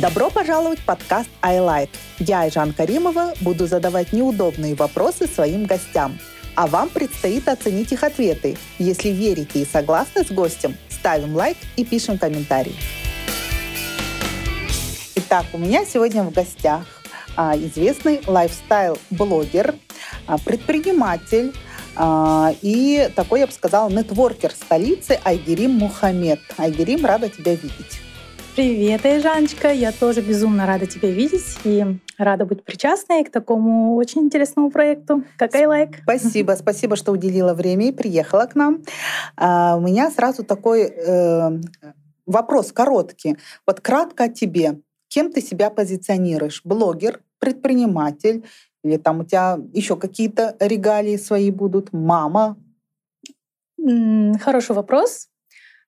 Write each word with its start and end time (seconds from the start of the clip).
Добро 0.00 0.30
пожаловать 0.30 0.78
в 0.78 0.84
подкаст 0.84 1.28
iLife. 1.42 1.88
Я, 2.20 2.42
Айжан 2.42 2.72
Каримова, 2.72 3.34
буду 3.40 3.66
задавать 3.66 4.12
неудобные 4.12 4.76
вопросы 4.76 5.26
своим 5.26 5.64
гостям. 5.64 6.20
А 6.54 6.68
вам 6.68 6.88
предстоит 6.88 7.48
оценить 7.48 7.90
их 7.90 8.04
ответы. 8.04 8.56
Если 8.78 9.08
верите 9.08 9.60
и 9.60 9.66
согласны 9.66 10.24
с 10.24 10.30
гостем, 10.30 10.76
ставим 10.88 11.34
лайк 11.34 11.56
и 11.74 11.84
пишем 11.84 12.16
комментарий. 12.16 12.76
Итак, 15.16 15.46
у 15.52 15.58
меня 15.58 15.84
сегодня 15.84 16.22
в 16.22 16.30
гостях 16.30 16.84
а, 17.36 17.56
известный 17.56 18.20
лайфстайл-блогер, 18.24 19.74
а, 20.28 20.38
предприниматель, 20.38 21.52
а, 21.96 22.54
и 22.62 23.10
такой, 23.16 23.40
я 23.40 23.48
бы 23.48 23.52
сказала, 23.52 23.90
нетворкер 23.90 24.52
столицы 24.52 25.18
Айгерим 25.24 25.72
Мухаммед. 25.72 26.38
Айгерим, 26.56 27.04
рада 27.04 27.28
тебя 27.28 27.56
видеть. 27.56 28.00
Привет, 28.58 29.06
Айжаночка. 29.06 29.68
Я 29.70 29.92
тоже 29.92 30.20
безумно 30.20 30.66
рада 30.66 30.84
тебя 30.84 31.12
видеть 31.12 31.60
и 31.62 31.86
рада 32.18 32.44
быть 32.44 32.64
причастной 32.64 33.22
к 33.22 33.30
такому 33.30 33.94
очень 33.94 34.22
интересному 34.22 34.72
проекту, 34.72 35.22
как 35.36 35.54
iLike. 35.54 35.98
Спасибо, 36.02 36.56
спасибо, 36.58 36.96
что 36.96 37.12
уделила 37.12 37.54
время 37.54 37.90
и 37.90 37.92
приехала 37.92 38.46
к 38.46 38.56
нам. 38.56 38.82
А, 39.36 39.76
у 39.76 39.80
меня 39.80 40.10
сразу 40.10 40.42
такой 40.42 40.86
э, 40.86 41.60
вопрос 42.26 42.72
короткий. 42.72 43.36
Вот 43.64 43.80
кратко 43.80 44.24
о 44.24 44.28
тебе. 44.28 44.80
Кем 45.06 45.30
ты 45.30 45.40
себя 45.40 45.70
позиционируешь? 45.70 46.62
Блогер, 46.64 47.20
предприниматель, 47.38 48.44
или 48.82 48.96
там 48.96 49.20
у 49.20 49.24
тебя 49.24 49.60
еще 49.72 49.94
какие-то 49.94 50.56
регалии 50.58 51.16
свои 51.16 51.52
будут? 51.52 51.92
Мама? 51.92 52.56
Хороший 54.40 54.74
вопрос. 54.74 55.28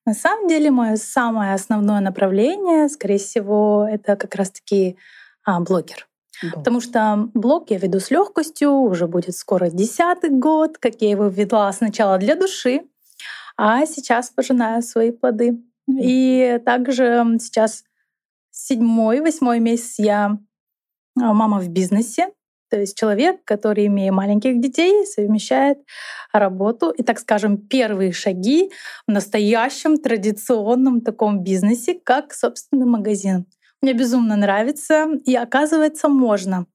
На 0.06 0.14
самом 0.14 0.48
деле, 0.48 0.70
мое 0.70 0.96
самое 0.96 1.54
основное 1.54 2.00
направление, 2.00 2.88
скорее 2.88 3.18
всего, 3.18 3.86
это 3.90 4.16
как 4.16 4.34
раз-таки 4.34 4.96
а, 5.44 5.60
блогер. 5.60 6.08
Да. 6.42 6.50
Потому 6.52 6.80
что 6.80 7.28
блог 7.34 7.70
я 7.70 7.78
веду 7.78 8.00
с 8.00 8.10
легкостью, 8.10 8.70
уже 8.70 9.06
будет 9.06 9.36
скоро 9.36 9.68
десятый 9.70 10.30
год, 10.30 10.78
как 10.78 11.02
я 11.02 11.10
его 11.10 11.26
ведла 11.26 11.70
сначала 11.72 12.18
для 12.18 12.34
души, 12.34 12.82
а 13.56 13.84
сейчас 13.84 14.30
пожинаю 14.30 14.82
свои 14.82 15.10
плоды. 15.10 15.62
И 15.86 16.60
также 16.64 17.24
сейчас 17.40 17.84
седьмой, 18.50 19.20
восьмой 19.20 19.60
месяц 19.60 19.98
я 19.98 20.38
а, 21.20 21.32
мама 21.34 21.60
в 21.60 21.68
бизнесе. 21.68 22.30
То 22.70 22.78
есть 22.78 22.96
человек, 22.96 23.44
который, 23.44 23.86
имея 23.86 24.12
маленьких 24.12 24.60
детей, 24.60 25.04
совмещает 25.06 25.78
работу 26.32 26.90
и, 26.90 27.02
так 27.02 27.18
скажем, 27.18 27.56
первые 27.58 28.12
шаги 28.12 28.70
в 29.06 29.10
настоящем 29.10 29.98
традиционном 29.98 31.00
таком 31.00 31.42
бизнесе, 31.42 31.98
как 32.02 32.32
собственный 32.32 32.86
магазин. 32.86 33.46
Мне 33.82 33.92
безумно 33.92 34.36
нравится, 34.36 35.08
и 35.24 35.34
оказывается, 35.34 36.08
можно 36.08 36.66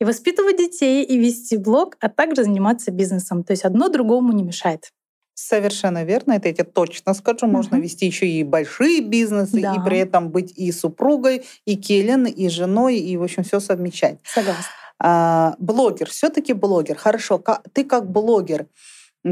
и 0.00 0.04
воспитывать 0.04 0.56
детей, 0.56 1.04
и 1.04 1.18
вести 1.18 1.56
блог, 1.56 1.96
а 2.00 2.08
также 2.08 2.44
заниматься 2.44 2.90
бизнесом. 2.90 3.44
То 3.44 3.52
есть 3.52 3.64
одно 3.64 3.88
другому 3.88 4.32
не 4.32 4.42
мешает. 4.42 4.90
Совершенно 5.34 6.04
верно, 6.04 6.34
это 6.34 6.48
я 6.48 6.54
тебе 6.54 6.64
точно 6.64 7.12
скажу. 7.12 7.46
Можно 7.46 7.76
uh-huh. 7.76 7.80
вести 7.80 8.06
еще 8.06 8.26
и 8.26 8.44
большие 8.44 9.00
бизнесы, 9.00 9.60
да. 9.60 9.74
и 9.74 9.84
при 9.84 9.98
этом 9.98 10.30
быть 10.30 10.52
и 10.56 10.70
супругой, 10.70 11.44
и 11.64 11.76
келен, 11.76 12.26
и 12.26 12.48
женой, 12.48 12.98
и, 12.98 13.16
в 13.16 13.22
общем, 13.22 13.42
все 13.42 13.58
совмещать. 13.60 14.18
Согласна. 14.22 14.64
А, 15.00 15.54
блогер, 15.58 16.08
все-таки 16.08 16.52
блогер. 16.52 16.96
Хорошо, 16.96 17.42
ты 17.72 17.84
как 17.84 18.10
блогер, 18.10 18.66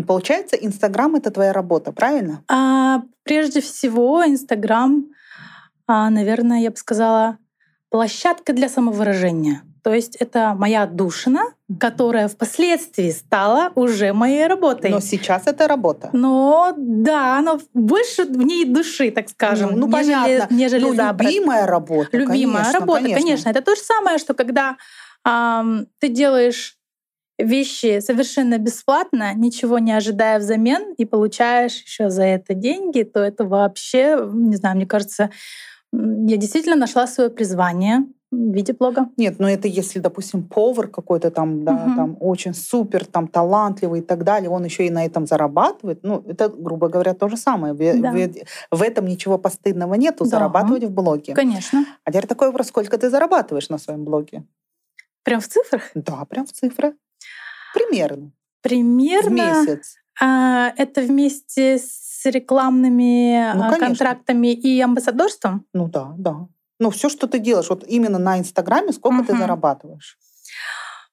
получается, 0.06 0.56
Инстаграм 0.56 1.14
это 1.14 1.30
твоя 1.30 1.52
работа, 1.52 1.92
правильно? 1.92 2.42
А, 2.48 3.02
прежде 3.22 3.60
всего, 3.60 4.24
Инстаграм, 4.26 5.06
а, 5.86 6.10
наверное, 6.10 6.60
я 6.60 6.70
бы 6.70 6.76
сказала, 6.76 7.38
площадка 7.90 8.52
для 8.52 8.68
самовыражения. 8.68 9.62
То 9.82 9.92
есть 9.92 10.14
это 10.16 10.54
моя 10.56 10.86
душина, 10.86 11.42
которая 11.80 12.28
впоследствии 12.28 13.10
стала 13.10 13.72
уже 13.74 14.12
моей 14.12 14.46
работой. 14.46 14.90
Но 14.90 15.00
сейчас 15.00 15.46
это 15.46 15.66
работа. 15.66 16.10
Но 16.12 16.72
да, 16.76 17.40
но 17.40 17.60
больше 17.74 18.24
в 18.24 18.38
ней 18.38 18.64
души, 18.64 19.10
так 19.10 19.28
скажем, 19.28 19.72
ну, 19.72 19.88
ну 19.88 19.98
нежели, 19.98 20.14
понятно. 20.14 20.54
нежели 20.54 20.82
ну, 20.84 20.92
любимая 20.92 21.66
работа. 21.66 22.16
Любимая 22.16 22.62
конечно, 22.62 22.80
работа, 22.80 23.02
конечно. 23.02 23.22
конечно. 23.22 23.48
Это 23.48 23.60
то 23.60 23.74
же 23.74 23.80
самое, 23.80 24.18
что 24.18 24.34
когда 24.34 24.76
ты 25.24 26.08
делаешь 26.08 26.76
вещи 27.38 28.00
совершенно 28.00 28.58
бесплатно, 28.58 29.34
ничего 29.34 29.78
не 29.78 29.92
ожидая 29.92 30.38
взамен, 30.38 30.92
и 30.96 31.04
получаешь 31.04 31.82
еще 31.82 32.10
за 32.10 32.24
это 32.24 32.54
деньги, 32.54 33.02
то 33.02 33.20
это 33.20 33.44
вообще, 33.44 34.18
не 34.32 34.56
знаю, 34.56 34.76
мне 34.76 34.86
кажется, 34.86 35.30
я 35.92 36.36
действительно 36.36 36.76
нашла 36.76 37.06
свое 37.06 37.30
призвание 37.30 38.06
в 38.30 38.54
виде 38.54 38.72
блога. 38.72 39.10
Нет, 39.18 39.38
но 39.38 39.48
это 39.48 39.68
если, 39.68 39.98
допустим, 39.98 40.42
повар 40.42 40.88
какой-то 40.88 41.30
там, 41.30 41.64
да, 41.64 41.74
угу. 41.74 41.96
там 41.96 42.16
очень 42.18 42.54
супер, 42.54 43.04
там 43.04 43.28
талантливый 43.28 44.00
и 44.00 44.02
так 44.02 44.24
далее, 44.24 44.48
он 44.48 44.64
еще 44.64 44.86
и 44.86 44.90
на 44.90 45.04
этом 45.04 45.26
зарабатывает. 45.26 46.02
Ну, 46.02 46.24
это, 46.26 46.48
грубо 46.48 46.88
говоря, 46.88 47.12
то 47.12 47.28
же 47.28 47.36
самое. 47.36 47.74
Да. 47.74 48.12
В, 48.12 48.78
в 48.78 48.82
этом 48.82 49.04
ничего 49.04 49.36
постыдного 49.36 49.94
нету, 49.94 50.24
да. 50.24 50.30
зарабатывать 50.30 50.84
в 50.84 50.90
блоге. 50.90 51.34
Конечно. 51.34 51.84
А 52.04 52.10
теперь 52.10 52.26
такой 52.26 52.48
вопрос, 52.48 52.68
сколько 52.68 52.96
ты 52.96 53.10
зарабатываешь 53.10 53.68
на 53.68 53.76
своем 53.76 54.04
блоге? 54.04 54.44
Прям 55.22 55.40
в 55.40 55.48
цифрах? 55.48 55.90
Да, 55.94 56.24
прям 56.24 56.46
в 56.46 56.52
цифрах. 56.52 56.94
Примерно. 57.74 58.32
Примерно. 58.60 59.30
В 59.30 59.32
месяц. 59.32 59.96
А, 60.20 60.72
это 60.76 61.00
вместе 61.00 61.78
с 61.78 62.24
рекламными 62.24 63.52
ну, 63.54 63.64
а, 63.64 63.78
контрактами 63.78 64.52
и 64.52 64.80
амбассадорством? 64.80 65.66
Ну 65.72 65.88
да, 65.88 66.14
да. 66.16 66.48
Ну, 66.78 66.90
все, 66.90 67.08
что 67.08 67.26
ты 67.26 67.38
делаешь, 67.38 67.70
вот 67.70 67.84
именно 67.86 68.18
на 68.18 68.38
Инстаграме, 68.38 68.92
сколько 68.92 69.20
угу. 69.20 69.26
ты 69.26 69.36
зарабатываешь? 69.36 70.18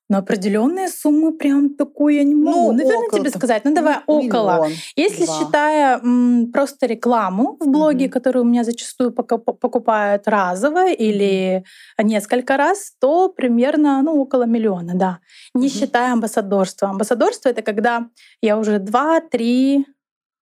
Но 0.10 0.18
определенные 0.18 0.88
суммы 0.88 1.32
прям 1.38 1.76
такую 1.76 2.16
я 2.16 2.24
не 2.24 2.34
могу, 2.34 2.72
ну, 2.72 2.72
наверное, 2.72 3.10
тебе 3.12 3.30
сказать. 3.30 3.64
Ну 3.64 3.76
давай 3.76 3.98
ну, 4.08 4.26
около. 4.26 4.54
Миллион, 4.54 4.72
Если 4.96 5.26
два. 5.26 5.40
считая 5.40 6.00
м, 6.00 6.52
просто 6.52 6.88
рекламу 6.88 7.58
в 7.60 7.68
блоге, 7.68 8.06
угу. 8.06 8.14
которую 8.14 8.44
у 8.44 8.48
меня 8.48 8.64
зачастую 8.64 9.12
покупают 9.12 10.28
разово 10.28 10.90
или 10.90 11.64
несколько 12.02 12.58
раз, 12.58 12.94
то 13.00 13.30
примерно 13.30 14.02
ну 14.02 14.20
около 14.20 14.44
миллиона, 14.44 14.94
да. 14.96 15.20
Не 15.54 15.68
угу. 15.68 15.76
считая 15.76 16.14
амбассадорства. 16.14 16.90
Амбассадорство 16.90 17.50
это 17.50 17.62
когда 17.62 18.08
я 18.42 18.58
уже 18.58 18.80
два-три 18.80 19.86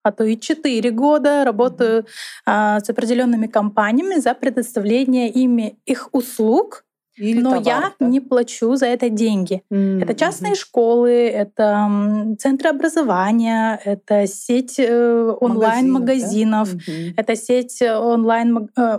а 0.03 0.11
то 0.13 0.23
и 0.23 0.39
4 0.39 0.89
года 0.91 1.43
работаю 1.43 2.05
а, 2.45 2.79
с 2.79 2.89
определенными 2.89 3.47
компаниями 3.47 4.19
за 4.19 4.33
предоставление 4.33 5.29
ими 5.29 5.77
их 5.85 6.09
услуг, 6.13 6.85
или 7.17 7.41
но 7.41 7.51
товар, 7.51 7.65
я 7.65 7.93
да? 7.99 8.05
не 8.05 8.19
плачу 8.19 8.75
за 8.75 8.85
это 8.85 9.09
деньги. 9.09 9.63
Mm-hmm. 9.71 10.03
Это 10.03 10.13
частные 10.13 10.55
школы, 10.55 11.11
это 11.11 12.35
центры 12.39 12.69
образования, 12.69 13.79
это 13.83 14.27
сеть 14.27 14.79
э, 14.79 15.35
онлайн-магазинов, 15.39 16.73
да? 16.73 16.79
mm-hmm. 16.79 17.13
это 17.17 17.35
сеть 17.35 17.81
э, 17.81 17.97
онлайн 17.97 18.69
э, 18.77 18.97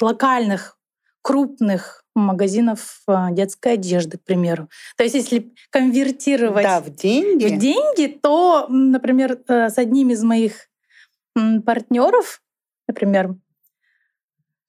локальных 0.00 0.78
крупных 1.20 2.04
магазинов 2.14 3.02
э, 3.06 3.28
детской 3.32 3.74
одежды, 3.74 4.18
к 4.18 4.24
примеру. 4.24 4.68
То 4.96 5.04
есть 5.04 5.14
если 5.14 5.52
конвертировать 5.70 6.64
да, 6.64 6.80
в 6.80 6.90
деньги, 6.94 7.46
в 7.46 7.58
деньги, 7.58 8.06
то, 8.06 8.66
например, 8.68 9.38
с 9.46 9.76
одним 9.76 10.10
из 10.10 10.22
моих 10.22 10.68
партнеров, 11.64 12.42
например, 12.88 13.36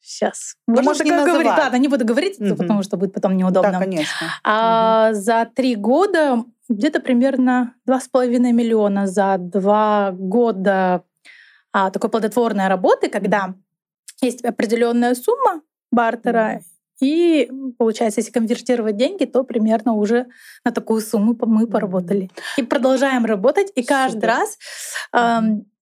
Сейчас. 0.04 0.56
Ну, 0.68 0.82
Можно 0.82 1.06
такое 1.06 1.26
не 1.26 1.32
говорить? 1.32 1.54
Да, 1.56 1.78
не 1.78 1.88
буду 1.88 2.06
говорить, 2.06 2.40
угу. 2.40 2.56
потому 2.58 2.84
что 2.84 2.98
будет 2.98 3.14
потом 3.14 3.38
неудобно. 3.38 3.72
Да, 3.72 3.80
конечно. 3.80 4.28
А 4.44 5.12
угу. 5.12 5.20
за 5.20 5.50
три 5.56 5.76
года 5.76 6.44
где-то 6.68 7.00
примерно 7.00 7.74
два 7.86 8.02
с 8.02 8.10
половиной 8.10 8.52
миллиона 8.52 9.08
за 9.08 9.38
два 9.38 10.12
года 10.12 11.04
а, 11.72 11.90
такой 11.90 12.10
плодотворной 12.10 12.68
работы, 12.68 13.10
когда 13.10 13.56
есть 14.22 14.44
определенная 14.44 15.16
сумма 15.16 15.62
бартера, 15.90 16.56
угу. 16.58 16.66
и 17.00 17.50
получается, 17.78 18.20
если 18.20 18.32
конвертировать 18.32 18.98
деньги, 18.98 19.24
то 19.24 19.44
примерно 19.44 19.94
уже 19.94 20.28
на 20.66 20.72
такую 20.72 21.00
сумму 21.00 21.38
мы 21.46 21.66
поработали. 21.66 22.30
И 22.58 22.64
продолжаем 22.64 23.24
работать, 23.24 23.72
и 23.76 23.84
каждый 23.84 24.16
Супер. 24.16 24.28
раз 24.28 24.58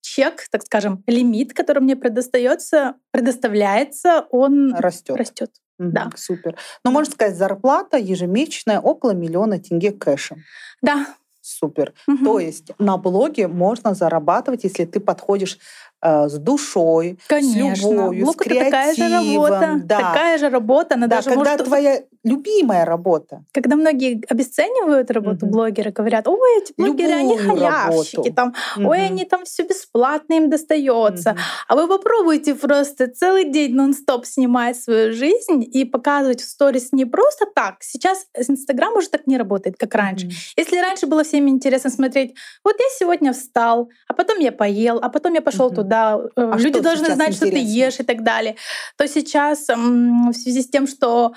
чек, 0.02 0.46
так 0.50 0.62
скажем, 0.62 1.02
лимит, 1.06 1.54
который 1.54 1.80
мне 1.82 1.96
предостается, 1.96 2.94
предоставляется, 3.10 4.26
он 4.30 4.74
растет. 4.74 5.16
растет. 5.16 5.50
Угу, 5.78 5.90
да. 5.90 6.10
Супер. 6.14 6.56
Но 6.84 6.90
ну, 6.90 6.92
можно 6.92 7.12
сказать, 7.12 7.36
зарплата 7.36 7.96
ежемесячная 7.96 8.80
около 8.80 9.12
миллиона 9.12 9.58
тенге 9.58 9.92
кэшем. 9.92 10.42
Да. 10.82 11.06
Супер. 11.40 11.92
Угу. 12.06 12.24
То 12.24 12.38
есть 12.38 12.70
на 12.78 12.96
блоге 12.98 13.48
можно 13.48 13.94
зарабатывать, 13.94 14.62
если 14.62 14.84
ты 14.84 15.00
подходишь 15.00 15.58
э, 16.00 16.28
с 16.28 16.38
душой, 16.38 17.18
Конечно. 17.26 17.74
с 17.74 17.90
любовью, 17.90 18.24
Блог 18.24 18.36
с 18.36 18.44
креативом. 18.44 18.70
Такая 18.70 18.94
же 18.94 19.08
работа. 19.08 19.80
Да. 19.84 19.98
Такая 19.98 20.38
же 20.38 20.48
работа. 20.50 20.94
Она 20.94 21.06
да, 21.08 21.16
даже 21.16 21.30
когда 21.30 21.52
может... 21.52 21.66
твоя 21.66 22.02
любимая 22.24 22.84
работа. 22.84 23.44
Когда 23.52 23.76
многие 23.76 24.22
обесценивают 24.28 25.10
работу 25.10 25.46
угу. 25.46 25.54
блогера, 25.54 25.90
говорят, 25.90 26.28
ой, 26.28 26.62
эти 26.62 26.72
блогеры, 26.76 27.10
Любую 27.10 27.18
они 27.18 27.36
халявщики, 27.38 28.30
там, 28.30 28.54
угу. 28.76 28.90
ой, 28.90 29.06
они 29.06 29.24
там 29.24 29.44
все 29.44 29.64
бесплатно 29.64 30.34
им 30.34 30.48
достается. 30.48 31.30
Угу. 31.30 31.38
А 31.68 31.76
вы 31.76 31.88
попробуйте 31.88 32.54
просто 32.54 33.08
целый 33.08 33.44
день 33.44 33.74
нон-стоп 33.74 34.24
снимать 34.24 34.80
свою 34.80 35.12
жизнь 35.12 35.64
и 35.72 35.84
показывать 35.84 36.40
в 36.40 36.48
сторис 36.48 36.92
не 36.92 37.04
просто 37.04 37.46
так. 37.46 37.76
Сейчас 37.80 38.26
Инстаграм 38.36 38.94
уже 38.94 39.08
так 39.08 39.26
не 39.26 39.36
работает, 39.36 39.76
как 39.76 39.94
раньше. 39.94 40.26
Угу. 40.26 40.34
Если 40.56 40.78
раньше 40.78 41.06
было 41.06 41.24
всем 41.24 41.48
интересно 41.48 41.90
смотреть, 41.90 42.34
вот 42.64 42.76
я 42.78 42.86
сегодня 42.98 43.32
встал, 43.32 43.90
а 44.06 44.14
потом 44.14 44.38
я 44.38 44.52
поел, 44.52 44.98
а 45.02 45.08
потом 45.08 45.34
я 45.34 45.42
пошел 45.42 45.66
угу. 45.66 45.76
туда, 45.76 46.20
э, 46.36 46.50
а 46.52 46.56
люди 46.56 46.78
должны 46.78 47.06
знать, 47.06 47.30
интересно? 47.30 47.46
что 47.48 47.56
ты 47.56 47.62
ешь 47.62 47.98
и 47.98 48.04
так 48.04 48.22
далее, 48.22 48.56
то 48.96 49.08
сейчас 49.08 49.66
в 49.66 50.32
связи 50.34 50.62
с 50.62 50.68
тем, 50.68 50.86
что 50.86 51.32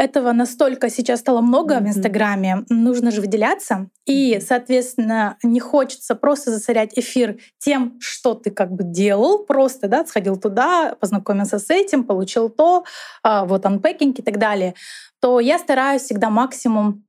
этого 0.00 0.32
настолько 0.32 0.88
сейчас 0.88 1.20
стало 1.20 1.42
много 1.42 1.74
mm-hmm. 1.74 1.84
в 1.84 1.88
Инстаграме, 1.88 2.64
нужно 2.70 3.10
же 3.10 3.20
выделяться. 3.20 3.90
И, 4.06 4.40
соответственно, 4.40 5.36
не 5.42 5.60
хочется 5.60 6.14
просто 6.14 6.50
засорять 6.50 6.96
эфир 6.96 7.38
тем, 7.58 7.98
что 8.00 8.34
ты 8.34 8.50
как 8.50 8.72
бы 8.72 8.82
делал, 8.82 9.44
просто, 9.44 9.88
да, 9.88 10.06
сходил 10.06 10.38
туда, 10.38 10.96
познакомился 10.98 11.58
с 11.58 11.68
этим, 11.68 12.04
получил 12.04 12.48
то, 12.48 12.84
а, 13.22 13.44
вот 13.44 13.66
анпекинг 13.66 14.18
и 14.18 14.22
так 14.22 14.38
далее, 14.38 14.74
то 15.20 15.38
я 15.38 15.58
стараюсь 15.58 16.02
всегда 16.02 16.30
максимум 16.30 17.04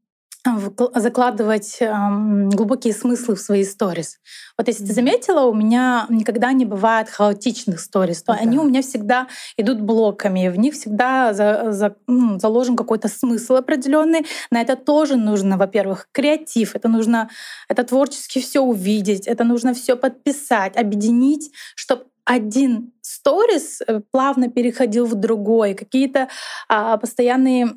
закладывать 0.96 1.80
глубокие 1.80 2.94
смыслы 2.94 3.36
в 3.36 3.40
свои 3.40 3.64
сторис. 3.64 4.20
Вот 4.58 4.68
если 4.68 4.86
ты 4.86 4.94
заметила, 4.94 5.42
у 5.42 5.54
меня 5.54 6.08
никогда 6.10 6.52
не 6.52 6.66
бывает 6.66 7.10
хаотичных 7.10 7.80
сторис, 7.80 8.24
то 8.24 8.34
да. 8.34 8.40
они 8.40 8.58
у 8.58 8.64
меня 8.64 8.82
всегда 8.82 9.28
идут 9.58 9.82
блоками, 9.82 10.48
в 10.48 10.58
них 10.58 10.74
всегда 10.74 11.34
за, 11.34 11.72
за, 11.72 11.96
заложен 12.40 12.76
какой-то 12.76 13.08
смысл 13.08 13.56
определенный. 13.56 14.26
На 14.50 14.62
это 14.62 14.76
тоже 14.76 15.16
нужно, 15.16 15.58
во-первых, 15.58 16.08
креатив, 16.12 16.76
это 16.76 16.88
нужно, 16.88 17.30
это 17.70 17.84
творчески 17.84 18.40
все 18.40 18.62
увидеть, 18.62 19.28
это 19.28 19.44
нужно 19.44 19.74
все 19.74 19.96
подписать, 19.96 20.76
объединить, 20.76 21.52
чтобы 21.76 22.06
один 22.26 22.94
сторис 23.02 23.82
э, 23.82 24.02
плавно 24.12 24.48
переходил 24.48 25.06
в 25.06 25.16
другой, 25.16 25.74
какие-то 25.74 26.30
а, 26.70 26.98
постоянные 26.98 27.68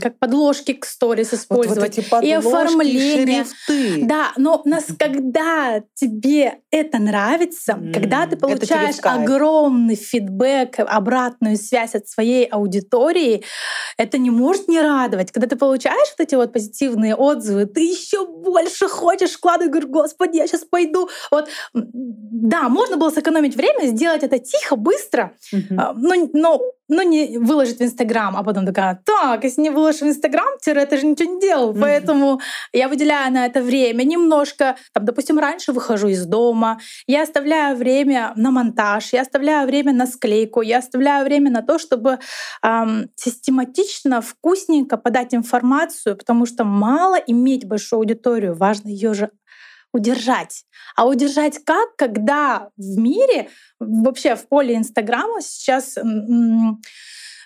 как 0.00 0.18
подложки 0.18 0.72
к 0.72 0.84
сторис 0.84 1.32
использовать. 1.32 1.96
Вот, 1.96 2.06
вот 2.06 2.22
эти 2.22 2.26
и 2.26 2.32
оформление. 2.32 3.44
Шрифты. 3.44 4.04
Да, 4.04 4.32
но 4.36 4.60
нас, 4.64 4.86
когда 4.98 5.82
тебе 5.94 6.60
это 6.70 6.98
нравится, 6.98 7.72
mm, 7.72 7.92
когда 7.94 8.26
ты 8.26 8.36
получаешь 8.36 8.96
огромный 9.02 9.94
фидбэк, 9.94 10.80
обратную 10.80 11.56
связь 11.56 11.94
от 11.94 12.08
своей 12.08 12.44
аудитории, 12.44 13.44
это 13.96 14.18
не 14.18 14.30
может 14.30 14.68
не 14.68 14.80
радовать. 14.80 15.32
Когда 15.32 15.46
ты 15.46 15.56
получаешь 15.56 16.08
вот 16.18 16.26
эти 16.26 16.34
вот 16.34 16.52
позитивные 16.52 17.14
отзывы, 17.14 17.66
ты 17.66 17.80
еще 17.80 18.26
больше 18.26 18.88
хочешь 18.88 19.32
вкладывать, 19.32 19.70
говоришь, 19.70 19.90
господи, 19.90 20.36
я 20.36 20.46
сейчас 20.46 20.64
пойду. 20.64 21.08
Вот, 21.30 21.48
да, 21.72 22.68
можно 22.68 22.96
было 22.96 23.10
сэкономить 23.10 23.56
время, 23.56 23.86
сделать 23.86 24.24
это 24.24 24.38
тихо, 24.38 24.76
быстро, 24.76 25.32
mm-hmm. 25.52 25.92
но, 25.96 26.14
но 26.32 26.60
ну, 26.88 27.02
не 27.02 27.38
выложить 27.38 27.78
в 27.78 27.82
Инстаграм, 27.82 28.36
а 28.36 28.42
потом 28.42 28.66
такая, 28.66 29.00
так, 29.04 29.44
если 29.44 29.62
не 29.62 29.70
выложишь 29.70 30.02
в 30.02 30.06
Инстаграм, 30.06 30.58
ты 30.62 30.74
же 30.96 31.06
ничего 31.06 31.34
не 31.34 31.40
делал. 31.40 31.72
Mm-hmm. 31.72 31.80
Поэтому 31.80 32.40
я 32.72 32.88
выделяю 32.88 33.32
на 33.32 33.46
это 33.46 33.62
время 33.62 34.02
немножко. 34.02 34.76
Там, 34.92 35.04
допустим, 35.04 35.38
раньше 35.38 35.72
выхожу 35.72 36.08
из 36.08 36.26
дома, 36.26 36.78
я 37.06 37.22
оставляю 37.22 37.76
время 37.76 38.32
на 38.36 38.50
монтаж, 38.50 39.12
я 39.12 39.22
оставляю 39.22 39.66
время 39.66 39.92
на 39.92 40.06
склейку, 40.06 40.60
я 40.60 40.78
оставляю 40.78 41.24
время 41.24 41.50
на 41.50 41.62
то, 41.62 41.78
чтобы 41.78 42.18
эм, 42.62 43.10
систематично, 43.16 44.20
вкусненько 44.20 44.96
подать 44.96 45.34
информацию, 45.34 46.16
потому 46.16 46.46
что 46.46 46.64
мало 46.64 47.16
иметь 47.16 47.66
большую 47.66 47.98
аудиторию, 47.98 48.54
важно 48.54 48.88
ее 48.88 49.14
же 49.14 49.30
удержать. 49.94 50.64
А 50.96 51.06
удержать 51.06 51.64
как, 51.64 51.96
когда 51.96 52.68
в 52.76 52.98
мире, 52.98 53.48
вообще 53.78 54.34
в 54.34 54.46
поле 54.48 54.76
Инстаграма 54.76 55.40
сейчас 55.40 55.96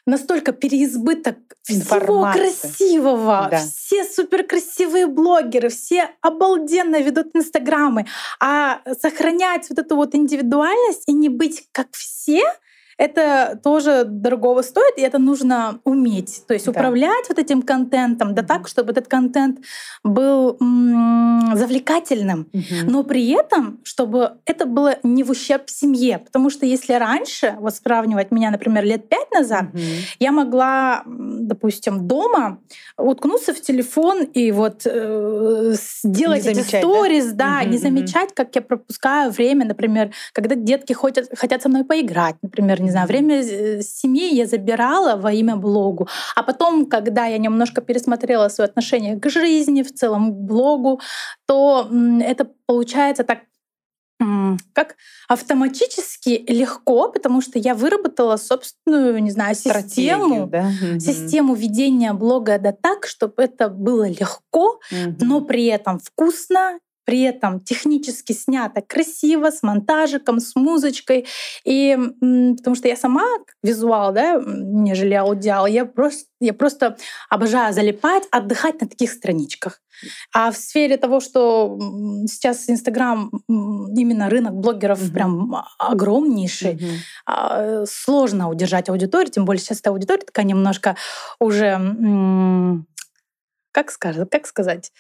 настолько 0.07 0.53
переизбыток 0.53 1.37
всего 1.63 2.33
красивого. 2.33 3.49
Да. 3.51 3.59
Все 3.59 4.05
суперкрасивые 4.05 5.07
блогеры, 5.07 5.69
все 5.69 6.09
обалденно 6.23 7.01
ведут 7.01 7.37
инстаграмы. 7.37 8.07
А 8.41 8.81
сохранять 9.01 9.69
вот 9.69 9.79
эту 9.79 9.97
вот 9.97 10.15
индивидуальность 10.15 11.03
и 11.07 11.13
не 11.13 11.29
быть 11.29 11.69
как 11.73 11.89
все— 11.93 12.43
это 12.99 13.59
тоже 13.63 14.05
дорогого 14.05 14.63
стоит, 14.63 14.99
и 14.99 15.03
это 15.03 15.19
нужно 15.19 15.79
уметь. 15.85 16.43
То 16.47 16.55
есть 16.55 16.67
да. 16.67 16.73
управлять 16.73 17.29
вот 17.29 17.39
этим 17.39 17.63
контентом, 17.63 18.35
да 18.35 18.43
так, 18.43 18.67
чтобы 18.67 18.91
этот 18.91 19.07
контент 19.07 19.61
был 20.03 20.57
м- 20.61 21.57
завлекательным, 21.57 22.49
угу. 22.53 22.91
но 22.91 23.05
при 23.05 23.31
этом, 23.31 23.79
чтобы 23.85 24.33
это 24.45 24.67
было 24.67 24.97
не 25.05 25.23
в 25.23 25.31
ущерб 25.31 25.71
семье. 25.71 26.19
Потому 26.19 26.51
что 26.51 26.67
если 26.67 26.93
раньше, 26.95 27.55
вот 27.61 27.77
сравнивать 27.77 28.33
меня, 28.33 28.51
например, 28.51 28.85
лет 28.85 29.09
пять 29.09 29.31
назад, 29.31 29.67
угу. 29.73 29.81
я 30.19 30.33
могла, 30.33 31.03
допустим, 31.07 32.09
дома 32.09 32.59
уткнуться 32.97 33.55
в 33.55 33.61
телефон 33.61 34.25
и 34.25 34.51
вот 34.51 34.83
э, 34.87 35.75
сделать 36.03 36.45
не 36.45 36.51
эти 36.51 36.61
сторис, 36.63 37.27
да, 37.27 37.59
да 37.59 37.61
угу, 37.63 37.71
не 37.71 37.79
замечать, 37.79 38.35
как 38.35 38.55
я 38.57 38.61
пропускаю 38.61 39.31
время, 39.31 39.65
например, 39.67 40.11
когда 40.33 40.57
детки 40.57 40.93
хотят, 40.93 41.27
хотят 41.37 41.63
со 41.63 41.69
мной 41.69 41.85
поиграть, 41.85 42.35
например, 42.43 42.88
не 42.89 42.93
знаю, 42.93 43.07
время 43.07 43.43
э, 43.43 43.83
семьи 43.83 44.35
я 44.35 44.47
забирала 44.47 45.17
во 45.17 45.31
имя 45.33 45.57
блогу. 45.57 46.09
А 46.35 46.43
потом, 46.43 46.87
когда 46.87 47.27
я 47.27 47.39
немножко 47.39 47.83
пересмотрела 47.83 48.49
свое 48.49 48.69
отношение 48.69 49.17
к 49.21 49.31
жизни, 49.31 49.83
в 49.83 49.93
целом 49.93 50.33
к 50.33 50.37
блогу, 50.37 51.01
то 51.47 51.89
это 52.21 52.49
получается 52.67 53.25
так 53.25 53.41
как 54.73 54.97
автоматически 55.29 56.45
легко, 56.49 57.13
потому 57.13 57.41
что 57.41 57.59
я 57.59 57.75
выработала 57.75 58.37
собственную, 58.37 59.23
не 59.23 59.31
знаю, 59.31 59.55
систему, 59.55 60.49
да? 60.49 60.73
систему 60.99 61.55
ведения 61.55 62.13
блога 62.13 62.59
да 62.59 62.73
так, 62.73 63.07
чтобы 63.07 63.45
это 63.45 63.69
было 63.69 64.09
легко, 64.09 64.81
угу. 64.91 65.17
но 65.21 65.41
при 65.41 65.67
этом 65.67 66.01
вкусно, 66.01 66.81
при 67.09 67.23
этом 67.23 67.61
технически 67.61 68.35
снято 68.35 68.83
красиво, 68.83 69.51
с 69.51 69.63
монтажиком, 69.63 70.41
с 70.41 70.55
музычкой. 70.55 71.25
И 71.65 71.97
потому 72.21 72.77
что 72.77 72.87
я 72.87 72.97
сама 72.97 73.25
визуал, 73.63 74.13
да, 74.13 74.39
нежели 74.45 75.15
аудиал, 75.15 75.67
я 75.67 75.87
просто, 75.87 76.27
я 76.39 76.53
просто 76.53 76.99
обожаю 77.31 77.73
залипать, 77.73 78.25
отдыхать 78.31 78.83
на 78.83 78.89
таких 78.89 79.11
страничках. 79.11 79.81
А 80.35 80.51
в 80.51 80.57
сфере 80.59 80.99
того, 80.99 81.21
что 81.21 81.79
сейчас 82.27 82.69
Инстаграм, 82.69 83.31
именно 83.49 84.29
рынок 84.29 84.53
блогеров 84.53 85.01
mm-hmm. 85.01 85.15
прям 85.15 85.57
огромнейший, 85.79 86.79
mm-hmm. 87.27 87.87
сложно 87.87 88.51
удержать 88.51 88.91
аудиторию, 88.91 89.33
тем 89.33 89.47
более 89.47 89.63
сейчас 89.63 89.81
эта 89.81 89.89
аудитория 89.89 90.27
такая 90.27 90.45
немножко 90.45 90.95
уже, 91.41 92.85
как 93.79 93.93
сказать, 93.93 94.29
как 94.31 94.47
сказать, 94.47 94.93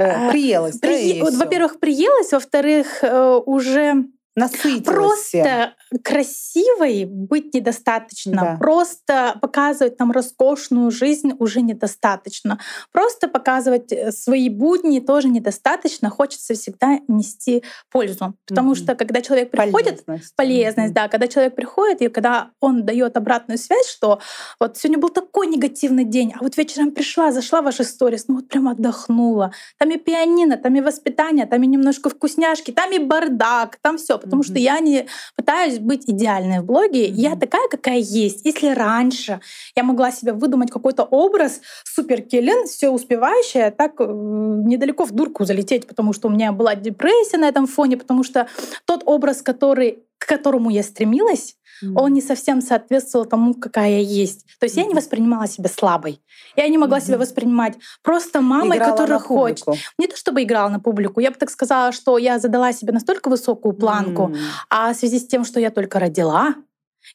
Э, 0.00 0.30
приелась. 0.30 0.78
При... 0.78 1.18
Да, 1.18 1.24
вот, 1.24 1.34
во-первых, 1.34 1.78
приелась, 1.78 2.32
во-вторых, 2.32 3.02
э, 3.02 3.40
уже 3.44 4.04
Насытилась 4.36 4.84
Просто 4.84 5.74
всем. 5.90 6.00
красивой 6.04 7.04
быть 7.04 7.52
недостаточно. 7.52 8.36
Да. 8.36 8.56
Просто 8.60 9.36
показывать 9.42 9.96
там 9.96 10.12
роскошную 10.12 10.92
жизнь 10.92 11.32
уже 11.40 11.62
недостаточно. 11.62 12.60
Просто 12.92 13.26
показывать 13.26 13.90
э, 13.90 14.12
свои 14.12 14.48
будни 14.48 15.00
тоже 15.00 15.28
недостаточно. 15.28 16.10
Хочется 16.10 16.54
всегда 16.54 17.00
нести 17.08 17.64
пользу. 17.90 18.34
Потому 18.46 18.72
mm-hmm. 18.72 18.76
что 18.76 18.94
когда 18.94 19.20
человек 19.20 19.50
приходит... 19.50 20.04
Полезность. 20.04 20.36
Полезность, 20.36 20.92
mm-hmm. 20.92 20.94
да. 20.94 21.08
Когда 21.08 21.26
человек 21.26 21.56
приходит, 21.56 22.02
и 22.02 22.08
когда 22.08 22.50
он 22.60 22.86
дает 22.86 23.16
обратную 23.16 23.58
связь, 23.58 23.88
что 23.88 24.20
вот 24.60 24.76
сегодня 24.76 24.98
был 24.98 25.08
такой 25.08 25.48
негативный 25.48 26.04
день, 26.04 26.32
а 26.36 26.44
вот 26.44 26.56
вечером 26.56 26.92
пришла, 26.92 27.32
зашла 27.32 27.62
в 27.62 27.64
ваши 27.64 27.82
сторис, 27.82 28.26
ну 28.28 28.36
вот 28.36 28.48
прям 28.48 28.68
отдохнула. 28.68 29.52
Там 29.78 29.90
и 29.90 29.98
пианино, 29.98 30.56
там 30.56 30.76
и 30.76 30.80
воспитание, 30.80 31.46
там 31.46 31.60
и 31.64 31.66
немножко 31.66 32.10
вкусняшки, 32.10 32.70
там 32.70 32.92
и 32.92 32.98
бардак, 32.98 33.78
там 33.82 33.98
все 33.98 34.19
потому 34.20 34.42
mm-hmm. 34.42 34.46
что 34.46 34.58
я 34.58 34.80
не 34.80 35.06
пытаюсь 35.36 35.78
быть 35.78 36.04
идеальной 36.08 36.60
в 36.60 36.64
блоге. 36.64 37.08
Mm-hmm. 37.08 37.14
Я 37.14 37.36
такая, 37.36 37.68
какая 37.68 37.98
есть. 37.98 38.44
Если 38.44 38.68
раньше 38.68 39.40
я 39.76 39.82
могла 39.82 40.10
себе 40.12 40.32
выдумать 40.32 40.70
какой-то 40.70 41.04
образ 41.04 41.60
супер 41.84 42.22
Келлен, 42.22 42.66
все 42.66 42.90
успевающая, 42.90 43.70
так 43.70 43.94
э, 44.00 44.04
недалеко 44.04 45.04
в 45.04 45.12
дурку 45.12 45.44
залететь, 45.44 45.86
потому 45.86 46.12
что 46.12 46.28
у 46.28 46.30
меня 46.30 46.52
была 46.52 46.74
депрессия 46.74 47.38
на 47.38 47.48
этом 47.48 47.66
фоне, 47.66 47.96
потому 47.96 48.22
что 48.22 48.48
тот 48.84 49.02
образ, 49.06 49.42
который, 49.42 50.04
к 50.18 50.26
которому 50.26 50.70
я 50.70 50.82
стремилась, 50.82 51.56
mm-hmm. 51.82 51.92
он 51.94 52.12
не 52.12 52.22
совсем 52.22 52.60
соответствовал 52.60 53.26
тому, 53.26 53.54
какая 53.54 53.90
я 53.90 54.00
есть. 54.00 54.46
То 54.58 54.64
есть 54.64 54.76
mm-hmm. 54.76 54.82
я 54.82 54.86
не 54.86 54.94
воспринимала 54.94 55.46
себя 55.46 55.68
слабой. 55.68 56.20
Я 56.56 56.68
не 56.68 56.78
могла 56.78 56.98
mm-hmm. 56.98 57.06
себя 57.06 57.18
воспринимать 57.18 57.74
просто 58.02 58.40
мамой, 58.40 58.76
играла 58.78 58.92
которая 58.92 59.18
хочет. 59.18 59.66
Не 59.98 60.06
то 60.06 60.16
чтобы 60.16 60.42
играла 60.42 60.68
на 60.68 60.80
публику, 60.80 61.20
я 61.20 61.30
бы 61.30 61.36
так 61.36 61.50
сказала, 61.50 61.92
что 61.92 62.18
я 62.18 62.38
задала 62.38 62.72
себе 62.72 62.92
настолько 62.92 63.28
высокую 63.28 63.74
планку, 63.74 64.28
mm-hmm. 64.28 64.38
а 64.70 64.92
в 64.92 64.96
связи 64.96 65.18
с 65.18 65.26
тем, 65.26 65.44
что 65.44 65.60
я 65.60 65.70
только 65.70 65.98
родила, 65.98 66.54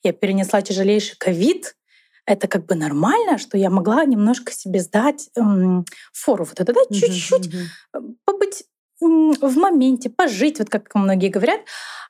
я 0.04 0.14
перенесла 0.14 0.62
тяжелейший 0.62 1.18
ковид, 1.18 1.76
это 2.26 2.48
как 2.48 2.66
бы 2.66 2.76
нормально, 2.76 3.38
что 3.38 3.58
я 3.58 3.70
могла 3.70 4.04
немножко 4.04 4.52
себе 4.52 4.80
сдать 4.80 5.30
эм, 5.36 5.86
фору 6.12 6.46
вот 6.46 6.60
это, 6.60 6.74
да, 6.74 6.82
чуть-чуть 6.92 7.54
mm-hmm. 7.54 8.16
побыть 8.26 8.64
в 9.00 9.58
моменте, 9.58 10.10
пожить, 10.10 10.60
вот 10.60 10.70
как 10.70 10.94
многие 10.96 11.30
говорят. 11.30 11.62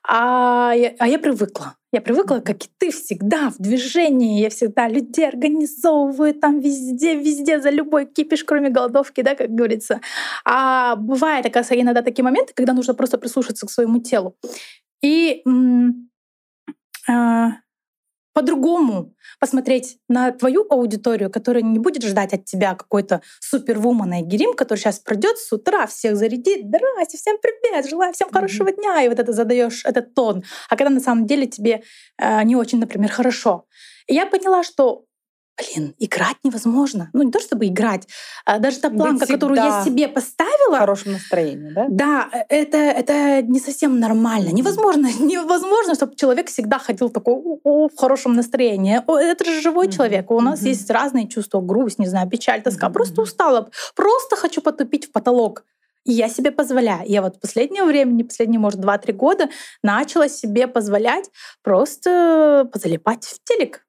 А 0.08 0.72
я, 0.76 0.94
а 0.98 1.08
я 1.08 1.18
привыкла. 1.18 1.74
Я 1.92 2.00
привыкла, 2.00 2.40
как 2.40 2.64
и 2.64 2.68
ты, 2.78 2.90
всегда 2.90 3.50
в 3.50 3.58
движении. 3.58 4.40
Я 4.40 4.50
всегда 4.50 4.88
людей 4.88 5.26
организовываю 5.26 6.34
там 6.34 6.60
везде, 6.60 7.16
везде, 7.16 7.60
за 7.60 7.70
любой 7.70 8.06
кипиш, 8.06 8.44
кроме 8.44 8.70
голодовки, 8.70 9.22
да, 9.22 9.34
как 9.34 9.50
говорится. 9.50 10.00
А 10.44 10.96
бывает, 10.96 11.46
оказывается, 11.46 11.80
иногда 11.80 12.02
такие 12.02 12.22
моменты, 12.22 12.52
когда 12.54 12.72
нужно 12.72 12.94
просто 12.94 13.18
прислушаться 13.18 13.66
к 13.66 13.70
своему 13.70 14.00
телу. 14.00 14.36
И 15.02 15.42
э, 17.08 17.48
по-другому 18.36 19.14
посмотреть 19.40 19.96
на 20.10 20.30
твою 20.30 20.66
аудиторию, 20.68 21.30
которая 21.30 21.62
не 21.62 21.78
будет 21.78 22.02
ждать 22.02 22.34
от 22.34 22.44
тебя 22.44 22.74
какой-то 22.74 23.22
супервумана 23.40 24.20
и 24.20 24.24
герим, 24.24 24.52
который 24.52 24.78
сейчас 24.78 24.98
пройдет 24.98 25.38
с 25.38 25.50
утра, 25.54 25.86
всех 25.86 26.16
зарядит, 26.16 26.66
здрасте, 26.66 27.16
всем 27.16 27.38
привет, 27.40 27.88
желаю 27.88 28.12
всем 28.12 28.28
хорошего 28.30 28.70
дня, 28.70 29.00
и 29.00 29.08
вот 29.08 29.18
это 29.18 29.32
задаешь 29.32 29.86
этот 29.86 30.12
тон. 30.12 30.44
А 30.68 30.76
когда 30.76 30.90
на 30.90 31.00
самом 31.00 31.24
деле 31.24 31.46
тебе 31.46 31.82
э, 32.18 32.42
не 32.42 32.56
очень, 32.56 32.78
например, 32.78 33.10
хорошо. 33.10 33.64
И 34.06 34.12
я 34.12 34.26
поняла, 34.26 34.62
что 34.62 35.05
блин, 35.56 35.94
играть 35.98 36.36
невозможно. 36.44 37.10
Ну, 37.12 37.22
не 37.22 37.32
то 37.32 37.40
чтобы 37.40 37.66
играть, 37.66 38.06
а 38.44 38.58
даже 38.58 38.78
та 38.78 38.90
планка, 38.90 39.26
которую 39.26 39.56
я 39.56 39.84
себе 39.84 40.08
поставила... 40.08 40.76
В 40.76 40.78
хорошем 40.78 41.12
настроении, 41.12 41.70
да? 41.70 41.86
Да, 41.88 42.28
э, 42.32 42.44
это, 42.48 42.76
это 42.76 43.42
не 43.42 43.60
совсем 43.60 43.98
нормально. 43.98 44.50
Невозможно, 44.50 45.06
невозможно, 45.20 45.94
чтобы 45.94 46.14
человек 46.16 46.48
всегда 46.48 46.78
ходил 46.78 47.08
такой 47.10 47.34
о, 47.34 47.88
в 47.88 47.96
хорошем 47.96 48.34
настроении. 48.34 48.96
Это 48.96 49.44
же 49.44 49.60
живой 49.62 49.86
mm-hmm. 49.86 49.96
человек. 49.96 50.30
У 50.30 50.40
нас 50.40 50.62
mm-hmm. 50.62 50.68
есть 50.68 50.90
разные 50.90 51.28
чувства, 51.28 51.60
грусть, 51.60 51.98
не 51.98 52.06
знаю, 52.06 52.28
печаль, 52.28 52.62
тоска. 52.62 52.88
Mm-hmm. 52.88 52.92
Просто 52.92 53.22
устала. 53.22 53.70
Просто 53.94 54.36
хочу 54.36 54.60
потупить 54.60 55.06
в 55.06 55.12
потолок. 55.12 55.64
И 56.04 56.12
я 56.12 56.28
себе 56.28 56.52
позволяю. 56.52 57.02
Я 57.08 57.22
вот 57.22 57.36
в 57.36 57.40
последнее 57.40 57.84
время, 57.84 58.24
последние, 58.24 58.60
может, 58.60 58.80
2-3 58.80 59.12
года 59.12 59.48
начала 59.82 60.28
себе 60.28 60.68
позволять 60.68 61.30
просто 61.62 62.68
позалипать 62.72 63.24
в 63.24 63.42
телек. 63.42 63.84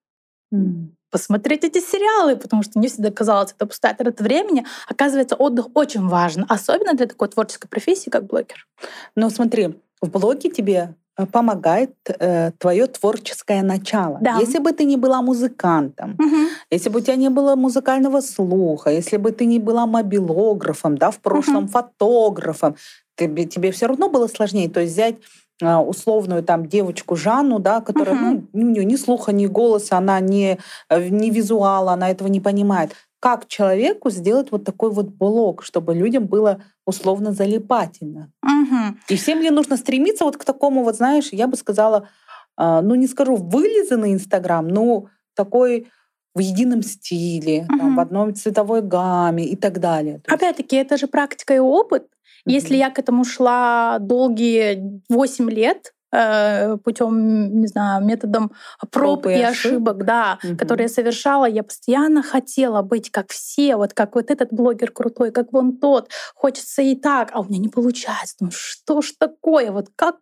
Mm 0.53 0.96
посмотреть 1.09 1.63
эти 1.63 1.79
сериалы, 1.79 2.35
потому 2.35 2.63
что 2.63 2.79
мне 2.79 2.87
всегда 2.87 3.11
казалось, 3.11 3.53
это 3.55 3.65
пустая 3.65 3.93
трата 3.95 4.23
времени. 4.23 4.65
Оказывается, 4.87 5.35
отдых 5.35 5.67
очень 5.73 6.07
важен, 6.07 6.45
особенно 6.49 6.93
для 6.93 7.07
такой 7.07 7.27
творческой 7.27 7.67
профессии, 7.67 8.09
как 8.09 8.25
блогер. 8.25 8.67
Но 9.15 9.29
смотри, 9.29 9.75
в 10.01 10.09
блоге 10.09 10.49
тебе 10.49 10.95
э, 11.17 11.25
помогает 11.25 11.91
э, 12.07 12.51
твое 12.57 12.87
творческое 12.87 13.63
начало. 13.63 14.19
Да. 14.21 14.37
Если 14.39 14.59
бы 14.59 14.71
ты 14.71 14.85
не 14.85 14.97
была 14.97 15.21
музыкантом, 15.21 16.15
угу. 16.19 16.49
если 16.69 16.89
бы 16.89 16.99
у 16.99 17.01
тебя 17.01 17.15
не 17.15 17.29
было 17.29 17.55
музыкального 17.55 18.21
слуха, 18.21 18.89
если 18.91 19.17
бы 19.17 19.31
ты 19.31 19.45
не 19.45 19.59
была 19.59 19.85
мобилографом, 19.85 20.97
да, 20.97 21.11
в 21.11 21.19
прошлом 21.19 21.63
угу. 21.63 21.71
фотографом, 21.71 22.75
тебе, 23.15 23.45
тебе 23.45 23.71
все 23.71 23.87
равно 23.87 24.09
было 24.09 24.27
сложнее. 24.27 24.69
То 24.69 24.81
есть 24.81 24.93
взять 24.93 25.15
условную 25.61 26.43
там 26.43 26.67
девочку 26.67 27.15
Жанну, 27.15 27.59
да, 27.59 27.81
которая, 27.81 28.15
uh-huh. 28.15 28.47
ну, 28.53 28.61
у 28.61 28.65
нее 28.69 28.85
ни 28.85 28.95
слуха, 28.95 29.31
ни 29.31 29.47
голоса, 29.47 29.97
она 29.97 30.19
не, 30.19 30.59
э, 30.89 31.09
не 31.09 31.31
визуал, 31.31 31.89
она 31.89 32.09
этого 32.09 32.27
не 32.27 32.39
понимает. 32.39 32.91
Как 33.19 33.47
человеку 33.47 34.11
сделать 34.11 34.51
вот 34.51 34.63
такой 34.63 34.91
вот 34.91 35.07
блог, 35.07 35.63
чтобы 35.63 35.95
людям 35.95 36.27
было 36.27 36.61
условно 36.85 37.31
залипательно? 37.33 38.31
Uh-huh. 38.45 38.93
И 39.09 39.15
всем 39.15 39.41
ли 39.41 39.49
нужно 39.49 39.77
стремиться 39.77 40.25
вот 40.25 40.37
к 40.37 40.45
такому 40.45 40.83
вот, 40.83 40.95
знаешь, 40.95 41.29
я 41.31 41.47
бы 41.47 41.57
сказала, 41.57 42.07
а, 42.55 42.81
ну 42.81 42.93
не 42.95 43.07
скажу 43.07 43.35
вылизанный 43.35 44.13
Инстаграм, 44.13 44.67
но 44.67 45.07
такой 45.35 45.87
в 46.35 46.39
едином 46.39 46.83
стиле, 46.83 47.61
uh-huh. 47.61 47.77
там, 47.79 47.95
в 47.95 47.99
одной 47.99 48.33
цветовой 48.33 48.83
гамме 48.83 49.45
и 49.45 49.55
так 49.55 49.79
далее. 49.79 50.21
Опять-таки, 50.27 50.75
это 50.75 50.97
же 50.97 51.07
практика 51.07 51.55
и 51.55 51.59
опыт. 51.59 52.07
Если 52.47 52.77
я 52.77 52.89
к 52.89 52.99
этому 52.99 53.25
шла 53.25 53.99
долгие 53.99 55.01
8 55.09 55.49
лет, 55.49 55.93
путем, 56.09 57.59
не 57.59 57.67
знаю, 57.67 58.03
методом 58.05 58.51
проб, 58.91 59.23
проб 59.23 59.27
и 59.27 59.41
ошибок, 59.41 59.97
ошибок 59.97 60.05
да, 60.05 60.39
угу. 60.43 60.57
которые 60.57 60.85
я 60.85 60.89
совершала, 60.89 61.45
я 61.45 61.63
постоянно 61.63 62.23
хотела 62.23 62.81
быть 62.81 63.11
как 63.11 63.31
все, 63.31 63.75
вот 63.75 63.93
как 63.93 64.15
вот 64.15 64.31
этот 64.31 64.51
блогер 64.51 64.91
крутой, 64.91 65.31
как 65.31 65.51
вон 65.51 65.77
тот. 65.77 66.09
Хочется 66.35 66.81
и 66.81 66.95
так, 66.95 67.29
а 67.33 67.41
у 67.41 67.45
меня 67.45 67.59
не 67.59 67.69
получается. 67.69 68.35
Ну 68.39 68.49
что 68.51 69.01
ж 69.01 69.13
такое? 69.19 69.71
Вот 69.71 69.87
как 69.95 70.15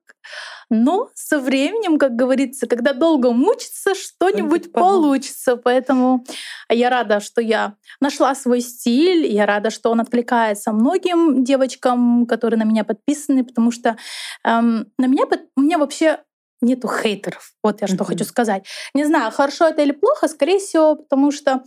но 0.70 1.10
со 1.14 1.40
временем, 1.40 2.00
как 2.00 2.16
говорится, 2.16 2.68
когда 2.68 2.94
долго 2.94 3.32
мучиться, 3.32 3.94
что-нибудь 3.96 4.72
получится. 4.72 5.58
Поэтому 5.58 6.26
я 6.70 6.90
рада, 6.90 7.20
что 7.20 7.42
я 7.42 7.76
нашла 8.00 8.36
свой 8.36 8.62
стиль. 8.62 9.26
Я 9.28 9.46
рада, 9.46 9.70
что 9.70 9.92
он 9.92 10.02
откликается 10.02 10.72
многим 10.72 11.44
девочкам, 11.44 12.26
которые 12.26 12.60
на 12.60 12.64
меня 12.64 12.84
подписаны, 12.84 13.44
потому 13.44 13.72
что 13.72 13.98
эм, 14.44 14.88
на 14.98 15.08
меня, 15.08 15.26
у 15.56 15.62
меня 15.62 15.75
вообще 15.78 16.20
нету 16.62 16.88
хейтеров. 16.88 17.54
Вот 17.64 17.82
я 17.82 17.88
что 17.88 17.98
mm-hmm. 17.98 18.06
хочу 18.06 18.26
сказать. 18.26 18.66
Не 18.94 19.06
знаю, 19.06 19.32
хорошо 19.32 19.68
это 19.68 19.82
или 19.82 19.92
плохо, 19.92 20.28
скорее 20.28 20.60
всего, 20.60 20.96
потому 20.96 21.32
что 21.32 21.64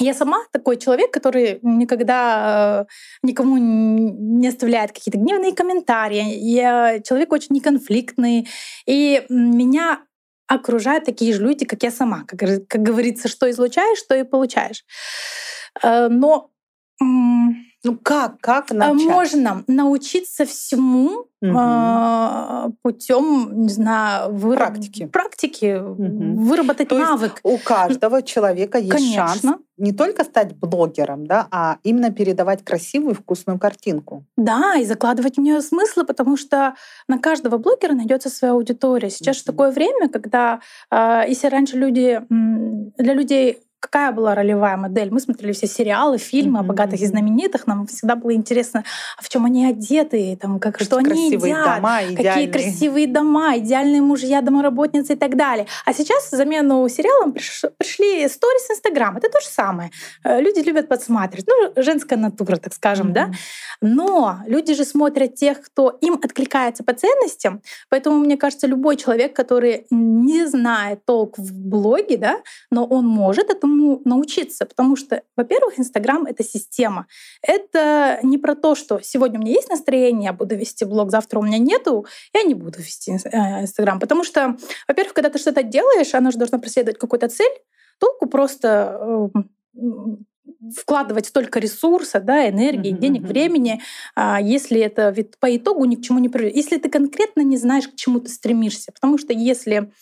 я 0.00 0.14
сама 0.14 0.44
такой 0.52 0.76
человек, 0.76 1.12
который 1.12 1.58
никогда 1.62 2.86
э, 2.86 3.26
никому 3.26 3.56
не 3.58 4.46
оставляет 4.46 4.92
какие-то 4.92 5.18
гневные 5.18 5.52
комментарии. 5.52 6.36
Я 6.36 7.00
человек 7.00 7.32
очень 7.32 7.56
неконфликтный. 7.56 8.48
И 8.86 9.24
меня 9.28 10.00
окружают 10.46 11.04
такие 11.04 11.34
же 11.34 11.42
люди, 11.42 11.64
как 11.64 11.82
я 11.82 11.90
сама. 11.90 12.24
Как, 12.28 12.38
как 12.68 12.82
говорится, 12.82 13.28
что 13.28 13.50
излучаешь, 13.50 13.98
что 13.98 14.14
и 14.14 14.22
получаешь. 14.22 14.84
Э, 15.82 16.08
но 16.08 16.50
ну 17.88 17.98
как, 18.02 18.38
как 18.40 18.70
начать? 18.70 19.06
Можно 19.06 19.64
научиться 19.66 20.44
всему 20.44 21.26
угу. 21.40 22.76
путем, 22.82 23.62
не 23.62 23.68
знаю, 23.70 24.34
выраб... 24.34 24.68
практики, 24.68 25.06
практики 25.06 25.78
угу. 25.78 26.42
выработать 26.42 26.88
То 26.88 26.98
навык. 26.98 27.40
у 27.42 27.56
каждого 27.56 28.22
человека 28.22 28.78
есть 28.78 28.92
Конечно. 28.92 29.28
шанс 29.28 29.42
не 29.78 29.92
только 29.92 30.24
стать 30.24 30.54
блогером, 30.56 31.26
да, 31.26 31.46
а 31.50 31.78
именно 31.82 32.10
передавать 32.10 32.64
красивую 32.64 33.14
вкусную 33.14 33.58
картинку. 33.58 34.24
Да, 34.36 34.74
и 34.74 34.84
закладывать 34.84 35.36
в 35.36 35.40
нее 35.40 35.62
смыслы, 35.62 36.04
потому 36.04 36.36
что 36.36 36.74
на 37.06 37.18
каждого 37.18 37.56
блогера 37.58 37.94
найдется 37.94 38.28
своя 38.28 38.52
аудитория. 38.52 39.08
Сейчас 39.08 39.40
угу. 39.40 39.52
такое 39.52 39.70
время, 39.70 40.10
когда 40.10 40.60
э, 40.90 41.22
если 41.28 41.46
раньше 41.46 41.78
люди 41.78 42.20
для 42.28 43.14
людей 43.14 43.62
какая 43.80 44.12
была 44.12 44.34
ролевая 44.34 44.76
модель. 44.76 45.10
Мы 45.10 45.20
смотрели 45.20 45.52
все 45.52 45.66
сериалы, 45.66 46.18
фильмы 46.18 46.58
mm-hmm. 46.58 46.62
о 46.62 46.66
богатых 46.66 47.00
и 47.00 47.06
знаменитых. 47.06 47.66
Нам 47.66 47.86
всегда 47.86 48.16
было 48.16 48.34
интересно, 48.34 48.84
а 49.16 49.22
в 49.22 49.28
чем 49.28 49.44
они 49.44 49.66
одеты, 49.66 50.36
там, 50.40 50.58
как, 50.58 50.80
что 50.80 50.96
они 50.96 51.30
едят, 51.30 51.76
дома, 51.76 52.00
какие 52.16 52.50
красивые 52.50 53.06
дома, 53.06 53.58
идеальные 53.58 54.02
мужья, 54.02 54.40
домоработницы 54.40 55.12
и 55.12 55.16
так 55.16 55.36
далее. 55.36 55.66
А 55.84 55.92
сейчас 55.92 56.24
в 56.24 56.36
замену 56.36 56.88
сериалам 56.88 57.32
приш, 57.32 57.62
пришли 57.78 58.28
сторис 58.28 58.70
Инстаграм. 58.70 59.16
Это 59.16 59.28
то 59.28 59.40
же 59.40 59.46
самое. 59.46 59.90
Э, 60.24 60.40
люди 60.40 60.60
любят 60.60 60.88
подсматривать. 60.88 61.46
Ну, 61.46 61.82
женская 61.82 62.16
натура, 62.16 62.56
так 62.56 62.74
скажем, 62.74 63.08
mm-hmm. 63.08 63.12
да. 63.12 63.30
Но 63.80 64.38
люди 64.46 64.74
же 64.74 64.84
смотрят 64.84 65.36
тех, 65.36 65.60
кто 65.60 65.96
им 66.00 66.14
откликается 66.14 66.82
по 66.82 66.92
ценностям. 66.94 67.62
Поэтому, 67.88 68.18
мне 68.18 68.36
кажется, 68.36 68.66
любой 68.66 68.96
человек, 68.96 69.36
который 69.36 69.86
не 69.90 70.46
знает 70.46 71.04
толк 71.04 71.38
в 71.38 71.52
блоге, 71.52 72.16
да, 72.16 72.38
но 72.70 72.84
он 72.84 73.06
может 73.06 73.50
это 73.50 73.67
этому 73.68 74.00
научиться, 74.04 74.66
потому 74.66 74.96
что, 74.96 75.22
во-первых, 75.36 75.78
Инстаграм— 75.78 76.26
это 76.26 76.42
система. 76.42 77.06
Это 77.42 78.18
не 78.22 78.38
про 78.38 78.54
то, 78.54 78.74
что 78.74 79.00
сегодня 79.02 79.38
у 79.38 79.42
меня 79.42 79.52
есть 79.52 79.68
настроение, 79.68 80.26
я 80.26 80.32
буду 80.32 80.56
вести 80.56 80.84
блог, 80.84 81.10
завтра 81.10 81.38
у 81.38 81.42
меня 81.42 81.58
нету, 81.58 82.06
я 82.34 82.42
не 82.42 82.54
буду 82.54 82.78
вести 82.78 83.12
э, 83.12 83.62
Инстаграм. 83.62 84.00
Потому 84.00 84.24
что, 84.24 84.56
во-первых, 84.86 85.14
когда 85.14 85.30
ты 85.30 85.38
что-то 85.38 85.62
делаешь, 85.62 86.14
оно 86.14 86.30
же 86.30 86.38
должно 86.38 86.58
преследовать 86.58 86.98
какую-то 86.98 87.28
цель, 87.28 87.52
толку 87.98 88.26
просто 88.26 89.30
э, 89.34 89.40
вкладывать 90.74 91.26
столько 91.26 91.60
ресурса, 91.60 92.20
да, 92.20 92.48
энергии, 92.48 92.94
uh-huh, 92.94 92.98
денег, 92.98 93.22
времени, 93.22 93.80
а, 94.14 94.40
если 94.40 94.80
это 94.80 95.10
ведь 95.10 95.38
по 95.38 95.54
итогу 95.54 95.84
ни 95.84 95.96
к 95.96 96.02
чему 96.02 96.18
не 96.18 96.28
приведет. 96.28 96.56
Если 96.56 96.78
ты 96.78 96.88
конкретно 96.88 97.42
не 97.42 97.56
знаешь, 97.56 97.86
к 97.86 97.94
чему 97.96 98.18
ты 98.18 98.28
стремишься. 98.30 98.92
Потому 98.92 99.18
что 99.18 99.32
если 99.32 99.92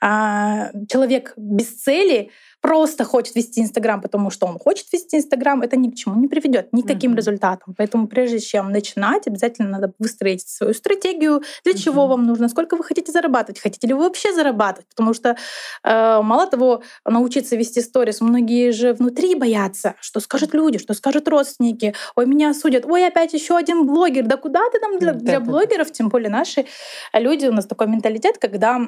а, 0.00 0.70
человек 0.88 1.34
без 1.36 1.82
цели 1.82 2.30
просто 2.60 3.04
хочет 3.04 3.34
вести 3.34 3.60
Инстаграм, 3.60 4.00
потому 4.00 4.30
что 4.30 4.46
он 4.46 4.58
хочет 4.58 4.92
вести 4.92 5.16
Инстаграм, 5.16 5.62
это 5.62 5.76
ни 5.76 5.90
к 5.90 5.94
чему 5.94 6.14
не 6.20 6.28
приведет, 6.28 6.72
никаким 6.72 7.12
mm-hmm. 7.12 7.16
результатам. 7.16 7.74
Поэтому 7.76 8.06
прежде 8.06 8.38
чем 8.38 8.70
начинать, 8.70 9.26
обязательно 9.26 9.70
надо 9.70 9.92
выстроить 9.98 10.46
свою 10.46 10.74
стратегию, 10.74 11.42
для 11.64 11.72
mm-hmm. 11.72 11.78
чего 11.78 12.06
вам 12.06 12.26
нужно, 12.26 12.48
сколько 12.48 12.76
вы 12.76 12.84
хотите 12.84 13.12
зарабатывать, 13.12 13.60
хотите 13.60 13.86
ли 13.86 13.94
вы 13.94 14.04
вообще 14.04 14.32
зарабатывать. 14.32 14.88
Потому 14.88 15.14
что 15.14 15.36
э, 15.84 16.20
мало 16.22 16.46
того, 16.46 16.82
научиться 17.04 17.56
вести 17.56 17.80
сторис, 17.80 18.20
многие 18.20 18.72
же 18.72 18.92
внутри 18.92 19.34
боятся, 19.34 19.94
что 20.00 20.20
скажут 20.20 20.54
люди, 20.54 20.78
что 20.78 20.94
скажут 20.94 21.28
родственники, 21.28 21.94
ой, 22.16 22.26
меня 22.26 22.50
осудят, 22.50 22.84
ой, 22.84 23.06
опять 23.06 23.32
еще 23.32 23.56
один 23.56 23.86
блогер, 23.86 24.26
да 24.26 24.36
куда 24.36 24.60
ты 24.70 24.80
там 24.80 24.98
для, 24.98 25.12
для 25.12 25.40
блогеров, 25.40 25.92
тем 25.92 26.08
более 26.08 26.30
наши 26.30 26.66
люди, 27.14 27.46
у 27.46 27.52
нас 27.52 27.66
такой 27.66 27.86
менталитет, 27.86 28.38
когда 28.38 28.86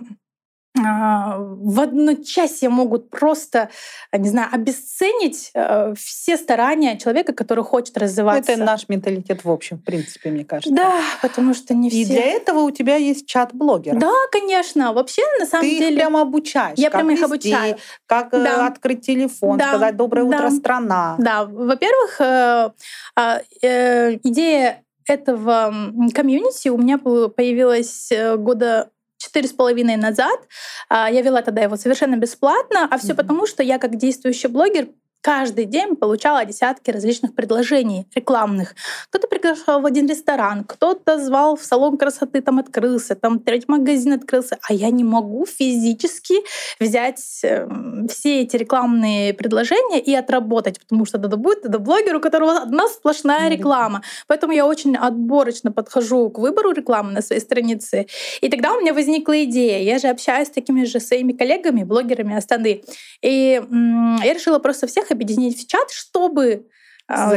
в 0.74 1.80
одночасье 1.80 2.70
могут 2.70 3.10
просто, 3.10 3.68
не 4.10 4.28
знаю, 4.28 4.48
обесценить 4.52 5.50
э, 5.52 5.92
все 5.94 6.38
старания 6.38 6.96
человека, 6.98 7.34
который 7.34 7.62
хочет 7.62 7.98
развиваться. 7.98 8.52
Это 8.52 8.64
наш 8.64 8.88
менталитет 8.88 9.44
в 9.44 9.50
общем, 9.50 9.76
в 9.76 9.84
принципе, 9.84 10.30
мне 10.30 10.44
кажется. 10.44 10.74
Да, 10.74 10.94
потому 11.20 11.52
что 11.52 11.74
не 11.74 11.90
все. 11.90 12.00
И 12.00 12.04
для 12.06 12.24
этого 12.24 12.60
у 12.60 12.70
тебя 12.70 12.96
есть 12.96 13.26
чат 13.26 13.52
блогеров. 13.52 13.98
Да, 13.98 14.12
конечно. 14.30 14.94
Вообще, 14.94 15.22
на 15.38 15.44
самом 15.44 15.64
Ты 15.64 15.70
деле... 15.70 15.86
Ты 15.86 15.92
их 15.92 15.98
прямо 15.98 16.22
обучаешь. 16.22 16.78
Я 16.78 16.90
прямо 16.90 17.12
их 17.12 17.22
обучаю. 17.22 17.76
Как 18.06 18.32
э, 18.32 18.42
да. 18.42 18.66
открыть 18.66 19.04
телефон, 19.04 19.58
да. 19.58 19.68
сказать 19.68 19.96
«Доброе 19.96 20.24
да. 20.24 20.36
утро, 20.38 20.50
страна». 20.50 21.16
Да, 21.18 21.44
во-первых, 21.44 22.18
э, 22.18 22.70
а, 23.14 23.42
идея 23.60 24.82
этого 25.06 25.74
комьюнити 26.14 26.68
у 26.68 26.78
меня 26.78 26.96
появилась 26.96 28.10
года 28.38 28.88
четыре 29.32 29.48
с 29.48 29.52
половиной 29.52 29.96
назад. 29.96 30.38
А, 30.90 31.10
я 31.10 31.22
вела 31.22 31.40
тогда 31.40 31.62
его 31.62 31.76
совершенно 31.76 32.16
бесплатно, 32.16 32.86
а 32.90 32.98
все 32.98 33.12
mm-hmm. 33.12 33.16
потому, 33.16 33.46
что 33.46 33.62
я 33.62 33.78
как 33.78 33.96
действующий 33.96 34.48
блогер 34.48 34.88
каждый 35.22 35.64
день 35.64 35.96
получала 35.96 36.44
десятки 36.44 36.90
различных 36.90 37.34
предложений 37.34 38.06
рекламных. 38.14 38.74
Кто-то 39.08 39.28
приглашал 39.28 39.80
в 39.80 39.86
один 39.86 40.08
ресторан, 40.08 40.64
кто-то 40.64 41.18
звал 41.18 41.56
в 41.56 41.64
салон 41.64 41.96
красоты, 41.96 42.42
там 42.42 42.58
открылся, 42.58 43.14
там 43.14 43.38
третий 43.38 43.66
магазин 43.68 44.12
открылся, 44.14 44.58
а 44.68 44.74
я 44.74 44.90
не 44.90 45.04
могу 45.04 45.46
физически 45.46 46.34
взять 46.80 47.22
эм, 47.44 48.08
все 48.08 48.42
эти 48.42 48.56
рекламные 48.56 49.32
предложения 49.32 50.00
и 50.00 50.12
отработать, 50.12 50.80
потому 50.80 51.06
что 51.06 51.18
это 51.18 51.36
будет 51.36 51.64
это 51.64 51.78
блогер, 51.78 52.16
у 52.16 52.20
которого 52.20 52.58
одна 52.58 52.88
сплошная 52.88 53.48
реклама. 53.48 54.02
Поэтому 54.26 54.52
я 54.52 54.66
очень 54.66 54.96
отборочно 54.96 55.70
подхожу 55.70 56.30
к 56.30 56.38
выбору 56.38 56.72
рекламы 56.72 57.12
на 57.12 57.22
своей 57.22 57.40
странице. 57.40 58.06
И 58.40 58.48
тогда 58.48 58.72
у 58.72 58.80
меня 58.80 58.92
возникла 58.92 59.44
идея. 59.44 59.82
Я 59.82 59.98
же 59.98 60.08
общаюсь 60.08 60.48
с 60.48 60.50
такими 60.50 60.84
же 60.84 60.98
своими 60.98 61.32
коллегами, 61.32 61.84
блогерами 61.84 62.36
Астаны. 62.36 62.82
И 63.20 63.62
я 64.24 64.34
решила 64.34 64.58
просто 64.58 64.88
всех 64.88 65.11
объединить 65.12 65.58
в 65.58 65.68
чат, 65.68 65.90
чтобы 65.90 66.66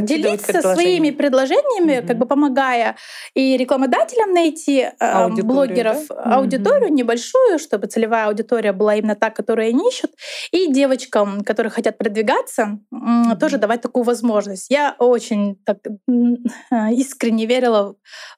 делиться 0.01 0.62
своими 0.62 1.12
предложениями, 1.12 2.00
угу. 2.00 2.07
как 2.07 2.17
бы 2.17 2.25
помогая 2.25 2.95
и 3.34 3.57
рекламодателям 3.57 4.31
найти 4.31 4.88
а, 5.00 5.25
аудиторию, 5.25 5.45
блогеров 5.45 6.07
да? 6.07 6.36
аудиторию 6.36 6.89
угу. 6.89 6.95
небольшую, 6.95 7.60
чтобы 7.60 7.88
целевая 7.88 8.27
аудитория 8.27 8.72
была 8.72 8.95
именно 8.95 9.15
та, 9.15 9.29
которую 9.29 9.69
они 9.69 9.89
ищут, 9.89 10.12
и 10.51 10.72
девочкам, 10.72 11.43
которые 11.43 11.72
хотят 11.72 11.98
продвигаться, 11.98 12.79
угу. 12.91 13.38
тоже 13.39 13.57
давать 13.57 13.81
такую 13.81 14.03
возможность. 14.03 14.69
Я 14.69 14.95
очень 15.00 15.57
так 15.65 15.77
искренне 16.91 17.45
верила 17.45 17.95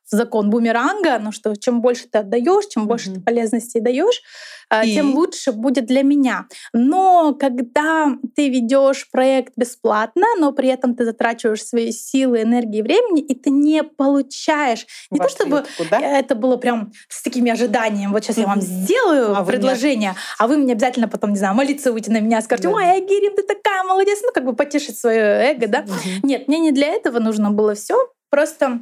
в 0.09 0.15
закон 0.15 0.49
бумеранга, 0.49 1.19
ну 1.19 1.31
что 1.31 1.55
чем 1.55 1.81
больше 1.81 2.07
ты 2.11 2.19
отдаешь, 2.19 2.65
чем 2.67 2.87
больше 2.87 3.13
ты 3.13 3.21
полезностей 3.21 3.81
даешь, 3.81 4.21
а, 4.69 4.83
и? 4.83 4.93
тем 4.93 5.13
лучше 5.15 5.51
будет 5.51 5.85
для 5.85 6.03
меня. 6.03 6.47
Но 6.73 7.33
когда 7.33 8.15
ты 8.35 8.49
ведешь 8.49 9.09
проект 9.11 9.53
бесплатно, 9.55 10.25
но 10.39 10.51
при 10.51 10.69
этом 10.69 10.95
ты 10.95 11.05
затрачиваешь 11.17 11.65
свои 11.65 11.91
силы, 11.91 12.43
энергии, 12.43 12.81
времени, 12.81 13.21
и 13.21 13.33
ты 13.33 13.49
не 13.49 13.83
получаешь 13.83 14.85
не 15.09 15.19
то 15.19 15.27
чтобы 15.29 15.65
да? 15.89 15.99
это 15.99 16.35
было 16.35 16.57
прям 16.57 16.91
с 17.09 17.23
такими 17.23 17.51
ожиданиями. 17.51 18.11
Вот 18.11 18.23
сейчас 18.23 18.37
я 18.37 18.45
вам 18.45 18.61
сделаю 18.61 19.35
а 19.35 19.43
предложение, 19.43 20.11
вы 20.11 20.17
а 20.37 20.47
вы 20.47 20.57
мне 20.57 20.73
обязательно 20.73 21.07
потом 21.07 21.31
не 21.31 21.37
знаю 21.37 21.55
молиться 21.55 21.91
выйти 21.91 22.09
на 22.09 22.19
меня, 22.19 22.41
скажете, 22.41 22.69
да. 22.69 22.75
ой, 22.75 22.97
Агирим, 22.97 23.35
ты 23.35 23.43
такая 23.43 23.83
молодец, 23.83 24.19
ну 24.21 24.29
как 24.33 24.45
бы 24.45 24.53
потешить 24.53 24.97
свое 24.97 25.51
эго, 25.51 25.67
да? 25.67 25.85
Нет, 26.23 26.47
мне 26.47 26.59
не 26.59 26.71
для 26.71 26.87
этого 26.87 27.19
нужно 27.19 27.51
было 27.51 27.73
все. 27.73 27.95
Просто 28.29 28.79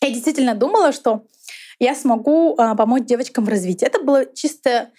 я 0.00 0.10
действительно 0.10 0.54
думала, 0.54 0.92
что 0.92 1.24
я 1.78 1.94
смогу 1.94 2.56
а, 2.58 2.74
помочь 2.74 3.04
девочкам 3.04 3.44
в 3.44 3.48
развитии. 3.48 3.86
Это 3.86 4.00
было 4.00 4.26
чисто 4.34 4.90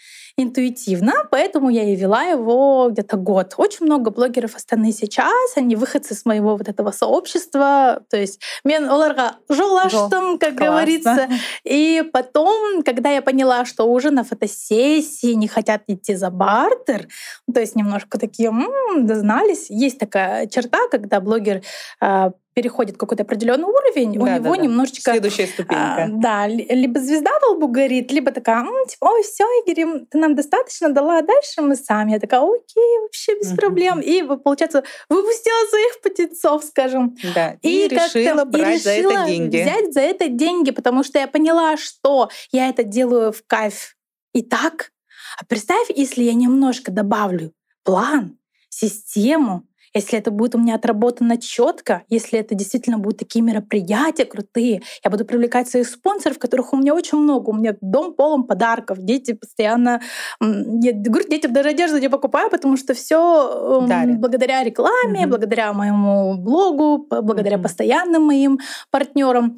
интуитивно, 0.42 1.14
поэтому 1.32 1.70
я 1.70 1.84
и 1.84 1.96
вела 1.96 2.24
его 2.24 2.90
где-то 2.90 3.18
год. 3.18 3.54
Очень 3.58 3.86
много 3.86 4.12
блогеров 4.12 4.56
Астаны 4.56 4.92
сейчас, 4.92 5.58
они 5.58 5.76
выходцы 5.76 6.16
с 6.16 6.26
моего 6.26 6.56
вот 6.56 6.68
этого 6.68 6.92
сообщества, 6.92 8.02
то 8.10 8.18
есть 8.18 8.42
мен 8.64 8.90
оларға 8.90 9.36
жолаштым, 9.50 10.38
как 10.38 10.56
Классно. 10.56 10.66
говорится. 10.66 11.30
И 11.64 12.04
потом, 12.14 12.84
когда 12.84 13.10
я 13.10 13.22
поняла, 13.22 13.66
что 13.66 13.84
уже 13.86 14.12
на 14.12 14.24
фотосессии 14.24 15.34
не 15.34 15.48
хотят 15.48 15.84
идти 15.88 16.16
за 16.16 16.30
бартер, 16.30 17.08
то 17.54 17.60
есть 17.60 17.76
немножко 17.76 18.18
такие, 18.18 18.50
м-м, 18.50 19.06
дознались. 19.06 19.70
Есть 19.70 20.00
такая 20.00 20.48
черта, 20.48 20.80
когда 20.90 21.20
блогер 21.20 21.62
а, 22.00 22.32
переходит 22.60 22.98
какой-то 22.98 23.24
определенный 23.24 23.70
уровень, 23.70 24.14
да, 24.14 24.20
у 24.20 24.28
него 24.28 24.56
да, 24.56 24.62
немножечко... 24.62 25.12
Следующая 25.12 25.48
ступенька. 25.48 26.04
А, 26.04 26.08
да, 26.10 26.46
либо 26.46 27.00
звезда 27.00 27.32
в 27.40 27.52
лбу 27.52 27.70
горит, 27.70 28.12
либо 28.12 28.32
такая, 28.32 28.66
М, 28.66 28.86
типа, 28.86 29.06
ой, 29.06 29.24
все, 29.24 29.46
Игорь, 29.66 30.06
ты 30.12 30.18
нам 30.18 30.36
достаточно 30.36 30.90
дала, 30.90 31.20
а 31.20 31.22
дальше 31.22 31.62
мы 31.62 31.78
сами. 31.78 32.12
Я 32.12 32.20
такая, 32.20 32.42
окей, 32.42 33.00
вообще 33.02 33.40
без 33.40 33.54
проблем. 33.54 34.02
И, 34.02 34.24
получается, 34.24 34.84
выпустила 35.08 35.70
своих 35.70 36.02
птенцов, 36.02 36.66
скажем. 36.66 37.16
Да, 37.34 37.56
и, 37.62 37.86
и 37.86 37.88
решила 37.88 38.44
брать 38.44 38.86
и 38.86 38.90
решила 38.90 39.14
за 39.14 39.20
это 39.20 39.28
деньги. 39.28 39.62
взять 39.62 39.94
за 39.94 40.02
это 40.02 40.28
деньги, 40.28 40.72
потому 40.72 41.04
что 41.06 41.18
я 41.18 41.28
поняла, 41.30 41.78
что 41.78 42.30
я 42.52 42.68
это 42.68 42.84
делаю 42.84 43.32
в 43.32 43.42
кайф 43.48 43.96
и 44.34 44.42
так. 44.42 44.92
А 45.40 45.46
представь, 45.46 45.88
если 45.96 46.24
я 46.24 46.34
немножко 46.34 46.92
добавлю 46.92 47.54
план, 47.84 48.38
систему, 48.70 49.66
если 49.94 50.18
это 50.20 50.32
будет 50.32 50.56
у 50.56 50.60
меня 50.60 50.76
отработано 50.76 51.38
четко, 51.38 52.04
если 52.10 52.40
это 52.40 52.56
действительно 52.56 52.98
будут 52.98 53.20
такие 53.20 53.44
мероприятия 53.44 54.26
крутые, 54.26 54.82
я 55.04 55.12
буду 55.12 55.26
привлекать 55.26 55.70
своих 55.70 55.88
спонсоров, 55.88 56.40
которых 56.40 56.74
у 56.74 56.78
меня 56.78 56.94
очень 56.94 57.18
много. 57.18 57.50
У 57.50 57.54
меня 57.54 57.76
дом 57.82 58.14
полон 58.14 58.44
подарков, 58.44 59.00
дети 59.00 59.34
постоянно... 59.34 60.02
Я 60.42 60.94
говорю, 60.94 61.28
детям 61.30 61.54
даже 61.54 61.70
одежду 61.70 61.98
не 61.98 62.10
покупаю, 62.10 62.50
потому 62.50 62.78
что 62.78 62.94
все 62.94 63.82
эм, 63.88 64.20
благодаря 64.20 64.64
рекламе, 64.64 65.22
угу. 65.22 65.30
благодаря 65.30 65.74
моему 65.74 66.36
блогу, 66.38 67.08
благодаря 67.10 67.58
угу. 67.58 67.64
постоянным 67.64 68.24
моим 68.24 68.60
партнерам. 68.92 69.58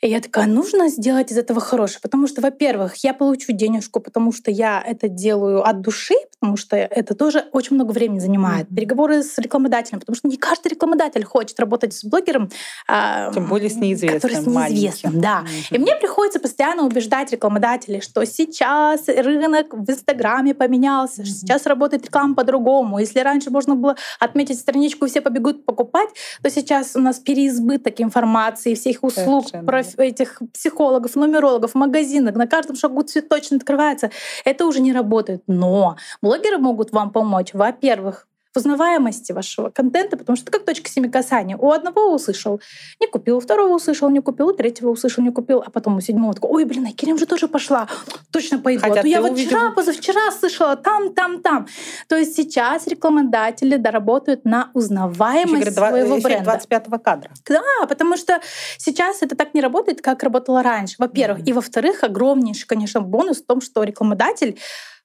И 0.00 0.08
я 0.08 0.20
такая, 0.20 0.46
нужно 0.46 0.88
сделать 0.88 1.32
из 1.32 1.38
этого 1.38 1.60
хорошее, 1.60 1.98
потому 2.00 2.28
что, 2.28 2.40
во-первых, 2.40 2.94
я 3.02 3.12
получу 3.12 3.50
денежку, 3.52 3.98
потому 3.98 4.32
что 4.32 4.50
я 4.50 4.80
это 4.80 5.08
делаю 5.08 5.66
от 5.68 5.80
души, 5.80 6.14
потому 6.38 6.56
что 6.56 6.76
это 6.76 7.16
тоже 7.16 7.46
очень 7.52 7.74
много 7.74 7.90
времени 7.90 8.20
занимает. 8.20 8.68
Mm-hmm. 8.68 8.74
Переговоры 8.76 9.22
с 9.24 9.36
рекламодателем, 9.38 9.98
потому 9.98 10.14
что 10.14 10.28
не 10.28 10.36
каждый 10.36 10.68
рекламодатель 10.68 11.24
хочет 11.24 11.58
работать 11.58 11.94
с 11.94 12.04
блогером, 12.04 12.48
а, 12.86 13.32
тем 13.32 13.46
более 13.46 13.70
с 13.70 13.74
неизвестным, 13.74 14.20
который 14.20 14.36
с 14.44 14.46
неизвестным, 14.46 15.20
да. 15.20 15.44
Mm-hmm. 15.44 15.76
И 15.76 15.78
мне 15.78 15.96
приходится 15.96 16.38
постоянно 16.38 16.84
убеждать 16.84 17.32
рекламодателей, 17.32 18.00
что 18.00 18.24
сейчас 18.24 19.08
рынок 19.08 19.74
в 19.74 19.90
Инстаграме 19.90 20.54
поменялся, 20.54 21.22
mm-hmm. 21.22 21.26
сейчас 21.26 21.66
работает 21.66 22.06
реклама 22.06 22.36
по-другому. 22.36 23.00
Если 23.00 23.18
раньше 23.18 23.50
можно 23.50 23.74
было 23.74 23.96
отметить 24.20 24.60
страничку 24.60 25.06
и 25.06 25.08
все 25.08 25.20
побегут 25.22 25.64
покупать, 25.64 26.10
то 26.40 26.50
сейчас 26.50 26.94
у 26.94 27.00
нас 27.00 27.18
переизбыток 27.18 28.00
информации, 28.00 28.74
всех 28.74 29.02
услуг, 29.02 29.48
Совершенно 29.48 29.66
этих 29.96 30.40
психологов, 30.52 31.16
нумерологов, 31.16 31.74
магазинах, 31.74 32.34
на 32.34 32.46
каждом 32.46 32.76
шагу 32.76 33.02
цветочно 33.02 33.56
открывается. 33.56 34.10
Это 34.44 34.66
уже 34.66 34.80
не 34.80 34.92
работает. 34.92 35.42
Но 35.46 35.96
блогеры 36.22 36.58
могут 36.58 36.92
вам 36.92 37.10
помочь, 37.10 37.54
во-первых, 37.54 38.27
узнаваемости 38.54 39.32
вашего 39.32 39.70
контента, 39.70 40.16
потому 40.16 40.36
что 40.36 40.44
это 40.48 40.58
как 40.58 40.66
точка 40.66 40.88
семи 40.88 41.08
касания. 41.08 41.56
У 41.56 41.70
одного 41.70 42.12
услышал, 42.12 42.60
не 43.00 43.06
купил, 43.06 43.38
у 43.38 43.40
второго 43.40 43.74
услышал, 43.74 44.10
не 44.10 44.20
купил, 44.20 44.48
у 44.48 44.52
третьего 44.52 44.90
услышал, 44.90 45.22
не 45.22 45.30
купил, 45.30 45.62
а 45.64 45.70
потом 45.70 45.96
у 45.96 46.00
седьмого 46.00 46.34
такой, 46.34 46.50
ой, 46.50 46.64
блин, 46.64 46.86
а 46.86 46.92
Керем 46.92 47.18
же 47.18 47.26
тоже 47.26 47.48
пошла, 47.48 47.88
точно 48.32 48.58
пойду. 48.58 48.82
Хотя 48.82 49.00
а 49.00 49.02
то 49.02 49.08
я 49.08 49.20
вот 49.20 49.32
увидел... 49.32 49.50
вчера, 49.50 49.70
позавчера 49.72 50.30
слышала 50.32 50.76
там, 50.76 51.14
там, 51.14 51.42
там. 51.42 51.66
То 52.08 52.16
есть 52.16 52.36
сейчас 52.36 52.86
рекламодатели 52.86 53.76
доработают 53.76 54.44
на 54.44 54.70
узнаваемость 54.74 55.74
говорят, 55.74 55.90
своего 55.90 56.18
бренда. 56.20 56.60
25-го 56.68 56.98
кадра. 56.98 57.30
Да, 57.48 57.62
потому 57.88 58.16
что 58.16 58.40
сейчас 58.78 59.22
это 59.22 59.36
так 59.36 59.54
не 59.54 59.60
работает, 59.60 60.00
как 60.00 60.22
работало 60.22 60.62
раньше, 60.62 60.96
во-первых. 60.98 61.40
Mm-hmm. 61.40 61.50
И 61.50 61.52
во-вторых, 61.52 62.04
огромнейший, 62.04 62.66
конечно, 62.66 63.00
бонус 63.00 63.42
в 63.42 63.46
том, 63.46 63.60
что 63.60 63.82
рекламодатель 63.82 64.58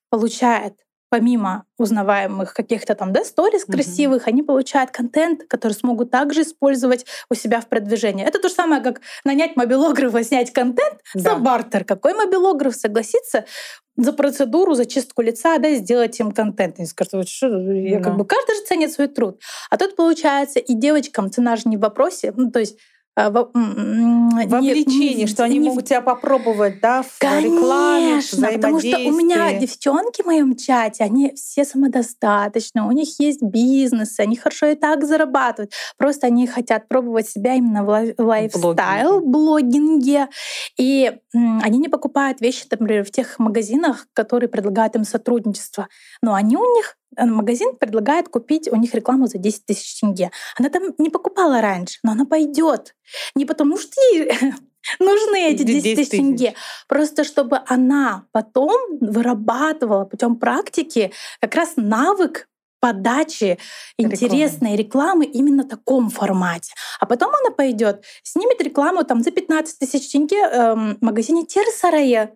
получает 0.10 0.76
помимо 1.14 1.66
узнаваемых 1.78 2.56
каких-то 2.56 2.96
там, 2.96 3.14
да, 3.14 3.24
сторис 3.24 3.66
красивых, 3.66 4.24
mm-hmm. 4.24 4.30
они 4.30 4.42
получают 4.42 4.90
контент, 4.90 5.44
который 5.48 5.74
смогут 5.74 6.10
также 6.10 6.42
использовать 6.42 7.06
у 7.30 7.36
себя 7.36 7.62
в 7.62 7.68
продвижении. 7.68 8.26
Это 8.26 8.40
то 8.40 8.50
же 8.50 8.56
самое, 8.56 8.82
как 8.82 9.02
нанять 9.24 9.56
мобилографа, 9.56 10.24
снять 10.24 10.52
контент 10.52 11.02
да. 11.14 11.22
за 11.22 11.36
бартер. 11.36 11.86
Какой 11.86 12.16
мобилограф 12.16 12.76
согласится 12.76 13.46
за 13.96 14.12
процедуру, 14.12 14.74
за 14.74 14.88
чистку 14.88 15.22
лица, 15.22 15.60
да, 15.60 15.76
сделать 15.76 16.20
им 16.20 16.32
контент. 16.32 16.80
Они 16.80 16.88
скажут, 16.88 17.14
вот 17.14 17.30
что, 17.30 17.48
я 17.72 18.02
как 18.02 18.18
бы 18.18 18.26
каждый 18.26 18.56
же 18.56 18.66
ценит 18.66 18.92
свой 18.92 19.08
труд. 19.08 19.40
А 19.70 19.78
тут 19.78 19.96
получается 19.96 20.58
и 20.58 20.74
девочкам 20.74 21.30
цена 21.30 21.58
же 21.58 21.70
не 21.70 21.78
в 21.78 21.82
вопросе, 21.82 22.34
ну, 22.36 22.50
то 22.50 22.60
есть 22.60 22.80
а, 23.16 23.30
вовлечении, 23.30 25.28
что 25.28 25.44
они 25.44 25.60
не... 25.60 25.70
могут 25.70 25.86
тебя 25.86 26.02
попробовать, 26.02 26.80
да, 26.82 27.04
в 27.04 27.20
Конечно, 27.20 27.48
рекламе, 27.48 28.22
потому 28.56 28.80
что 28.80 28.98
у 28.98 29.12
меня 29.12 29.60
девчонки 29.60 30.24
в 30.24 30.26
моем 30.26 30.56
чате, 30.56 31.04
они 31.04 31.34
все 31.36 31.64
самодостаточны, 31.64 32.82
у 32.82 32.92
них 32.92 33.20
есть 33.20 33.44
бизнес, 33.44 34.20
они 34.20 34.36
хорошо 34.36 34.68
и 34.68 34.76
так 34.76 35.06
зарабатывают. 35.06 35.74
Просто 35.98 36.28
они 36.28 36.48
хотят 36.48 36.88
пробовать 36.88 37.30
себя 37.30 37.54
именно 37.54 37.84
в 37.84 38.14
лайфстайл, 38.18 39.22
блогинге. 39.22 40.30
И 40.78 41.16
они 41.34 41.78
не 41.78 41.90
покупают 41.90 42.42
вещи, 42.42 42.66
например, 42.70 43.06
в 43.06 43.12
тех 43.12 43.38
магазинах, 43.38 44.08
которые 44.14 44.50
предлагают 44.50 44.96
им 44.96 45.04
сотрудничество. 45.04 45.88
Но 46.22 46.34
они 46.34 46.58
у 46.58 46.76
них 46.76 46.98
магазин 47.18 47.76
предлагает 47.76 48.30
купить 48.30 48.68
у 48.72 48.76
них 48.76 48.94
рекламу 48.94 49.28
за 49.28 49.38
10 49.38 49.66
тысяч 49.66 50.00
тенге. 50.00 50.32
Она 50.58 50.70
там 50.70 50.84
не 50.98 51.10
покупала 51.10 51.62
раньше, 51.62 52.00
но 52.04 52.12
она 52.12 52.26
пойдет. 52.26 52.96
Не 53.36 53.46
потому 53.46 53.78
что 53.78 53.94
ей 54.14 54.32
нужны 55.00 55.52
эти 55.52 55.64
10 55.64 55.96
тысяч 55.96 56.10
тенге, 56.10 56.54
просто 56.88 57.24
чтобы 57.24 57.62
она 57.68 58.26
потом 58.32 59.00
вырабатывала 59.00 60.06
путем 60.06 60.36
практики 60.36 61.12
как 61.40 61.56
раз 61.56 61.74
навык 61.76 62.48
подачи 62.84 63.58
интересной 63.98 64.76
рекламы 64.76 65.24
именно 65.24 65.64
в 65.64 65.70
таком 65.70 66.10
формате. 66.10 66.74
А 67.00 67.06
потом 67.06 67.30
она 67.30 67.56
пойдет, 67.56 68.04
снимет 68.24 68.62
рекламу 68.62 69.06
там 69.06 69.24
за 69.24 69.32
15 69.32 69.80
тысяч 69.80 70.12
тенге 70.12 70.42
э, 70.42 70.74
в 70.74 70.98
магазине 71.00 71.46
Терсарая, 71.46 72.36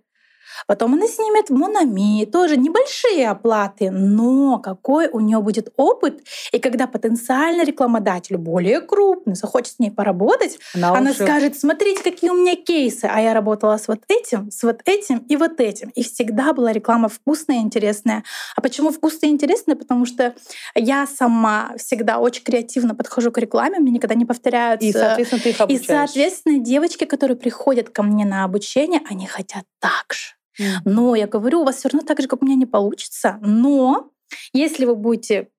Потом 0.66 0.94
она 0.94 1.08
снимет 1.08 1.50
Монами, 1.50 2.26
тоже 2.26 2.58
небольшие 2.58 3.30
оплаты, 3.30 3.92
но 3.92 4.60
какой 4.60 5.08
у 5.08 5.20
нее 5.20 5.42
будет 5.42 5.74
опыт. 5.78 6.22
И 6.52 6.60
когда 6.60 6.88
потенциальный 6.88 7.64
рекламодатель 7.64 8.38
более 8.38 8.82
крупный 8.82 9.36
захочет 9.36 9.74
с 9.74 9.80
ней 9.80 9.92
поработать, 9.92 10.58
она, 10.74 10.92
она 10.92 11.12
уже... 11.12 11.24
скажет, 11.24 11.58
смотрите, 11.58 12.04
какие 12.04 12.30
у 12.30 12.36
меня 12.36 12.56
кейсы, 12.56 13.06
а 13.06 13.20
я 13.22 13.34
работала 13.34 13.78
с 13.78 13.88
вот 13.88 14.00
этим, 14.08 14.52
с 14.52 14.64
вот 14.64 14.82
этим 14.86 15.20
и 15.20 15.36
вот 15.36 15.60
этим. 15.60 15.90
И 15.90 16.04
всегда 16.04 16.54
была 16.54 16.72
реклама 16.72 17.10
вкусная 17.10 17.58
и 17.58 17.60
интересная. 17.60 18.24
А 18.56 18.62
почему 18.62 18.92
вкусная 18.92 19.30
и 19.30 19.34
интересная? 19.34 19.76
Потому 19.76 20.06
что 20.06 20.36
я 20.76 21.08
сама 21.08 21.74
всегда 21.78 22.20
очень 22.20 22.44
креативно 22.44 22.96
подхожу 22.96 23.32
к 23.32 23.38
рекламе, 23.38 23.80
мне 23.80 23.92
никогда 23.92 24.16
не 24.16 24.26
повторяют. 24.26 24.82
И, 24.82 24.92
соответственно, 24.92 25.42
ты 25.42 25.50
их 25.50 25.62
обучаешь. 25.62 25.82
И, 25.82 25.86
соответственно, 25.86 26.60
девочки, 26.60 27.06
которые 27.06 27.38
приходят 27.38 27.90
ко 27.90 28.04
мне 28.04 28.26
на 28.26 28.44
обучение, 28.44 29.02
они 29.10 29.28
хотят 29.28 29.64
так 29.80 30.14
же. 30.14 30.38
Но 30.86 31.16
я 31.16 31.28
говорю, 31.28 31.62
у 31.62 31.64
вас 31.66 31.78
все 31.78 31.90
равно 31.90 32.06
так 32.06 32.22
же, 32.22 32.28
как 32.28 32.42
у 32.42 32.46
меня, 32.46 32.56
не 32.56 32.66
получится. 32.66 33.38
Но 33.42 34.12
если 34.54 34.86
вы 34.86 34.96
будете 34.96 35.50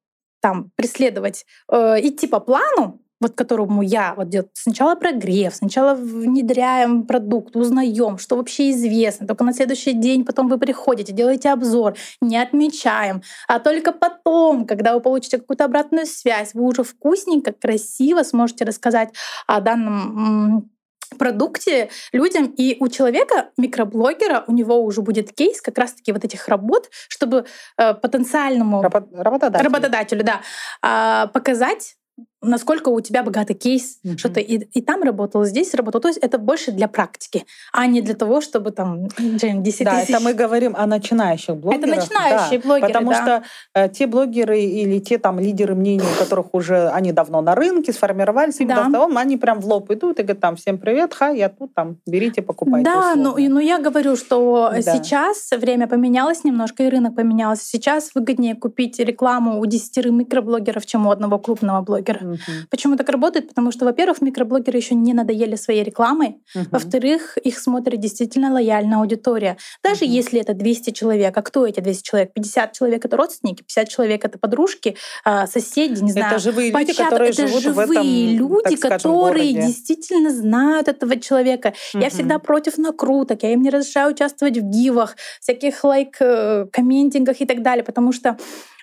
там 0.40 0.70
преследовать, 0.76 1.46
э, 1.70 1.96
идти 2.00 2.26
по 2.26 2.40
плану, 2.40 3.00
вот 3.20 3.34
которому 3.34 3.82
я 3.82 4.14
вот 4.16 4.28
делаю 4.28 4.50
сначала 4.54 4.94
прогрев, 4.94 5.54
сначала 5.54 5.94
внедряем 5.94 7.04
продукт, 7.06 7.56
узнаем, 7.56 8.18
что 8.18 8.37
вообще 8.37 8.70
известно. 8.70 9.26
Только 9.26 9.44
на 9.44 9.52
следующий 9.52 9.92
день 9.92 10.24
потом 10.24 10.48
вы 10.48 10.58
приходите, 10.58 11.12
делаете 11.12 11.50
обзор, 11.50 11.96
не 12.20 12.37
отмечаем. 12.37 13.22
А 13.48 13.58
только 13.58 13.92
потом, 13.92 14.66
когда 14.66 14.94
вы 14.94 15.00
получите 15.00 15.38
какую-то 15.38 15.64
обратную 15.64 16.06
связь, 16.06 16.54
вы 16.54 16.62
уже 16.62 16.84
вкусненько, 16.84 17.52
красиво 17.52 18.22
сможете 18.22 18.64
рассказать 18.64 19.11
о 19.46 19.61
данном 19.61 20.70
продукте 21.16 21.90
людям. 22.12 22.47
И 22.47 22.77
у 22.81 22.88
человека, 22.88 23.51
микроблогера, 23.57 24.44
у 24.47 24.53
него 24.53 24.83
уже 24.83 25.03
будет 25.03 25.33
кейс 25.33 25.61
как 25.61 25.79
раз-таки 25.79 26.12
вот 26.12 26.25
этих 26.25 26.49
работ, 26.49 26.90
чтобы 27.09 27.47
э, 27.77 27.94
потенциальному 27.94 28.83
работодателю, 28.83 29.64
работодателю 29.64 30.25
да, 30.25 30.40
э, 30.83 31.29
показать 31.29 31.97
насколько 32.40 32.88
у 32.88 33.01
тебя 33.01 33.22
богатый 33.22 33.55
кейс, 33.55 33.98
mm-hmm. 34.05 34.18
что 34.18 34.29
ты 34.29 34.40
и, 34.40 34.57
и 34.57 34.83
там 34.83 35.03
работал, 35.03 35.44
здесь 35.44 35.74
работал. 35.74 36.01
То 36.01 36.09
есть 36.09 36.18
это 36.18 36.38
больше 36.38 36.72
для 36.72 36.88
практики, 36.88 37.44
а 37.72 37.87
не 37.87 38.01
для 38.01 38.14
того, 38.14 38.40
чтобы 38.40 38.70
там 38.70 39.09
10 39.18 39.85
да, 39.85 40.01
тысяч. 40.01 40.11
это 40.11 40.20
мы 40.20 40.35
говорим 40.35 40.74
о 40.77 40.87
начинающих 40.87 41.57
блогерах. 41.57 41.85
Это 41.85 42.01
начинающие 42.01 42.61
да, 42.61 42.66
блогеры, 42.66 42.92
Потому 42.92 43.11
да. 43.11 43.22
что 43.22 43.42
э, 43.74 43.88
те 43.88 44.07
блогеры 44.07 44.61
или 44.61 44.98
те 45.01 45.18
там 45.18 45.38
лидеры 45.38 45.74
мнений, 45.74 46.05
у 46.05 46.18
которых 46.18 46.55
уже 46.55 46.88
они 46.90 47.12
давно 47.12 47.40
на 47.40 47.55
рынке, 47.55 47.92
сформировались, 47.92 48.61
им 48.61 48.68
да. 48.68 48.77
давно, 48.77 49.11
они 49.16 49.37
прям 49.37 49.61
в 49.61 49.66
лоб 49.66 49.90
идут 49.90 50.20
и 50.20 50.22
говорят 50.22 50.40
там 50.40 50.57
всем 50.57 50.79
привет, 50.79 51.14
ха, 51.14 51.29
я 51.29 51.48
тут, 51.48 51.74
там, 51.74 51.96
берите, 52.07 52.42
покупайте. 52.42 52.85
Да, 52.85 53.14
ну, 53.16 53.37
ну 53.37 53.59
я 53.59 53.79
говорю, 53.79 54.16
что 54.16 54.70
да. 54.72 54.83
сейчас 54.83 55.51
время 55.51 55.88
поменялось 55.88 56.44
немножко, 56.44 56.85
и 56.85 56.88
рынок 56.88 57.16
поменялся. 57.16 57.64
Сейчас 57.64 58.11
выгоднее 58.14 58.55
купить 58.55 58.98
рекламу 58.98 59.61
у 59.61 59.66
10 59.66 60.07
микроблогеров, 60.07 60.87
чем 60.87 61.07
у 61.07 61.11
одного 61.11 61.38
крупного 61.38 61.83
блогера. 61.83 62.38
Mm-hmm. 62.38 62.66
Почему 62.70 62.96
так 62.96 63.09
работает? 63.09 63.48
Потому 63.48 63.72
что, 63.72 63.85
во-первых, 63.85 64.20
микроблогеры 64.20 64.79
еще 64.79 64.94
не 64.94 65.12
надоели 65.12 65.57
своей 65.57 65.83
рекламой. 65.83 66.38
Uh-huh. 66.57 66.66
Во-вторых, 66.70 67.37
их 67.38 67.59
смотрит 67.59 68.01
действительно 68.01 68.53
лояльная 68.53 68.98
аудитория. 68.98 69.57
Даже 69.83 70.05
uh-huh. 70.05 70.09
если 70.09 70.40
это 70.40 70.55
200 70.55 70.90
человек, 70.90 71.37
а 71.37 71.42
кто 71.42 71.66
эти 71.66 71.81
200 71.81 72.03
человек? 72.03 72.33
50 72.33 72.72
человек— 72.72 73.05
это 73.07 73.16
родственники, 73.16 73.62
50 73.62 73.88
человек— 73.88 74.24
это 74.27 74.38
подружки, 74.38 74.96
а, 75.24 75.46
соседи, 75.46 76.03
не 76.03 76.12
знаю. 76.12 76.29
Это 76.29 76.38
живые 76.38 76.70
люди, 76.70 76.94
которые 76.94 77.31
это 77.31 77.46
живут 77.46 77.62
живые 77.62 77.87
в 77.87 77.90
этом, 77.90 78.07
люди, 78.07 78.77
скажем, 78.77 78.98
которые 78.98 79.53
городе. 79.53 79.66
действительно 79.66 80.31
знают 80.31 80.88
этого 80.88 81.18
человека. 81.18 81.74
Uh-huh. 81.94 82.03
Я 82.03 82.11
всегда 82.11 82.38
против 82.38 82.79
накруток, 82.79 83.42
я 83.42 83.53
им 83.53 83.62
не 83.62 83.70
разрешаю 83.70 84.12
участвовать 84.12 84.59
в 84.59 84.62
гивах, 84.62 85.16
всяких 85.40 85.83
лайк-комментингах 85.85 87.40
и 87.40 87.46
так 87.46 87.62
далее, 87.62 87.85
потому 87.85 88.12
что 88.12 88.37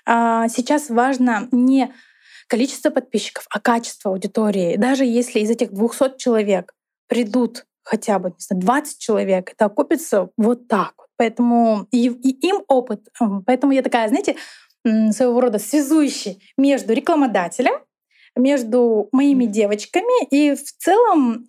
а, 0.04 0.48
сейчас 0.48 0.88
важно 0.88 1.48
не 1.50 1.92
количество 2.46 2.90
подписчиков, 2.90 3.46
а 3.50 3.60
качество 3.60 4.10
аудитории. 4.10 4.76
Даже 4.76 5.04
если 5.04 5.40
из 5.40 5.50
этих 5.50 5.72
200 5.72 6.18
человек 6.18 6.72
придут 7.08 7.66
хотя 7.82 8.18
бы 8.18 8.30
не 8.30 8.36
знаю, 8.38 8.62
20 8.62 8.98
человек, 8.98 9.52
это 9.52 9.66
окупится 9.66 10.28
вот 10.36 10.68
так. 10.68 10.94
Поэтому 11.16 11.86
и, 11.92 12.08
и 12.08 12.48
им 12.48 12.62
опыт. 12.68 13.08
Поэтому 13.46 13.72
я 13.72 13.82
такая, 13.82 14.08
знаете, 14.08 14.36
своего 15.12 15.40
рода 15.40 15.58
связующий 15.58 16.42
между 16.58 16.92
рекламодателем, 16.92 17.74
между 18.36 19.08
моими 19.12 19.46
девочками 19.46 20.26
и 20.30 20.54
в 20.54 20.62
целом 20.62 21.44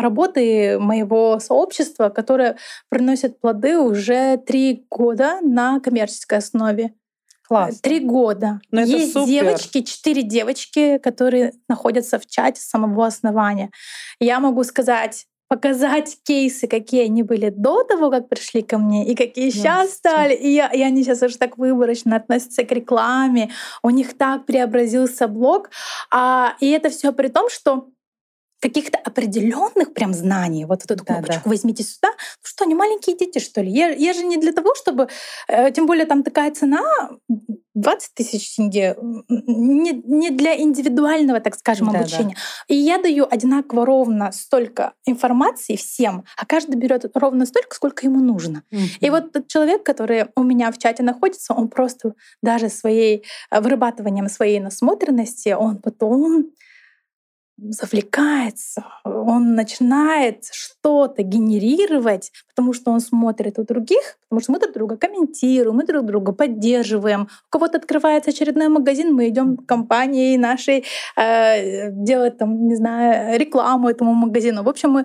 работы 0.00 0.78
моего 0.78 1.38
сообщества, 1.38 2.08
которое 2.08 2.56
приносит 2.88 3.40
плоды 3.40 3.78
уже 3.78 4.36
три 4.38 4.84
года 4.90 5.40
на 5.42 5.80
коммерческой 5.80 6.38
основе. 6.38 6.94
Класс. 7.48 7.80
Три 7.80 8.00
года. 8.00 8.60
Но 8.70 8.82
ну, 8.82 8.86
Есть 8.86 9.14
супер. 9.14 9.26
девочки, 9.26 9.80
четыре 9.80 10.22
девочки, 10.22 10.98
которые 10.98 11.54
находятся 11.66 12.18
в 12.18 12.26
чате 12.26 12.60
с 12.60 12.68
самого 12.68 13.06
основания. 13.06 13.70
Я 14.20 14.38
могу 14.38 14.64
сказать, 14.64 15.24
показать 15.48 16.18
кейсы, 16.24 16.68
какие 16.68 17.06
они 17.06 17.22
были 17.22 17.48
до 17.48 17.84
того, 17.84 18.10
как 18.10 18.28
пришли 18.28 18.60
ко 18.60 18.76
мне, 18.76 19.06
и 19.10 19.14
какие 19.14 19.48
сейчас 19.48 19.94
стали. 19.94 20.34
И, 20.34 20.50
я, 20.50 20.68
и 20.68 20.82
они 20.82 21.02
сейчас 21.02 21.22
уже 21.22 21.38
так 21.38 21.56
выборочно 21.56 22.16
относятся 22.16 22.64
к 22.64 22.72
рекламе. 22.72 23.50
У 23.82 23.88
них 23.88 24.18
так 24.18 24.44
преобразился 24.44 25.26
блог. 25.26 25.70
А, 26.12 26.54
и 26.60 26.68
это 26.68 26.90
все 26.90 27.14
при 27.14 27.28
том, 27.28 27.48
что 27.48 27.88
каких-то 28.60 28.98
определенных 28.98 29.94
прям 29.94 30.12
знаний. 30.14 30.64
Вот, 30.64 30.84
эту 30.84 30.96
да, 30.96 31.04
кнопочку 31.04 31.42
да. 31.44 31.50
возьмите 31.50 31.82
сюда. 31.82 32.08
Ну 32.10 32.42
что, 32.42 32.64
они 32.64 32.74
маленькие 32.74 33.16
дети, 33.16 33.38
что 33.38 33.60
ли? 33.60 33.70
Я, 33.70 33.88
я 33.88 34.12
же 34.12 34.24
не 34.24 34.36
для 34.36 34.52
того, 34.52 34.74
чтобы... 34.74 35.08
Э, 35.48 35.70
тем 35.70 35.86
более 35.86 36.06
там 36.06 36.22
такая 36.22 36.50
цена 36.50 36.82
20 37.74 38.14
тысяч 38.14 38.56
тенге 38.56 38.96
не, 39.28 39.92
не 39.92 40.30
для 40.30 40.60
индивидуального, 40.60 41.40
так 41.40 41.56
скажем, 41.56 41.90
да, 41.90 42.00
обучения. 42.00 42.34
Да. 42.34 42.74
И 42.74 42.76
я 42.76 42.98
даю 42.98 43.26
одинаково 43.30 43.86
ровно 43.86 44.32
столько 44.32 44.94
информации 45.06 45.76
всем, 45.76 46.24
а 46.36 46.44
каждый 46.44 46.76
берет 46.76 47.04
ровно 47.14 47.46
столько, 47.46 47.76
сколько 47.76 48.06
ему 48.06 48.20
нужно. 48.20 48.64
Mm-hmm. 48.72 48.98
И 49.00 49.10
вот 49.10 49.32
тот 49.32 49.48
человек, 49.48 49.84
который 49.84 50.26
у 50.34 50.42
меня 50.42 50.72
в 50.72 50.78
чате 50.78 51.02
находится, 51.02 51.54
он 51.54 51.68
просто 51.68 52.14
даже 52.42 52.68
своей 52.68 53.24
э, 53.50 53.60
вырабатыванием 53.60 54.28
своей 54.28 54.58
насмотренности, 54.58 55.50
он 55.50 55.78
потом 55.78 56.50
завлекается, 57.58 58.84
он 59.04 59.54
начинает 59.54 60.44
что-то 60.52 61.22
генерировать, 61.22 62.30
потому 62.48 62.72
что 62.72 62.92
он 62.92 63.00
смотрит 63.00 63.58
у 63.58 63.64
других, 63.64 64.18
потому 64.28 64.40
что 64.40 64.52
мы 64.52 64.60
друг 64.60 64.74
друга 64.74 64.96
комментируем, 64.96 65.76
мы 65.76 65.84
друг 65.84 66.04
друга 66.06 66.32
поддерживаем. 66.32 67.22
У 67.22 67.50
кого-то 67.50 67.78
открывается 67.78 68.30
очередной 68.30 68.68
магазин, 68.68 69.12
мы 69.14 69.28
идем 69.28 69.56
к 69.56 69.66
компании 69.66 70.36
нашей 70.36 70.84
э, 71.16 71.90
делать 71.90 72.38
там, 72.38 72.68
не 72.68 72.76
знаю, 72.76 73.38
рекламу 73.38 73.88
этому 73.88 74.14
магазину. 74.14 74.62
В 74.62 74.68
общем, 74.68 74.90
мы 74.90 75.04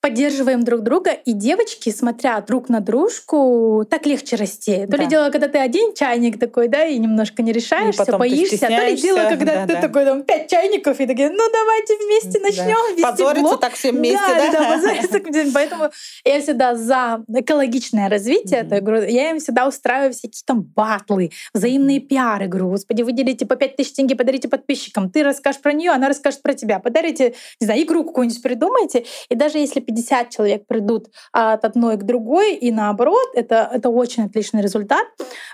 поддерживаем 0.00 0.62
друг 0.62 0.82
друга, 0.82 1.10
и 1.10 1.32
девочки, 1.32 1.90
смотря 1.90 2.40
друг 2.40 2.68
на 2.68 2.80
дружку, 2.80 3.84
так 3.90 4.06
легче 4.06 4.36
расти. 4.36 4.86
То 4.86 4.96
да. 4.96 4.98
ли 4.98 5.06
дело, 5.06 5.30
когда 5.30 5.48
ты 5.48 5.58
один 5.58 5.92
чайник 5.94 6.38
такой, 6.38 6.68
да, 6.68 6.84
и 6.84 6.98
немножко 6.98 7.42
не 7.42 7.52
решаешься, 7.52 8.16
боишься, 8.16 8.66
то 8.66 8.86
ли 8.86 8.96
дело, 8.96 9.28
когда 9.28 9.54
да, 9.54 9.66
ты 9.66 9.72
да. 9.74 9.80
такой 9.80 10.04
там 10.04 10.22
пять 10.22 10.48
чайников, 10.48 11.00
и 11.00 11.06
такие, 11.06 11.30
ну 11.30 11.42
давайте 11.52 11.96
вместе 11.96 12.40
начнем 12.40 13.00
да. 13.00 13.10
Позориться 13.10 13.42
блог. 13.42 13.60
так 13.60 13.74
все 13.74 13.92
вместе, 13.92 14.18
да? 14.28 14.52
Да, 14.52 14.58
да, 14.60 14.76
позориться. 14.76 15.50
Поэтому 15.54 15.90
я 16.24 16.40
всегда 16.40 16.76
за 16.76 17.24
экологичное 17.28 18.08
развитие, 18.08 18.62
mm-hmm. 18.62 18.80
говорю, 18.80 19.08
я 19.08 19.30
им 19.30 19.40
всегда 19.40 19.66
устраиваю 19.66 20.12
всякие 20.12 20.42
там 20.46 20.62
батлы, 20.62 21.32
взаимные 21.52 21.98
пиары, 22.00 22.46
говорю, 22.46 22.70
господи, 22.70 23.02
выделите 23.02 23.46
по 23.46 23.56
пять 23.56 23.76
тысяч 23.76 23.94
тенге, 23.94 24.14
подарите 24.14 24.48
подписчикам, 24.48 25.10
ты 25.10 25.24
расскажешь 25.24 25.60
про 25.60 25.72
нее, 25.72 25.90
она 25.90 26.08
расскажет 26.08 26.42
про 26.42 26.54
тебя, 26.54 26.78
подарите, 26.78 27.34
не 27.60 27.64
знаю, 27.64 27.82
игру 27.82 28.04
какую-нибудь 28.04 28.42
придумайте, 28.42 29.04
и 29.28 29.34
даже 29.34 29.58
если 29.58 29.80
50 29.88 30.28
человек 30.28 30.66
придут 30.66 31.06
от 31.32 31.64
одной 31.64 31.96
к 31.96 32.02
другой 32.02 32.54
и 32.54 32.70
наоборот, 32.70 33.28
это, 33.34 33.70
это 33.72 33.88
очень 33.88 34.24
отличный 34.24 34.60
результат, 34.60 35.06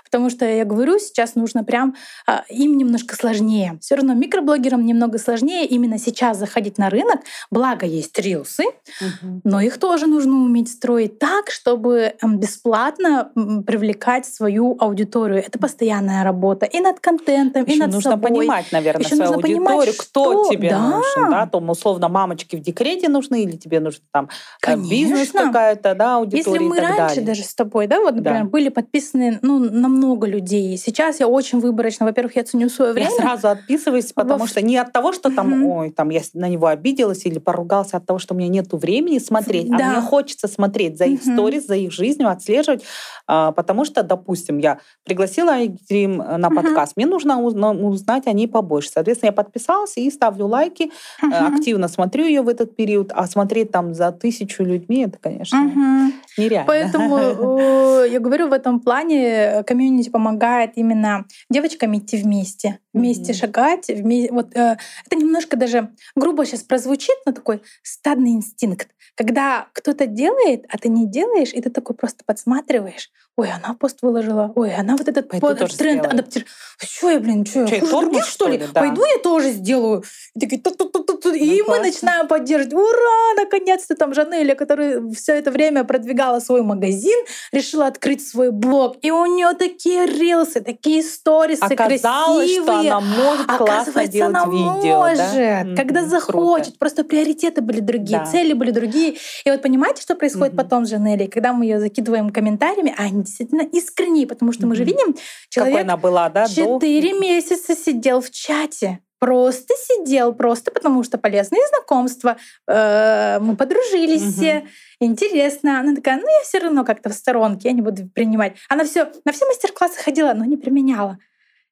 потому 0.03 0.29
что, 0.29 0.45
я 0.45 0.65
говорю, 0.65 0.99
сейчас 0.99 1.35
нужно 1.35 1.63
прям 1.63 1.95
а, 2.27 2.43
им 2.49 2.77
немножко 2.77 3.15
сложнее. 3.15 3.77
Все 3.79 3.95
равно 3.95 4.13
микроблогерам 4.13 4.85
немного 4.85 5.19
сложнее 5.19 5.65
именно 5.65 5.97
сейчас 5.97 6.37
заходить 6.37 6.77
на 6.77 6.89
рынок. 6.89 7.21
Благо 7.49 7.85
есть 7.85 8.19
рилсы, 8.19 8.63
угу. 8.65 9.41
но 9.45 9.61
их 9.61 9.77
тоже 9.79 10.05
нужно 10.05 10.33
уметь 10.33 10.69
строить 10.69 11.17
так, 11.17 11.49
чтобы 11.49 12.15
бесплатно 12.21 13.31
привлекать 13.65 14.25
свою 14.25 14.75
аудиторию. 14.79 15.39
Это 15.45 15.57
постоянная 15.59 16.25
работа 16.25 16.65
и 16.65 16.81
над 16.81 16.99
контентом, 16.99 17.63
Еще 17.63 17.75
и 17.75 17.79
над 17.79 17.93
нужно 17.93 18.11
собой. 18.11 18.31
понимать, 18.31 18.71
наверное, 18.73 19.05
Еще 19.05 19.15
свою 19.15 19.31
аудиторию, 19.31 19.65
понимать, 19.65 19.97
кто 19.97 20.43
что... 20.43 20.51
тебе 20.51 20.71
да. 20.71 20.79
нужен, 20.79 21.31
да, 21.31 21.47
то 21.47 21.59
условно 21.59 22.09
мамочки 22.09 22.57
в 22.57 22.59
декрете 22.59 23.07
нужны 23.07 23.43
или 23.43 23.55
тебе 23.55 23.79
нужен 23.79 24.01
там 24.11 24.24
э, 24.25 24.35
Конечно. 24.61 24.89
бизнес 24.89 25.31
какая-то, 25.31 25.95
да, 25.95 26.17
аудитория 26.17 26.59
Если 26.59 26.67
мы 26.67 26.77
и 26.77 26.79
так 26.79 26.89
раньше 26.89 27.15
далее. 27.15 27.25
даже 27.25 27.43
с 27.43 27.53
тобой, 27.55 27.87
да, 27.87 27.99
вот, 27.99 28.15
например, 28.15 28.43
да. 28.43 28.49
были 28.49 28.69
подписаны 28.69 29.39
ну, 29.41 29.59
на 29.59 29.87
много 29.87 30.27
людей. 30.27 30.77
Сейчас 30.77 31.19
я 31.19 31.27
очень 31.27 31.59
выборочно. 31.59 32.05
Во-первых, 32.05 32.35
я 32.35 32.43
ценю 32.43 32.69
свое 32.69 32.93
время. 32.93 33.09
Я 33.11 33.17
сразу 33.17 33.49
отписываюсь, 33.49 34.11
потому 34.13 34.41
Во... 34.41 34.47
что 34.47 34.61
не 34.61 34.77
от 34.77 34.91
того, 34.91 35.13
что 35.13 35.29
там, 35.29 35.53
mm-hmm. 35.53 35.77
ой, 35.77 35.89
там 35.91 36.09
я 36.09 36.21
на 36.33 36.49
него 36.49 36.67
обиделась 36.67 37.25
или 37.25 37.39
поругался, 37.39 37.97
а 37.97 37.97
от 37.97 38.05
того, 38.05 38.19
что 38.19 38.33
у 38.33 38.37
меня 38.37 38.49
нет 38.49 38.67
времени 38.71 39.19
смотреть, 39.19 39.69
да. 39.69 39.77
а 39.77 39.91
мне 39.91 40.01
хочется 40.01 40.47
смотреть 40.47 40.97
за 40.97 41.05
их 41.05 41.21
mm-hmm. 41.21 41.33
сторис, 41.33 41.65
за 41.65 41.75
их 41.75 41.91
жизнью, 41.91 42.29
отслеживать, 42.29 42.83
а, 43.27 43.51
потому 43.51 43.85
что, 43.85 44.03
допустим, 44.03 44.57
я 44.59 44.79
пригласила 45.03 45.57
Екатерин 45.57 46.21
э, 46.21 46.37
на 46.37 46.49
подкаст, 46.49 46.91
mm-hmm. 46.91 46.95
мне 46.97 47.05
нужно 47.05 47.41
узнать 47.41 48.27
о 48.27 48.31
ней 48.31 48.47
побольше. 48.47 48.89
Соответственно, 48.93 49.29
я 49.29 49.33
подписалась 49.33 49.97
и 49.97 50.09
ставлю 50.11 50.47
лайки, 50.47 50.91
mm-hmm. 51.23 51.55
активно 51.55 51.87
смотрю 51.87 52.25
ее 52.25 52.41
в 52.41 52.47
этот 52.47 52.75
период, 52.75 53.11
а 53.13 53.27
смотреть 53.27 53.71
там 53.71 53.93
за 53.93 54.11
тысячу 54.15 54.63
людьми, 54.63 55.05
это, 55.05 55.17
конечно, 55.19 55.65
угу. 55.65 56.13
нереально. 56.37 56.67
Поэтому 56.67 58.03
я 58.05 58.19
говорю, 58.19 58.47
в 58.47 58.53
этом 58.53 58.79
плане 58.79 59.63
комьюнити 59.63 60.09
помогает 60.09 60.71
именно 60.75 61.25
девочкам 61.49 61.97
идти 61.97 62.17
вместе, 62.17 62.79
вместе 62.93 63.31
угу. 63.33 63.39
шагать. 63.39 63.87
Вместе, 63.87 64.33
вот, 64.33 64.55
э, 64.55 64.77
это 65.05 65.15
немножко 65.15 65.57
даже 65.57 65.89
грубо 66.15 66.45
сейчас 66.45 66.63
прозвучит, 66.63 67.15
но 67.25 67.31
такой 67.31 67.61
стадный 67.83 68.31
инстинкт. 68.31 68.89
Когда 69.15 69.67
кто-то 69.73 70.07
делает, 70.07 70.65
а 70.69 70.77
ты 70.77 70.89
не 70.89 71.07
делаешь, 71.07 71.53
и 71.53 71.61
ты 71.61 71.69
такой 71.69 71.95
просто 71.95 72.23
подсматриваешь, 72.25 73.11
ой, 73.37 73.49
она 73.51 73.73
пост 73.73 74.01
выложила, 74.01 74.51
ой, 74.55 74.73
она 74.73 74.95
вот 74.95 75.07
этот 75.07 75.29
Пойду 75.29 75.47
под, 75.47 75.77
тренд 75.77 76.05
адаптирует. 76.05 76.49
Что 76.77 77.09
я, 77.09 77.19
блин, 77.19 77.45
что 77.45 77.63
я, 77.65 77.79
хуже 77.79 77.91
других, 77.91 78.25
что 78.25 78.47
ли? 78.47 78.57
Да. 78.57 78.81
Пойду 78.81 79.03
я 79.05 79.19
тоже 79.21 79.51
сделаю. 79.51 80.03
И, 80.35 80.39
такие, 80.39 80.61
ту 80.61 80.71
-ту 80.71 80.91
-ту 80.91 81.04
-ту 81.35 81.43
и 81.43 81.61
ну, 81.61 81.69
мы 81.69 81.79
начинаем 81.79 82.27
поддерживать. 82.27 82.73
Ура, 82.73 83.33
наконец-то 83.37 83.95
там 83.95 84.13
Жанеля, 84.13 84.55
которая 84.55 85.01
все 85.11 85.33
это 85.33 85.51
время 85.51 85.83
продвигала 85.83 86.39
свой 86.39 86.61
магазин, 86.61 87.25
решила 87.51 87.87
открыть 87.87 88.27
свой 88.27 88.51
блог. 88.51 88.97
И 89.01 89.11
у 89.11 89.25
нее 89.25 89.53
такие 89.53 90.05
рилсы, 90.05 90.61
такие 90.61 91.03
сторисы 91.03 91.61
Оказалось, 91.61 92.55
красивые. 92.55 92.63
что 92.63 92.97
она 92.97 92.99
может 92.99 93.47
классно 93.47 94.07
делать 94.07 94.35
она 94.35 94.45
видео. 94.45 94.97
может, 94.97 95.17
да? 95.17 95.75
когда 95.75 96.05
захочет. 96.05 96.65
Круто. 96.65 96.79
Просто 96.79 97.03
приоритеты 97.03 97.61
были 97.61 97.79
другие, 97.79 98.19
да. 98.19 98.25
цели 98.25 98.53
были 98.53 98.71
другие. 98.71 99.15
И 99.45 99.51
вот 99.51 99.61
понимаете, 99.61 100.01
что 100.01 100.15
происходит 100.15 100.53
mm-hmm. 100.53 100.57
потом 100.57 100.85
с 100.85 100.89
Жанелей? 100.89 101.27
Когда 101.27 101.53
мы 101.53 101.65
ее 101.65 101.79
закидываем 101.79 102.29
комментариями, 102.29 102.93
а 102.97 103.03
они 103.03 103.23
действительно 103.23 103.61
искренние, 103.61 104.27
потому 104.27 104.51
что 104.51 104.63
mm-hmm. 104.63 104.67
мы 104.67 104.75
же 104.75 104.83
видим, 104.83 105.15
человек 105.49 105.75
Какой 105.75 105.83
она 105.83 105.97
была, 105.97 106.29
да, 106.29 106.47
четыре 106.47 107.13
до... 107.13 107.19
месяца 107.19 107.75
сидел 107.75 108.21
в 108.21 108.29
чате 108.31 108.99
просто 109.19 109.73
сидел, 109.77 110.33
просто 110.33 110.71
потому 110.71 111.03
что 111.03 111.17
полезные 111.17 111.61
знакомства, 111.69 112.37
э, 112.67 113.39
мы 113.39 113.55
подружились 113.55 114.37
угу. 114.37 114.67
интересно. 114.99 115.79
Она 115.79 115.95
такая, 115.95 116.17
ну 116.17 116.27
я 116.27 116.43
все 116.43 116.59
равно 116.59 116.83
как-то 116.83 117.09
в 117.09 117.13
сторонке, 117.13 117.69
я 117.69 117.73
не 117.73 117.81
буду 117.81 118.07
принимать. 118.09 118.55
Она 118.69 118.85
все 118.85 119.11
на 119.25 119.31
все 119.31 119.45
мастер-классы 119.45 120.01
ходила, 120.03 120.33
но 120.33 120.45
не 120.45 120.57
применяла. 120.57 121.17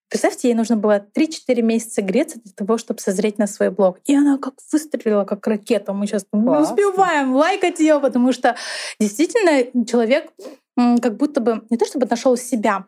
Представьте, 0.09 0.49
ей 0.49 0.53
нужно 0.53 0.77
было 0.77 1.03
3-4 1.17 1.61
месяца 1.63 2.03
греться 2.03 2.39
для 2.39 2.53
того, 2.53 2.77
чтобы 2.77 2.99
созреть 2.99 3.39
на 3.39 3.47
свой 3.47 3.71
блог. 3.71 3.97
И 4.05 4.15
она 4.15 4.37
как 4.37 4.53
выстрелила, 4.71 5.25
как 5.25 5.47
ракета. 5.47 5.91
Мы 5.93 6.05
сейчас 6.05 6.27
не 6.31 6.39
успеваем 6.39 7.33
лайкать 7.33 7.79
ее, 7.79 7.99
потому 7.99 8.31
что 8.31 8.55
действительно 8.99 9.85
человек 9.85 10.31
как 10.75 11.17
будто 11.17 11.41
бы 11.41 11.63
не 11.71 11.77
то 11.77 11.85
чтобы 11.87 12.05
нашел 12.05 12.37
себя, 12.37 12.85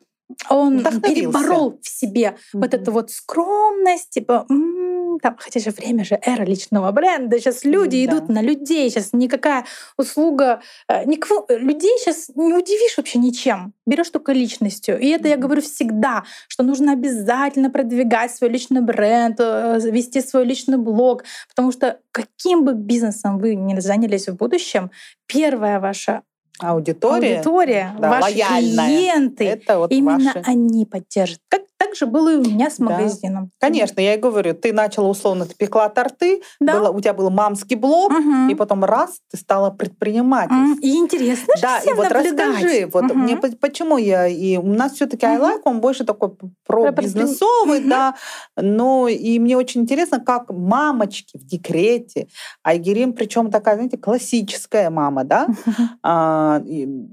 он 0.49 0.83
переборол 1.01 1.79
в 1.81 1.87
себе 1.87 2.35
mm-hmm. 2.35 2.59
вот 2.59 2.73
эту 2.73 2.91
вот 2.91 3.11
скромность, 3.11 4.09
типа, 4.09 4.45
м-м, 4.49 5.19
там, 5.19 5.35
хотя 5.37 5.59
же 5.59 5.71
время 5.71 6.03
же 6.03 6.19
эра 6.21 6.43
личного 6.43 6.91
бренда, 6.91 7.39
сейчас 7.39 7.63
люди 7.63 7.97
mm-hmm. 7.97 8.05
идут 8.05 8.29
на 8.29 8.41
людей, 8.41 8.89
сейчас 8.89 9.13
никакая 9.13 9.65
услуга, 9.97 10.61
э, 10.87 11.05
никого, 11.05 11.45
людей 11.49 11.97
сейчас 11.99 12.29
не 12.35 12.53
удивишь 12.53 12.97
вообще 12.97 13.19
ничем, 13.19 13.73
берешь 13.85 14.09
только 14.09 14.33
личностью. 14.33 14.99
И 14.99 15.07
это 15.09 15.27
mm-hmm. 15.27 15.31
я 15.31 15.37
говорю 15.37 15.61
всегда, 15.61 16.23
что 16.47 16.63
нужно 16.63 16.93
обязательно 16.93 17.69
продвигать 17.69 18.35
свой 18.35 18.49
личный 18.49 18.81
бренд, 18.81 19.39
э, 19.39 19.79
вести 19.83 20.21
свой 20.21 20.45
личный 20.45 20.77
блог, 20.77 21.23
потому 21.49 21.71
что 21.71 21.99
каким 22.11 22.65
бы 22.65 22.73
бизнесом 22.73 23.37
вы 23.37 23.55
ни 23.55 23.79
занялись 23.79 24.27
в 24.27 24.35
будущем, 24.35 24.91
первая 25.27 25.79
ваша 25.79 26.23
Аудитория, 26.59 27.37
аудитория 27.37 27.95
да, 27.99 28.09
ваши 28.09 28.33
лояльная. 28.33 28.87
клиенты, 28.87 29.45
это 29.45 29.79
вот 29.79 29.91
именно 29.91 30.33
ваши... 30.33 30.43
они 30.45 30.85
поддержат. 30.85 31.39
Как 31.49 31.61
так 31.77 31.95
же 31.95 32.05
было 32.05 32.33
и 32.33 32.37
у 32.37 32.43
меня 32.43 32.69
с 32.69 32.79
магазином. 32.79 33.45
Да. 33.45 33.67
Конечно, 33.67 33.99
я 33.99 34.13
и 34.13 34.17
говорю, 34.17 34.53
ты 34.53 34.71
начала 34.71 35.07
условно, 35.07 35.45
ты 35.45 35.55
пекла 35.55 35.89
торты, 35.89 36.41
да. 36.59 36.79
было, 36.79 36.89
у 36.89 36.99
тебя 37.01 37.13
был 37.13 37.29
мамский 37.29 37.75
блог, 37.75 38.11
угу. 38.11 38.49
и 38.49 38.55
потом 38.55 38.85
раз 38.85 39.19
ты 39.29 39.37
стала 39.37 39.71
предпринимателем. 39.71 40.79
И 40.79 40.95
интересно 40.95 41.53
да, 41.61 41.79
и 41.79 41.93
вот 41.93 42.09
наблюдать. 42.09 42.49
расскажи, 42.49 42.89
вот 42.91 43.05
угу. 43.05 43.13
мне 43.15 43.37
почему 43.37 43.97
я 43.97 44.27
и 44.27 44.57
у 44.57 44.73
нас 44.73 44.93
все-таки 44.93 45.25
угу. 45.25 45.35
iLike, 45.35 45.61
он 45.65 45.81
больше 45.81 46.05
такой 46.05 46.29
про, 46.65 46.91
про 46.91 46.91
бизнесовый, 46.91 47.79
угу. 47.79 47.89
да, 47.89 48.15
но 48.55 49.07
и 49.07 49.37
мне 49.39 49.57
очень 49.57 49.81
интересно, 49.81 50.19
как 50.19 50.51
мамочки 50.51 51.37
в 51.37 51.45
декрете, 51.45 52.27
Айгерим, 52.63 53.13
причем 53.13 53.51
такая, 53.51 53.75
знаете, 53.75 53.97
классическая 53.97 54.89
мама, 54.89 55.25
да, 55.25 55.47
угу. 55.49 55.73
а, 56.45 56.63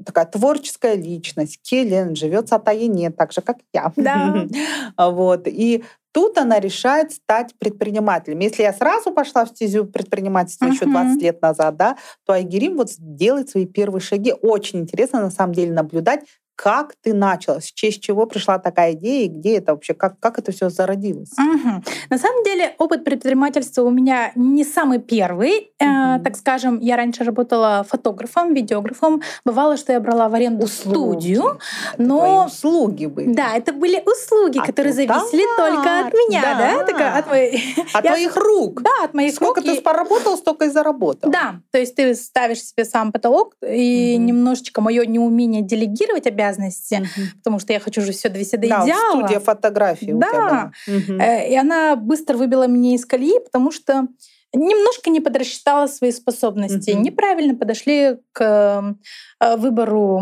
такая 0.04 0.26
творческая 0.26 0.94
личность, 0.94 1.60
Келлен 1.62 2.16
живет 2.16 2.48
с 2.48 2.52
Атаине, 2.52 3.10
так 3.10 3.32
же 3.32 3.40
как 3.40 3.58
я. 3.72 3.92
Да. 3.96 4.46
Вот. 4.96 5.46
И 5.46 5.84
тут 6.12 6.38
она 6.38 6.60
решает 6.60 7.12
стать 7.12 7.54
предпринимателем. 7.58 8.38
Если 8.40 8.62
я 8.62 8.72
сразу 8.72 9.10
пошла 9.12 9.44
в 9.44 9.48
стезю 9.48 9.86
предпринимательства 9.86 10.66
uh-huh. 10.66 10.72
еще 10.72 10.84
20 10.86 11.22
лет 11.22 11.42
назад, 11.42 11.76
да, 11.76 11.96
то 12.26 12.34
Айгерим 12.34 12.76
вот 12.76 12.90
делает 12.98 13.50
свои 13.50 13.66
первые 13.66 14.00
шаги. 14.00 14.32
Очень 14.42 14.80
интересно 14.80 15.20
на 15.20 15.30
самом 15.30 15.54
деле 15.54 15.72
наблюдать, 15.72 16.20
как 16.54 16.94
ты 17.02 17.14
начала, 17.14 17.60
с 17.60 17.72
честь 17.72 18.02
чего 18.02 18.26
пришла 18.26 18.58
такая 18.58 18.92
идея, 18.92 19.24
и 19.24 19.28
где 19.28 19.58
это 19.58 19.72
вообще, 19.72 19.94
как, 19.94 20.18
как 20.20 20.38
это 20.38 20.52
все 20.52 20.68
зародилось? 20.68 21.32
Угу. 21.32 21.82
На 22.10 22.18
самом 22.18 22.44
деле 22.44 22.74
опыт 22.78 23.04
предпринимательства 23.04 23.82
у 23.82 23.90
меня 23.90 24.32
не 24.34 24.64
самый 24.64 24.98
первый. 24.98 25.72
Угу. 25.80 25.88
Э, 25.88 26.20
так 26.22 26.36
скажем, 26.36 26.78
я 26.80 26.96
раньше 26.96 27.24
работала 27.24 27.84
фотографом, 27.88 28.54
видеографом. 28.54 29.22
Бывало, 29.44 29.76
что 29.76 29.92
я 29.92 30.00
брала 30.00 30.28
в 30.28 30.34
аренду 30.34 30.64
услуги. 30.64 31.34
студию. 31.34 31.58
Это 31.94 32.02
но... 32.02 32.46
услуги 32.46 33.06
были. 33.06 33.32
Да, 33.32 33.56
это 33.56 33.72
были 33.72 34.02
услуги, 34.04 34.58
а 34.58 34.66
которые 34.66 34.92
зависели 34.92 35.44
товар. 35.56 35.72
только 35.72 36.06
от 36.06 36.12
меня. 36.12 36.42
Да. 36.42 36.58
Да? 36.58 36.84
Такая, 36.84 37.18
от, 37.18 37.26
моей... 37.28 37.74
от 37.92 38.04
я... 38.04 38.10
твоих 38.12 38.36
рук. 38.36 38.82
Да, 38.82 39.04
от 39.04 39.14
моих 39.14 39.34
Сколько 39.34 39.60
рук. 39.60 39.70
ты 39.70 39.76
и... 39.76 39.80
поработал, 39.80 40.36
столько 40.36 40.66
и 40.66 40.68
заработал. 40.68 41.30
Да, 41.30 41.56
то 41.70 41.78
есть 41.78 41.94
ты 41.94 42.14
ставишь 42.14 42.62
себе 42.62 42.84
сам 42.84 43.10
потолок, 43.12 43.54
и 43.66 44.14
угу. 44.16 44.24
немножечко 44.24 44.80
мое 44.80 45.06
неумение 45.06 45.62
делегировать 45.62 46.26
обязанности 46.26 46.41
обязанности, 46.42 46.94
угу. 46.94 47.28
потому 47.38 47.58
что 47.58 47.72
я 47.72 47.80
хочу 47.80 48.00
же 48.00 48.12
все 48.12 48.28
до 48.28 48.38
до 48.38 48.68
да, 48.68 48.84
идеала. 48.84 49.18
студия 49.18 49.40
фотографии. 49.40 50.12
Да. 50.12 50.72
Угу. 50.86 51.14
И 51.50 51.56
она 51.56 51.96
быстро 51.96 52.36
выбила 52.36 52.66
меня 52.66 52.94
из 52.94 53.04
колеи, 53.06 53.38
потому 53.44 53.70
что 53.70 54.08
немножко 54.54 55.10
не 55.10 55.20
подрасчитала 55.20 55.86
свои 55.86 56.12
способности, 56.12 56.90
mm 56.90 57.02
неправильно 57.02 57.54
подошли 57.54 58.18
к 58.32 58.96
э, 59.40 59.56
выбору 59.56 60.20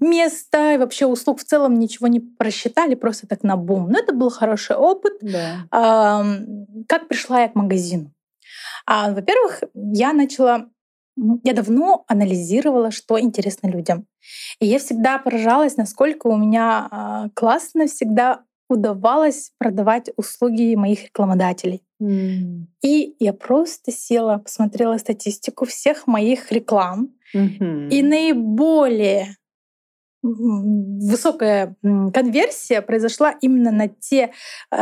места 0.00 0.74
и 0.74 0.78
вообще 0.78 1.06
услуг 1.06 1.40
в 1.40 1.44
целом 1.44 1.74
ничего 1.74 2.06
не 2.06 2.20
просчитали, 2.20 2.94
просто 2.94 3.26
так 3.26 3.42
на 3.42 3.56
бум. 3.56 3.90
Но 3.90 3.98
это 3.98 4.14
был 4.14 4.30
хороший 4.30 4.76
опыт. 4.76 5.14
Да. 5.20 6.24
Как 6.88 7.08
пришла 7.08 7.42
я 7.42 7.48
к 7.48 7.54
магазину? 7.54 8.12
А, 8.86 9.12
во-первых, 9.12 9.62
я 9.74 10.12
начала 10.12 10.66
я 11.16 11.52
давно 11.54 12.04
анализировала, 12.08 12.90
что 12.90 13.20
интересно 13.20 13.68
людям. 13.68 14.06
И 14.58 14.66
я 14.66 14.78
всегда 14.78 15.18
поражалась, 15.18 15.76
насколько 15.76 16.26
у 16.26 16.36
меня 16.36 16.88
а, 16.90 17.28
классно 17.34 17.86
всегда 17.86 18.42
удавалось 18.68 19.52
продавать 19.58 20.10
услуги 20.16 20.74
моих 20.74 21.04
рекламодателей. 21.04 21.82
Mm. 22.02 22.66
И 22.82 23.14
я 23.18 23.32
просто 23.32 23.92
села, 23.92 24.38
посмотрела 24.38 24.98
статистику 24.98 25.66
всех 25.66 26.06
моих 26.06 26.50
реклам. 26.50 27.14
Mm-hmm. 27.34 27.88
И 27.90 28.02
наиболее 28.02 29.36
высокая 30.22 31.76
конверсия 31.82 32.80
произошла 32.80 33.34
именно 33.42 33.70
на 33.70 33.88
те 33.88 34.32
э, 34.70 34.76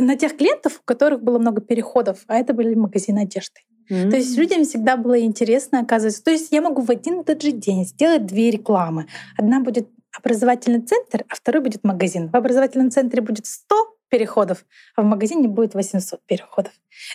на 0.00 0.16
тех 0.16 0.36
клиентов, 0.36 0.80
у 0.80 0.84
которых 0.84 1.22
было 1.22 1.38
много 1.38 1.60
переходов, 1.60 2.24
а 2.28 2.36
это 2.36 2.54
были 2.54 2.74
магазины 2.74 3.20
одежды. 3.20 3.60
Mm-hmm. 3.90 4.10
То 4.10 4.16
есть 4.16 4.36
людям 4.36 4.64
всегда 4.64 4.96
было 4.96 5.20
интересно, 5.20 5.80
оказывается. 5.80 6.22
То 6.22 6.30
есть 6.30 6.52
я 6.52 6.60
могу 6.62 6.82
в 6.82 6.90
один 6.90 7.20
и 7.20 7.24
тот 7.24 7.42
же 7.42 7.52
день 7.52 7.84
сделать 7.84 8.26
две 8.26 8.50
рекламы. 8.50 9.06
Одна 9.36 9.60
будет 9.60 9.88
образовательный 10.16 10.82
центр, 10.82 11.24
а 11.28 11.34
второй 11.34 11.62
будет 11.62 11.84
магазин. 11.84 12.30
В 12.30 12.36
образовательном 12.36 12.90
центре 12.90 13.22
будет 13.22 13.46
100 13.46 13.74
переходов, 14.08 14.66
а 14.94 15.02
в 15.02 15.06
магазине 15.06 15.48
будет 15.48 15.74
800 15.74 16.20
переходов. 16.26 16.72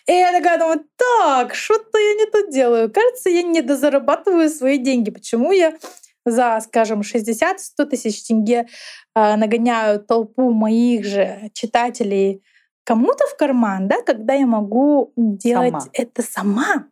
И 0.07 0.11
я 0.11 0.31
такая 0.31 0.57
думаю, 0.57 0.83
так, 0.97 1.53
что-то 1.53 1.99
я 1.99 2.13
не 2.15 2.25
то 2.25 2.51
делаю. 2.51 2.91
Кажется, 2.91 3.29
я 3.29 3.43
не 3.43 3.61
дозарабатываю 3.61 4.49
свои 4.49 4.79
деньги. 4.79 5.11
Почему 5.11 5.51
я 5.51 5.77
за, 6.25 6.59
скажем, 6.61 7.01
60-100 7.01 7.85
тысяч 7.85 8.23
тенге 8.23 8.67
э, 9.15 9.35
нагоняю 9.35 9.99
толпу 9.99 10.51
моих 10.51 11.05
же 11.05 11.51
читателей 11.53 12.43
кому-то 12.87 13.25
в 13.27 13.35
карман, 13.35 13.89
да, 13.89 14.01
когда 14.01 14.33
я 14.33 14.45
могу 14.45 15.11
делать 15.17 15.73
сама. 15.73 15.89
это 15.91 16.21
сама. 16.21 16.85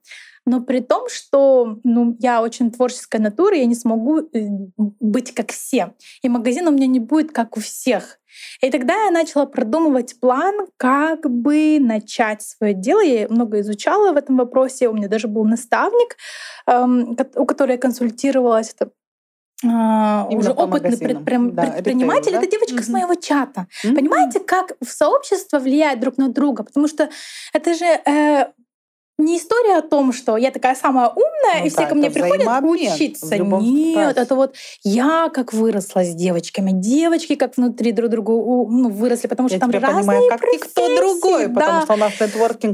Но 0.46 0.62
при 0.62 0.82
том, 0.82 1.08
что 1.10 1.80
ну, 1.84 2.18
я 2.20 2.42
очень 2.42 2.70
творческая 2.70 3.20
натура, 3.20 3.56
я 3.56 3.66
не 3.66 3.76
смогу 3.76 4.20
э, 4.20 4.48
быть 4.76 5.34
как 5.34 5.52
все. 5.52 5.94
И 6.22 6.28
магазин 6.28 6.68
у 6.68 6.72
меня 6.72 6.86
не 6.86 7.00
будет 7.00 7.32
как 7.32 7.56
у 7.58 7.62
всех. 7.62 8.20
И 8.62 8.70
тогда 8.70 9.06
я 9.06 9.12
начала 9.12 9.46
продумывать 9.46 10.20
план, 10.20 10.68
как 10.78 11.30
бы 11.32 11.80
начать 11.80 12.42
свое 12.42 12.74
дело. 12.74 13.00
Я 13.00 13.28
много 13.30 13.62
изучала 13.62 14.12
в 14.12 14.18
этом 14.18 14.38
вопросе. 14.38 14.90
У 14.90 14.94
меня 14.94 15.08
даже 15.08 15.30
был 15.30 15.46
наставник, 15.46 16.18
эм, 16.68 17.18
у 17.36 17.46
которого 17.46 17.72
я 17.72 17.78
консультировалась. 17.78 18.76
Это 18.78 18.92
а, 19.64 20.28
уже 20.30 20.52
опытный 20.52 20.98
предпри... 20.98 21.38
да, 21.52 21.64
предприниматель, 21.64 22.32
ритейл, 22.32 22.40
да? 22.40 22.40
это 22.40 22.52
девочка 22.52 22.76
mm-hmm. 22.76 22.84
с 22.84 22.90
моего 22.90 23.16
чата. 23.16 23.68
Mm-hmm. 23.84 23.96
Понимаете, 23.96 24.40
как 24.42 24.74
в 24.82 24.90
сообщество 24.90 25.60
влияет 25.60 26.00
друг 26.00 26.18
на 26.18 26.30
друга? 26.30 26.64
Потому 26.64 26.88
что 26.88 27.10
это 27.54 27.74
же 27.74 27.86
э, 27.86 28.48
не 29.18 29.38
история 29.38 29.78
о 29.78 29.82
том, 29.82 30.12
что 30.12 30.36
я 30.36 30.52
такая 30.52 30.76
самая 30.76 31.08
умная, 31.08 31.60
ну, 31.60 31.66
и 31.66 31.70
все 31.70 31.82
да, 31.82 31.86
ко 31.88 31.96
мне 31.96 32.12
приходят 32.12 32.48
учиться. 32.64 33.38
Нет, 33.38 34.18
это 34.18 34.36
вот 34.36 34.56
я 34.84 35.30
как 35.34 35.54
выросла 35.54 36.04
с 36.04 36.14
девочками, 36.14 36.72
девочки 36.72 37.36
как 37.36 37.56
внутри 37.56 37.94
друг 37.94 38.10
другу 38.10 38.68
ну, 38.70 38.90
выросли, 38.90 39.28
потому 39.28 39.48
что 39.48 39.56
я 39.56 39.62
там 39.62 39.72
разные 39.72 39.94
понимаю, 39.94 40.30
как 40.30 40.40
профессии, 40.40 40.66
никто 40.66 40.96
другой, 40.96 41.48
да. 41.48 41.54
потому 41.54 41.82
что 41.84 41.94
у 41.94 41.98
нас 41.98 42.14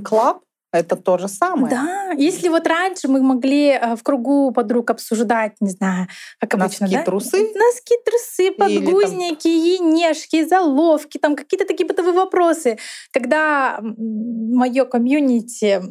club 0.02 0.40
это 0.72 0.96
то 0.96 1.18
же 1.18 1.28
самое. 1.28 1.74
Да, 1.74 2.12
если 2.18 2.48
вот 2.50 2.66
раньше 2.68 3.08
мы 3.08 3.22
могли 3.22 3.70
э, 3.70 3.96
в 3.96 4.04
кругу 4.04 4.52
подруг 4.52 4.90
обсуждать, 4.90 5.54
не 5.60 5.70
знаю, 5.70 6.08
как 6.40 6.54
обычно, 6.54 6.86
Носки, 6.86 6.98
да? 6.98 7.04
трусы? 7.04 7.38
Носки, 7.56 7.96
трусы, 8.06 8.52
подгузники, 8.52 9.44
там... 9.44 9.92
енешки, 9.92 10.46
заловки, 10.46 11.18
там 11.18 11.36
какие-то 11.36 11.66
такие 11.66 11.88
бытовые 11.88 12.14
вопросы. 12.14 12.78
Когда 13.12 13.80
мое 13.82 14.86
комьюнити 14.86 15.82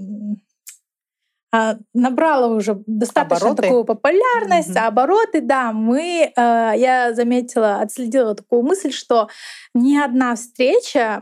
а, 1.53 1.77
набрала 1.93 2.47
уже 2.47 2.81
достаточно 2.87 3.49
обороты. 3.49 3.63
такую 3.63 3.85
популярность, 3.85 4.71
mm-hmm. 4.71 4.87
обороты, 4.87 5.41
да, 5.41 5.73
мы, 5.73 6.33
э, 6.35 6.73
я 6.77 7.13
заметила, 7.13 7.81
отследила 7.81 8.37
такую 8.37 8.63
мысль, 8.63 8.93
что 8.93 9.29
ни 9.75 9.99
одна 9.99 10.37
встреча 10.37 11.21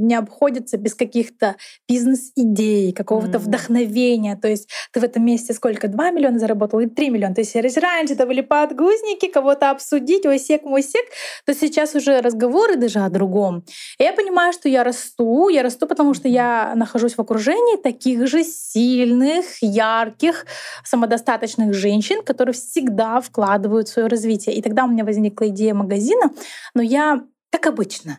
не 0.00 0.14
обходится 0.14 0.76
без 0.76 0.94
каких-то 0.94 1.56
бизнес-идей, 1.88 2.92
какого-то 2.92 3.38
mm. 3.38 3.42
вдохновения. 3.42 4.36
То 4.36 4.48
есть 4.48 4.68
ты 4.92 5.00
в 5.00 5.04
этом 5.04 5.24
месяце 5.24 5.54
сколько? 5.54 5.88
2 5.88 6.10
миллиона 6.10 6.38
заработал 6.38 6.80
и 6.80 6.86
3 6.86 7.10
миллиона. 7.10 7.34
То 7.34 7.40
есть 7.40 7.56
раньше 7.76 8.14
это 8.14 8.26
были 8.26 8.40
подгузники, 8.40 9.28
кого-то 9.28 9.70
обсудить, 9.70 10.26
ой, 10.26 10.38
сек, 10.38 10.64
мой 10.64 10.82
сек, 10.82 11.04
то 11.44 11.54
сейчас 11.54 11.94
уже 11.94 12.20
разговоры 12.20 12.76
даже 12.76 13.00
о 13.00 13.10
другом. 13.10 13.64
И 13.98 14.02
я 14.02 14.12
понимаю, 14.12 14.52
что 14.52 14.68
я 14.68 14.84
расту, 14.84 15.48
я 15.48 15.62
расту, 15.62 15.86
потому 15.86 16.14
что 16.14 16.28
я 16.28 16.72
нахожусь 16.74 17.14
в 17.14 17.20
окружении 17.20 17.76
таких 17.76 18.26
же 18.26 18.44
сильных, 18.44 19.44
ярких, 19.60 20.46
самодостаточных 20.84 21.74
женщин, 21.74 22.22
которые 22.22 22.54
всегда 22.54 23.20
вкладывают 23.20 23.88
в 23.88 23.92
свое 23.92 24.08
развитие. 24.08 24.56
И 24.56 24.62
тогда 24.62 24.84
у 24.84 24.88
меня 24.88 25.04
возникла 25.04 25.48
идея 25.48 25.74
магазина, 25.74 26.30
но 26.74 26.82
я, 26.82 27.22
как 27.50 27.66
обычно, 27.66 28.18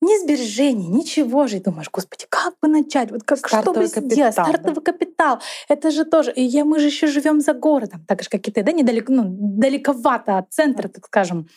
ни 0.00 0.22
сбережений, 0.22 0.88
ничего 0.88 1.46
же. 1.46 1.56
И 1.56 1.60
думаешь, 1.60 1.88
господи, 1.90 2.26
как 2.28 2.54
бы 2.60 2.68
начать? 2.68 3.10
Вот 3.10 3.22
как, 3.22 3.38
Стартовый 3.38 3.88
что 3.88 4.00
бы 4.00 4.06
капитал, 4.06 4.10
сделать? 4.10 4.34
Стартовый 4.34 4.74
да? 4.74 4.92
капитал. 4.92 5.38
Это 5.68 5.90
же 5.90 6.04
тоже. 6.04 6.32
И 6.32 6.42
я, 6.42 6.64
мы 6.64 6.78
же 6.78 6.86
еще 6.86 7.06
живем 7.06 7.40
за 7.40 7.54
городом, 7.54 8.04
так 8.06 8.22
же, 8.22 8.28
как 8.28 8.46
и 8.46 8.50
ты, 8.50 8.62
да, 8.62 8.72
недалеко, 8.72 9.12
ну, 9.12 9.24
далековато 9.26 10.38
от 10.38 10.52
центра, 10.52 10.88
так 10.88 11.06
скажем. 11.06 11.48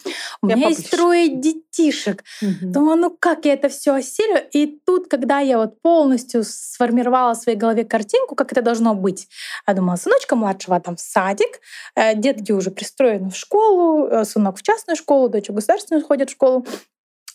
У 0.41 0.47
я 0.47 0.56
меня 0.56 0.69
есть 0.69 0.89
трое 0.89 1.28
детишек. 1.30 2.23
Угу. 2.41 2.71
Думаю, 2.71 2.97
ну 2.97 3.17
как 3.19 3.45
я 3.45 3.54
это 3.54 3.69
все 3.69 3.93
осилю? 3.93 4.41
И 4.52 4.80
тут, 4.86 5.08
когда 5.08 5.39
я 5.39 5.58
вот 5.58 5.82
полностью 5.82 6.43
сформировала 6.43 7.34
в 7.34 7.38
своей 7.38 7.58
голове 7.58 7.84
картинку, 7.86 8.36
как 8.36 8.52
это 8.52 8.62
должно 8.62 8.93
быть, 8.95 9.28
я 9.67 9.73
думала, 9.73 9.95
сыночка 9.95 10.36
младшего 10.36 10.80
там 10.80 10.95
в 10.95 11.02
садик, 11.02 11.60
э, 11.95 12.15
детки 12.15 12.52
уже 12.52 12.71
пристроены 12.71 13.30
в 13.30 13.36
школу, 13.36 14.08
э, 14.08 14.26
сынок 14.26 14.58
в 14.58 14.63
частную 14.63 14.95
школу, 14.95 15.30
дочь 15.30 15.50
в 15.50 15.54
государственную 15.54 16.06
ходит 16.06 16.30
в 16.30 16.34
школу. 16.34 16.65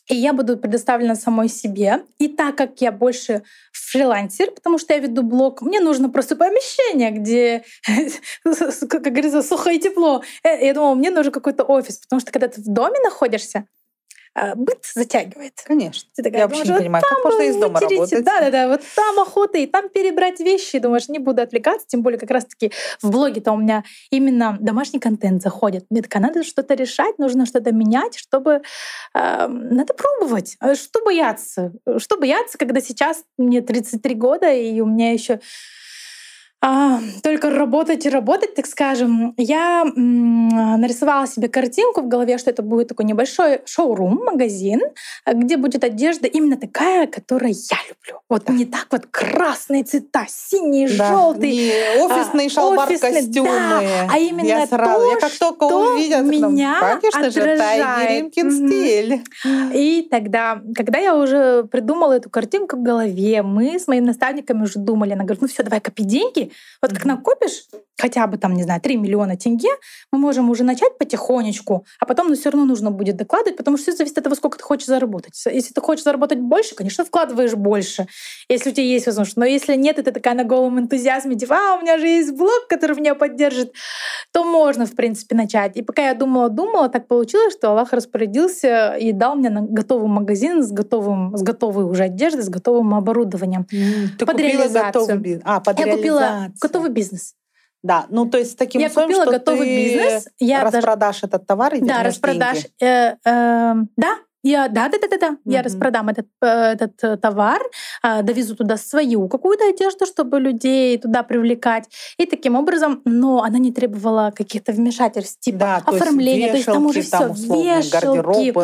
И 0.08 0.16
я 0.16 0.32
буду 0.32 0.56
предоставлена 0.56 1.14
самой 1.14 1.48
себе. 1.48 2.04
И 2.18 2.28
так 2.28 2.56
как 2.56 2.80
я 2.80 2.90
больше 2.92 3.42
фрилансер, 3.72 4.50
потому 4.50 4.78
что 4.78 4.94
я 4.94 5.00
веду 5.00 5.22
блог, 5.22 5.62
мне 5.62 5.80
нужно 5.80 6.10
просто 6.10 6.36
помещение, 6.36 7.10
где, 7.10 7.64
как 8.88 9.02
говорится, 9.02 9.42
сухое 9.42 9.78
тепло. 9.78 10.22
Э, 10.42 10.64
я 10.64 10.74
думала, 10.74 10.94
мне 10.94 11.10
нужен 11.10 11.32
какой-то 11.32 11.64
офис, 11.64 11.98
потому 11.98 12.20
что 12.20 12.32
когда 12.32 12.48
ты 12.48 12.60
в 12.60 12.66
доме 12.66 12.98
находишься, 13.00 13.66
быт 14.54 14.84
затягивает. 14.94 15.54
Конечно. 15.64 16.08
Ты 16.14 16.22
такая, 16.22 16.42
я 16.42 16.48
вообще 16.48 16.72
не 16.72 16.78
понимаю, 16.78 17.04
как 17.08 17.24
можно 17.24 17.42
из 17.42 17.56
дома 17.56 17.80
работать. 17.80 18.24
Да, 18.24 18.40
да, 18.40 18.50
да. 18.50 18.68
Вот 18.68 18.80
там 18.96 19.20
охота, 19.20 19.58
и 19.58 19.66
там 19.66 19.88
перебрать 19.88 20.40
вещи. 20.40 20.78
Думаешь, 20.78 21.08
не 21.08 21.18
буду 21.18 21.42
отвлекаться. 21.42 21.86
Тем 21.86 22.02
более 22.02 22.18
как 22.18 22.30
раз-таки 22.30 22.72
в 23.00 23.10
блоге-то 23.10 23.52
у 23.52 23.56
меня 23.56 23.84
именно 24.10 24.56
домашний 24.60 25.00
контент 25.00 25.42
заходит. 25.42 25.86
Мне 25.90 26.02
такая, 26.02 26.22
надо 26.22 26.42
что-то 26.44 26.74
решать, 26.74 27.18
нужно 27.18 27.46
что-то 27.46 27.72
менять, 27.72 28.16
чтобы... 28.16 28.62
Э, 29.14 29.48
надо 29.48 29.94
пробовать. 29.94 30.56
А 30.60 30.74
что 30.74 31.04
бояться? 31.04 31.72
Что 31.98 32.16
бояться, 32.16 32.58
когда 32.58 32.80
сейчас 32.80 33.24
мне 33.36 33.60
33 33.60 34.14
года, 34.14 34.52
и 34.52 34.80
у 34.80 34.86
меня 34.86 35.12
еще 35.12 35.40
а, 36.64 37.00
только 37.24 37.50
работать 37.50 38.06
и 38.06 38.08
работать, 38.08 38.54
так 38.54 38.66
скажем, 38.66 39.34
я 39.36 39.82
м, 39.82 40.48
нарисовала 40.80 41.26
себе 41.26 41.48
картинку 41.48 42.02
в 42.02 42.08
голове, 42.08 42.38
что 42.38 42.50
это 42.50 42.62
будет 42.62 42.86
такой 42.86 43.04
небольшой 43.04 43.62
шоурум, 43.66 44.22
магазин, 44.24 44.80
где 45.26 45.56
будет 45.56 45.82
одежда 45.82 46.28
именно 46.28 46.56
такая, 46.56 47.08
которую 47.08 47.52
я 47.52 47.78
люблю. 47.88 48.20
Вот 48.28 48.44
да. 48.44 48.52
не 48.52 48.64
так 48.64 48.86
вот 48.92 49.06
красные 49.10 49.82
цвета, 49.82 50.24
синий, 50.28 50.86
да. 50.86 51.08
желтый, 51.08 51.50
не 51.50 52.04
офисный 52.04 52.46
а, 52.46 52.50
шалбар, 52.50 52.88
офисный, 52.88 53.12
костюмы. 53.12 53.48
Да, 53.50 54.08
а 54.12 54.18
именно 54.20 54.46
я 54.46 54.66
сразу, 54.68 55.00
то, 55.00 55.10
я 55.10 55.16
как 55.18 55.32
только 55.32 55.66
что 55.66 55.94
увидела, 55.94 56.20
меня 56.20 56.78
ну, 56.80 57.00
конечно 57.00 57.26
отражает. 57.26 58.32
же, 58.36 58.50
стиль. 58.52 59.24
И 59.74 60.06
тогда, 60.08 60.62
когда 60.76 61.00
я 61.00 61.16
уже 61.16 61.64
придумала 61.64 62.12
эту 62.12 62.30
картинку 62.30 62.76
в 62.76 62.84
голове, 62.84 63.42
мы 63.42 63.80
с 63.80 63.88
моими 63.88 64.04
наставниками 64.04 64.62
уже 64.62 64.78
думали, 64.78 65.14
она 65.14 65.24
говорит, 65.24 65.42
ну 65.42 65.48
все, 65.48 65.64
давай 65.64 65.80
копи 65.80 66.04
деньги, 66.04 66.51
вот 66.80 66.92
как 66.92 67.04
накопишь 67.04 67.64
хотя 68.02 68.26
бы 68.26 68.36
там, 68.36 68.54
не 68.54 68.64
знаю, 68.64 68.80
3 68.80 68.96
миллиона 68.96 69.36
тенге, 69.36 69.68
мы 70.10 70.18
можем 70.18 70.50
уже 70.50 70.64
начать 70.64 70.98
потихонечку, 70.98 71.86
а 72.00 72.06
потом 72.06 72.28
ну, 72.28 72.34
все 72.34 72.50
равно 72.50 72.66
нужно 72.66 72.90
будет 72.90 73.16
докладывать, 73.16 73.56
потому 73.56 73.76
что 73.76 73.84
все 73.84 73.98
зависит 73.98 74.18
от 74.18 74.24
того, 74.24 74.34
сколько 74.34 74.58
ты 74.58 74.64
хочешь 74.64 74.86
заработать. 74.86 75.40
Если 75.46 75.72
ты 75.72 75.80
хочешь 75.80 76.02
заработать 76.02 76.40
больше, 76.40 76.74
конечно, 76.74 77.04
вкладываешь 77.04 77.54
больше, 77.54 78.08
если 78.48 78.70
у 78.70 78.72
тебя 78.72 78.86
есть 78.86 79.06
возможность. 79.06 79.36
Но 79.36 79.44
если 79.44 79.76
нет, 79.76 80.00
и 80.00 80.02
ты 80.02 80.10
такая 80.10 80.34
на 80.34 80.42
голом 80.42 80.80
энтузиазме, 80.80 81.36
типа, 81.36 81.54
а, 81.56 81.76
у 81.76 81.82
меня 81.82 81.96
же 81.98 82.08
есть 82.08 82.32
блог, 82.32 82.66
который 82.68 82.96
меня 82.96 83.14
поддержит, 83.14 83.72
то 84.32 84.42
можно, 84.42 84.84
в 84.84 84.96
принципе, 84.96 85.36
начать. 85.36 85.76
И 85.76 85.82
пока 85.82 86.08
я 86.08 86.14
думала-думала, 86.14 86.88
так 86.88 87.06
получилось, 87.06 87.54
что 87.54 87.70
Аллах 87.70 87.92
распорядился 87.92 88.96
и 88.96 89.12
дал 89.12 89.36
мне 89.36 89.50
готовый 89.50 90.08
магазин 90.08 90.64
с, 90.64 90.72
готовым, 90.72 91.36
с 91.36 91.42
готовой 91.42 91.84
уже 91.84 92.04
одеждой, 92.04 92.42
с 92.42 92.48
готовым 92.48 92.94
оборудованием. 92.94 93.64
Mm, 93.72 94.18
ты 94.18 94.26
под 94.26 94.34
купила 94.34 94.48
реализацию. 94.48 95.06
готовый. 95.06 95.40
А, 95.44 95.60
под 95.60 95.78
я 95.78 95.96
купила 95.96 96.41
готовый 96.60 96.90
бизнес. 96.90 97.34
Да, 97.82 98.06
ну 98.10 98.26
то 98.26 98.38
есть 98.38 98.56
таким 98.56 98.80
я 98.80 98.88
условием, 98.88 99.10
купила 99.10 99.24
что 99.24 99.32
готовый 99.32 99.66
ты 99.66 99.76
бизнес, 99.76 100.28
я 100.38 100.62
распродашь 100.64 101.20
даже... 101.20 101.26
этот 101.26 101.46
товар 101.46 101.74
и 101.74 101.80
да, 101.80 102.02
распродашь, 102.04 102.66
э, 102.80 103.16
э, 103.24 103.74
да, 103.96 104.18
Я, 104.42 104.68
да, 104.68 104.88
да, 104.88 104.98
да, 104.98 105.08
да, 105.08 105.18
да. 105.18 105.30
Mm-hmm. 105.30 105.52
Я 105.52 105.62
распродам 105.62 106.08
этот, 106.08 106.26
э, 106.40 106.46
этот 106.46 107.02
э, 107.04 107.16
товар, 107.16 107.62
а, 108.02 108.22
довезу 108.22 108.56
туда 108.56 108.76
свою 108.76 109.28
какую-то 109.28 109.68
одежду, 109.68 110.04
чтобы 110.04 110.40
людей 110.40 110.98
туда 110.98 111.22
привлекать. 111.22 111.88
И 112.18 112.26
таким 112.26 112.56
образом, 112.56 113.02
но 113.04 113.42
она 113.42 113.58
не 113.58 113.72
требовала 113.72 114.32
каких-то 114.34 114.72
вмешательств, 114.72 115.40
типа 115.40 115.58
да, 115.58 115.76
оформления. 115.86 116.48
То 116.48 116.56
есть, 116.56 116.66
вешалки, 116.66 116.92
то 116.92 116.98
есть 116.98 117.10
там 117.10 117.30
уже 117.30 117.34
все 117.34 117.76
вешалки, 117.76 118.54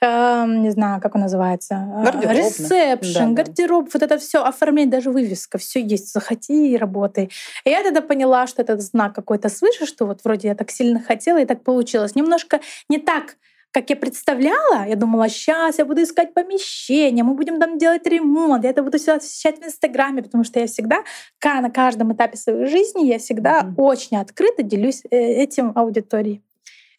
э, 0.00 0.46
не 0.46 0.70
знаю, 0.70 1.00
как 1.00 1.14
он 1.16 1.22
называется, 1.22 1.74
ресепшн, 2.22 3.34
да, 3.34 3.42
гардероб, 3.42 3.86
да. 3.86 3.90
вот 3.94 4.02
это 4.02 4.18
все 4.18 4.44
оформление, 4.44 4.90
даже 4.92 5.10
вывеска, 5.10 5.58
все 5.58 5.82
есть. 5.82 6.12
Заходи 6.12 6.72
и 6.72 6.76
работай. 6.76 7.30
И 7.64 7.70
я 7.70 7.82
тогда 7.82 8.02
поняла, 8.02 8.46
что 8.46 8.62
это 8.62 8.78
знак 8.78 9.14
какой-то 9.14 9.48
свыше, 9.48 9.86
что 9.86 10.06
вот 10.06 10.20
вроде 10.22 10.48
я 10.48 10.54
так 10.54 10.70
сильно 10.70 11.00
хотела 11.00 11.38
и 11.38 11.44
так 11.44 11.62
получилось. 11.64 12.14
Немножко 12.14 12.60
не 12.88 12.98
так 12.98 13.36
как 13.74 13.90
я 13.90 13.96
представляла, 13.96 14.86
я 14.86 14.94
думала, 14.94 15.28
сейчас 15.28 15.78
я 15.78 15.84
буду 15.84 16.00
искать 16.04 16.32
помещение, 16.32 17.24
мы 17.24 17.34
будем 17.34 17.58
там 17.58 17.76
делать 17.76 18.06
ремонт, 18.06 18.62
я 18.62 18.70
это 18.70 18.84
буду 18.84 18.98
все 18.98 19.14
освещать 19.14 19.60
в 19.60 19.66
Инстаграме, 19.66 20.22
потому 20.22 20.44
что 20.44 20.60
я 20.60 20.66
всегда 20.68 21.02
на 21.42 21.70
каждом 21.70 22.12
этапе 22.12 22.36
своей 22.36 22.66
жизни 22.66 23.06
я 23.06 23.18
всегда 23.18 23.62
mm-hmm. 23.62 23.74
очень 23.76 24.16
открыто 24.16 24.62
делюсь 24.62 25.02
э, 25.10 25.16
этим 25.16 25.72
аудиторией. 25.74 26.42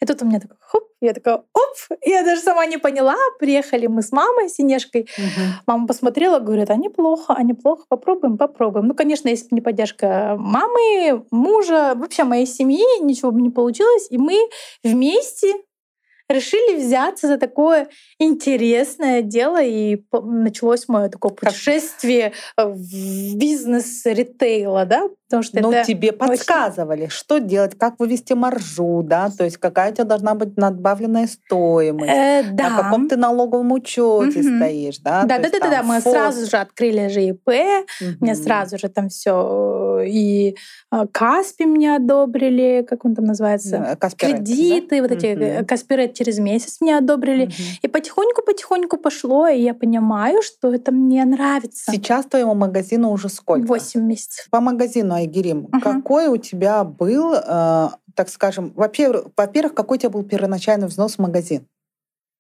И 0.02 0.06
тут 0.06 0.22
у 0.22 0.26
меня 0.26 0.42
такой 0.42 0.58
хоп, 0.60 0.84
я 1.00 1.14
такая 1.14 1.36
оп, 1.36 1.98
я 2.06 2.24
даже 2.24 2.42
сама 2.42 2.66
не 2.66 2.78
поняла. 2.78 3.16
Приехали 3.40 3.88
мы 3.88 4.02
с 4.02 4.12
мамой, 4.12 4.50
с 4.50 4.60
Инешкой. 4.60 5.08
Угу. 5.18 5.42
Мама 5.68 5.88
посмотрела, 5.88 6.40
говорит, 6.40 6.70
а 6.70 6.76
неплохо, 6.76 7.34
а 7.36 7.44
неплохо, 7.44 7.86
попробуем, 7.88 8.38
попробуем. 8.38 8.88
Ну, 8.88 8.94
конечно, 8.94 9.30
если 9.30 9.46
бы 9.46 9.56
не 9.56 9.62
поддержка 9.62 10.36
мамы, 10.38 11.26
мужа, 11.32 11.94
вообще 11.96 12.26
моей 12.26 12.46
семьи, 12.46 13.02
ничего 13.02 13.32
бы 13.32 13.42
не 13.42 13.50
получилось. 13.50 14.08
И 14.10 14.18
мы 14.18 14.38
вместе 14.84 15.54
решили 16.30 16.78
взяться 16.78 17.28
за 17.28 17.38
такое 17.38 17.88
интересное 18.20 19.22
дело, 19.22 19.62
и 19.62 20.04
началось 20.12 20.88
мое 20.88 21.10
такое 21.10 21.32
путешествие 21.32 22.34
в 22.58 23.36
бизнес 23.36 24.06
ритейла, 24.06 24.86
да, 24.86 25.08
потому 25.28 25.44
что 25.44 25.62
Но 25.62 25.72
это 25.72 25.86
тебе 25.86 26.12
подсказывали, 26.12 27.04
очень... 27.04 27.12
что 27.12 27.40
делать, 27.40 27.78
как 27.78 28.00
вывести 28.00 28.34
маржу, 28.34 29.04
да, 29.04 29.30
то 29.36 29.44
есть 29.44 29.58
какая 29.58 29.92
у 29.92 29.94
тебя 29.94 30.06
должна 30.06 30.36
быть 30.36 30.58
надбавленная 30.58 31.28
стоимость, 31.28 32.12
э, 32.12 32.44
да. 32.52 32.70
на 32.70 32.84
каком 32.84 33.08
ты 33.08 33.18
налоговом 33.18 33.72
учете 33.72 34.40
угу. 34.40 34.58
стоишь, 34.58 35.00
да. 35.00 35.24
Да, 35.24 35.40
да, 35.40 35.50
да, 35.50 35.60
да, 35.60 35.70
да, 35.70 35.84
мы 35.84 36.00
фонд... 36.00 36.16
сразу 36.16 36.50
же 36.50 36.58
открыли 36.58 37.08
же 37.08 37.22
ИП, 37.24 37.48
угу. 37.48 38.10
мне 38.20 38.36
сразу 38.36 38.78
же 38.78 38.90
там 38.90 39.10
все 39.10 40.02
и 40.06 40.56
а, 40.92 41.08
Каспи 41.08 41.66
мне 41.66 41.96
одобрили, 41.96 42.86
как 42.88 43.06
он 43.06 43.16
там 43.16 43.26
называется, 43.26 43.98
Каспирет, 44.00 44.38
кредиты, 44.38 44.98
да? 44.98 45.02
вот 45.02 45.12
эти 45.12 45.58
угу. 45.60 45.66
Каспирет 45.66 46.15
через 46.16 46.40
месяц 46.40 46.78
мне 46.82 46.98
одобрили. 46.98 47.46
Угу. 47.46 47.54
И 47.84 47.88
потихоньку-потихоньку 47.88 48.98
пошло, 48.98 49.48
и 49.48 49.62
я 49.62 49.74
понимаю, 49.74 50.42
что 50.42 50.74
это 50.74 50.92
мне 50.92 51.24
нравится. 51.26 51.92
Сейчас 51.92 52.26
твоему 52.26 52.56
магазину 52.56 53.12
уже 53.12 53.30
сколько? 53.30 53.68
Восемь 53.68 54.02
месяцев. 54.02 54.48
По 54.50 54.62
магазину 54.62 55.14
Айгерим, 55.14 55.66
угу. 55.66 55.80
какой 55.80 56.28
у 56.28 56.38
тебя 56.38 56.84
был, 56.84 57.34
э, 57.36 57.90
так 58.16 58.30
скажем, 58.30 58.74
во-первых, 58.76 59.28
во-первых, 59.38 59.76
какой 59.76 59.98
у 59.98 60.00
тебя 60.00 60.10
был 60.10 60.24
первоначальный 60.24 60.88
взнос 60.88 61.16
в 61.16 61.20
магазин? 61.20 61.68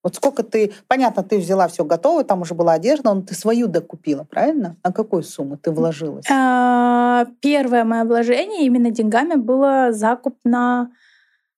Вот 0.05 0.13
сколько 0.13 0.43
ты, 0.43 0.71
понятно, 0.87 1.23
ты 1.23 1.39
взяла 1.39 1.67
все 1.67 1.83
готовое, 1.83 2.23
там 2.23 2.41
уже 2.41 2.53
была 2.53 2.73
одежда, 2.73 3.11
но 3.11 3.23
ты 3.23 3.33
свою 3.33 3.65
докупила, 3.65 4.23
правильно? 4.23 4.77
А 4.83 4.93
какую 4.93 5.23
сумму 5.23 5.57
ты 5.57 5.71
вложилась? 5.71 6.25
А, 6.31 7.25
первое 7.41 7.83
мое 7.83 8.03
вложение 8.03 8.67
именно 8.67 8.91
деньгами 8.91 9.33
было 9.33 9.91
закуп 9.93 10.37
на 10.43 10.91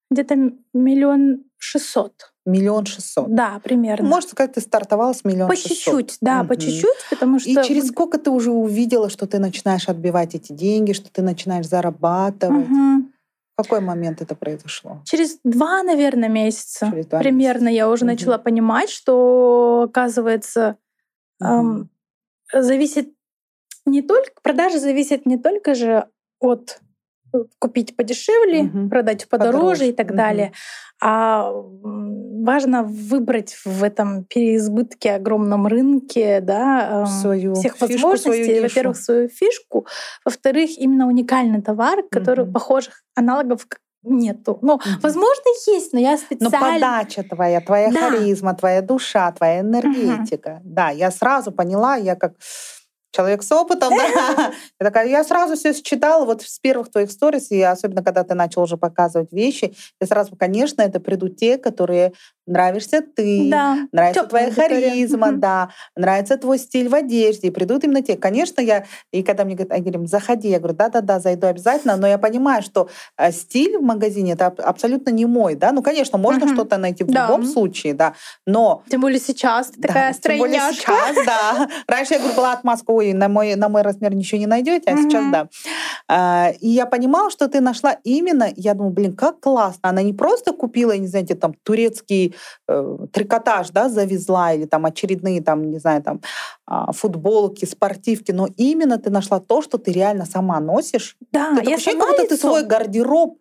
где-то 0.09 0.53
миллион 0.73 1.43
шестьсот. 1.57 2.33
Миллион 2.45 2.85
шестьсот. 2.85 3.33
Да, 3.33 3.59
примерно. 3.63 4.07
Можно 4.07 4.29
сказать, 4.29 4.53
ты 4.53 4.61
стартовала 4.61 5.13
с 5.13 5.25
миллиона 5.25 5.49
По 5.49 5.55
чуть-чуть, 5.57 6.17
да, 6.21 6.41
угу. 6.41 6.49
по 6.49 6.57
чуть-чуть, 6.57 7.09
потому 7.09 7.39
что... 7.39 7.49
И 7.49 7.55
через 7.67 7.89
сколько 7.89 8.17
ты 8.17 8.29
уже 8.29 8.51
увидела, 8.51 9.09
что 9.09 9.27
ты 9.27 9.39
начинаешь 9.39 9.89
отбивать 9.89 10.33
эти 10.33 10.53
деньги, 10.53 10.93
что 10.93 11.11
ты 11.11 11.21
начинаешь 11.21 11.67
зарабатывать? 11.67 12.69
Угу. 12.69 13.11
В 13.57 13.63
какой 13.63 13.81
момент 13.81 14.21
это 14.21 14.35
произошло? 14.35 15.01
Через 15.03 15.39
два, 15.43 15.83
наверное, 15.83 16.29
месяца. 16.29 16.87
Через 16.89 17.07
два 17.07 17.19
примерно 17.19 17.65
месяца. 17.65 17.75
я 17.75 17.89
уже 17.89 18.05
угу. 18.05 18.11
начала 18.11 18.37
понимать, 18.37 18.89
что, 18.89 19.87
оказывается, 19.89 20.77
угу. 21.41 21.49
эм, 21.49 21.89
зависит 22.53 23.13
не 23.85 24.01
только... 24.01 24.31
Продажа 24.41 24.79
зависит 24.79 25.25
не 25.25 25.37
только 25.37 25.75
же 25.75 26.07
от 26.39 26.79
купить 27.59 27.95
подешевле, 27.95 28.63
угу. 28.63 28.89
продать 28.89 29.27
подороже, 29.27 29.57
подороже 29.57 29.87
и 29.87 29.91
так 29.91 30.07
угу. 30.07 30.17
далее. 30.17 30.53
А 30.99 31.51
важно 31.51 32.83
выбрать 32.83 33.55
в 33.65 33.83
этом 33.83 34.23
переизбытке 34.23 35.11
огромном 35.11 35.67
рынке 35.67 36.41
да, 36.41 37.05
свою 37.05 37.53
всех 37.53 37.75
фишку, 37.75 37.85
возможностей. 37.85 38.61
Во-первых, 38.61 38.97
свою 38.97 39.29
фишку. 39.29 39.85
Во-вторых, 40.25 40.71
именно 40.77 41.07
уникальный 41.07 41.61
товар, 41.61 42.03
который 42.09 42.45
угу. 42.45 42.53
похожих 42.53 43.03
аналогов 43.15 43.67
нету. 44.03 44.57
Ну, 44.61 44.75
угу. 44.75 44.83
возможно, 45.01 45.43
есть, 45.67 45.93
но 45.93 45.99
я 45.99 46.17
специально... 46.17 46.59
Но 46.59 46.73
подача 46.73 47.23
твоя, 47.23 47.61
твоя 47.61 47.91
да. 47.91 48.09
харизма, 48.09 48.55
твоя 48.55 48.81
душа, 48.81 49.31
твоя 49.31 49.61
энергетика. 49.61 50.61
Угу. 50.63 50.73
Да, 50.73 50.89
я 50.89 51.11
сразу 51.11 51.51
поняла, 51.51 51.95
я 51.95 52.15
как 52.15 52.33
человек 53.17 53.41
с 53.41 53.51
опытом, 53.51 53.93
да. 53.97 54.53
Я 54.79 54.85
такая, 54.85 55.07
я 55.07 55.23
сразу 55.23 55.55
все 55.55 55.73
считала, 55.73 56.25
вот 56.25 56.43
с 56.43 56.59
первых 56.59 56.91
твоих 56.91 57.11
сторис, 57.11 57.49
и 57.51 57.61
особенно 57.61 58.03
когда 58.03 58.23
ты 58.23 58.35
начал 58.35 58.61
уже 58.61 58.77
показывать 58.77 59.31
вещи, 59.31 59.73
я 59.99 60.07
сразу, 60.07 60.35
конечно, 60.35 60.83
это 60.83 60.99
придут 60.99 61.37
те, 61.37 61.57
которые 61.57 62.13
нравишься 62.47 63.01
ты, 63.01 63.49
да. 63.49 63.77
нравится 63.91 64.21
Тёплая 64.23 64.51
твоя 64.51 64.69
харизма, 64.69 65.29
угу. 65.29 65.37
да, 65.37 65.69
нравится 65.95 66.37
твой 66.37 66.57
стиль 66.57 66.89
в 66.89 66.95
одежде, 66.95 67.47
и 67.47 67.51
придут 67.51 67.83
именно 67.83 68.01
те. 68.01 68.15
Конечно, 68.15 68.61
я, 68.61 68.85
и 69.11 69.21
когда 69.21 69.45
мне 69.45 69.55
говорят, 69.55 69.79
говорим, 69.81 70.07
заходи, 70.07 70.49
я 70.49 70.59
говорю, 70.59 70.75
да-да-да, 70.75 71.19
зайду 71.19 71.47
обязательно, 71.47 71.97
но 71.97 72.07
я 72.07 72.17
понимаю, 72.17 72.63
что 72.63 72.89
э, 73.17 73.31
стиль 73.31 73.77
в 73.77 73.81
магазине 73.81 74.33
это 74.33 74.47
абсолютно 74.47 75.09
не 75.11 75.25
мой, 75.25 75.55
да, 75.55 75.71
ну, 75.71 75.83
конечно, 75.83 76.17
можно 76.17 76.45
угу. 76.45 76.53
что-то 76.53 76.77
найти 76.77 77.03
в 77.03 77.07
да. 77.07 77.27
любом 77.27 77.45
случае, 77.45 77.93
да, 77.93 78.13
но... 78.45 78.83
Тем 78.89 79.01
более 79.01 79.19
сейчас 79.19 79.67
ты 79.67 79.81
такая 79.81 80.13
да, 80.13 80.19
Тем 80.19 80.37
более 80.39 80.59
сейчас, 80.71 81.15
да. 81.25 81.67
Раньше 81.87 82.13
я 82.13 82.19
говорю, 82.19 82.35
была 82.35 82.53
отмазка, 82.53 82.91
ой, 82.91 83.13
на 83.13 83.27
мой, 83.27 83.55
на 83.55 83.69
мой 83.69 83.81
размер 83.81 84.15
ничего 84.15 84.39
не 84.39 84.47
найдете, 84.47 84.91
а 84.91 84.93
угу. 84.93 85.01
сейчас 85.03 85.31
да. 85.31 85.47
А, 86.07 86.51
и 86.59 86.69
я 86.69 86.85
понимала, 86.85 87.29
что 87.29 87.47
ты 87.47 87.59
нашла 87.59 87.97
именно, 88.03 88.47
я 88.55 88.73
думаю, 88.73 88.93
блин, 88.93 89.15
как 89.15 89.39
классно, 89.41 89.89
она 89.89 90.01
не 90.01 90.13
просто 90.13 90.53
купила, 90.53 90.95
не 90.95 91.07
знаете, 91.07 91.35
там, 91.35 91.53
турецкий 91.63 92.35
э, 92.67 92.97
трикотаж, 93.11 93.69
да, 93.69 93.89
завезла, 93.89 94.53
или 94.53 94.65
там 94.65 94.85
очередные, 94.85 95.41
там, 95.41 95.71
не 95.71 95.79
знаю, 95.79 96.01
там, 96.03 96.21
э, 96.69 96.91
футболки, 96.93 97.65
спортивки, 97.65 98.31
но 98.31 98.47
именно 98.57 98.97
ты 98.97 99.09
нашла 99.09 99.39
то, 99.39 99.61
что 99.61 99.77
ты 99.77 99.91
реально 99.91 100.25
сама 100.25 100.59
носишь. 100.59 101.17
Да, 101.31 101.55
ты 101.55 101.69
я 101.69 101.75
ощущение, 101.75 101.99
как 101.99 102.09
будто 102.09 102.27
ты 102.27 102.37
свой 102.37 102.63
гардероб 102.63 103.37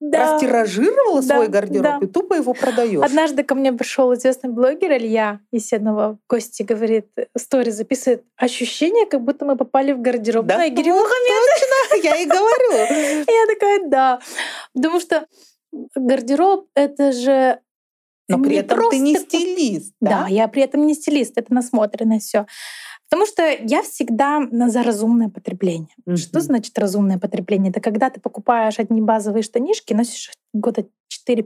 да. 0.00 0.34
растиражировала 0.34 1.22
да, 1.22 1.34
свой 1.34 1.48
гардероб 1.48 2.00
да. 2.00 2.06
и 2.06 2.06
тупо 2.06 2.34
его 2.34 2.54
продаешь. 2.54 3.02
Однажды 3.02 3.44
ко 3.44 3.54
мне 3.54 3.72
пришел 3.72 4.12
известный 4.14 4.50
блогер 4.50 4.92
Илья 4.92 5.40
Еседного 5.52 6.14
в 6.14 6.18
гости, 6.28 6.62
говорит, 6.62 7.06
стори 7.36 7.70
записывает, 7.70 8.24
ощущение, 8.36 9.06
как 9.06 9.22
будто 9.22 9.44
мы 9.44 9.56
попали 9.56 9.92
в 9.92 10.00
гардероб 10.00 10.46
да? 10.46 10.58
на 10.58 10.68
Игоря 10.68 10.94
Точно, 10.94 12.02
я 12.02 12.16
и 12.16 12.26
говорю. 12.26 12.72
Я 13.28 13.46
такая, 13.46 13.88
да. 13.88 14.20
Потому 14.74 15.00
что 15.00 15.26
гардероб— 15.94 16.66
это 16.74 17.12
же 17.12 17.60
но 18.30 18.42
при 18.42 18.56
этом 18.56 18.78
просто... 18.78 18.96
ты 18.96 19.02
не 19.02 19.16
стилист. 19.16 19.94
Да? 20.00 20.22
да, 20.22 20.26
я 20.28 20.48
при 20.48 20.62
этом 20.62 20.86
не 20.86 20.94
стилист, 20.94 21.36
это 21.36 21.52
насмотрено 21.52 22.18
все. 22.18 22.46
Потому 23.08 23.26
что 23.26 23.42
я 23.48 23.82
всегда 23.82 24.40
за 24.50 24.82
разумное 24.82 25.28
потребление. 25.28 25.88
Mm-hmm. 26.06 26.16
Что 26.16 26.40
значит 26.40 26.78
разумное 26.78 27.18
потребление? 27.18 27.70
Это 27.70 27.80
когда 27.80 28.08
ты 28.08 28.20
покупаешь 28.20 28.78
одни 28.78 29.00
базовые 29.00 29.42
штанишки, 29.42 29.92
носишь 29.92 30.30
года 30.52 30.86
4-5 31.28 31.44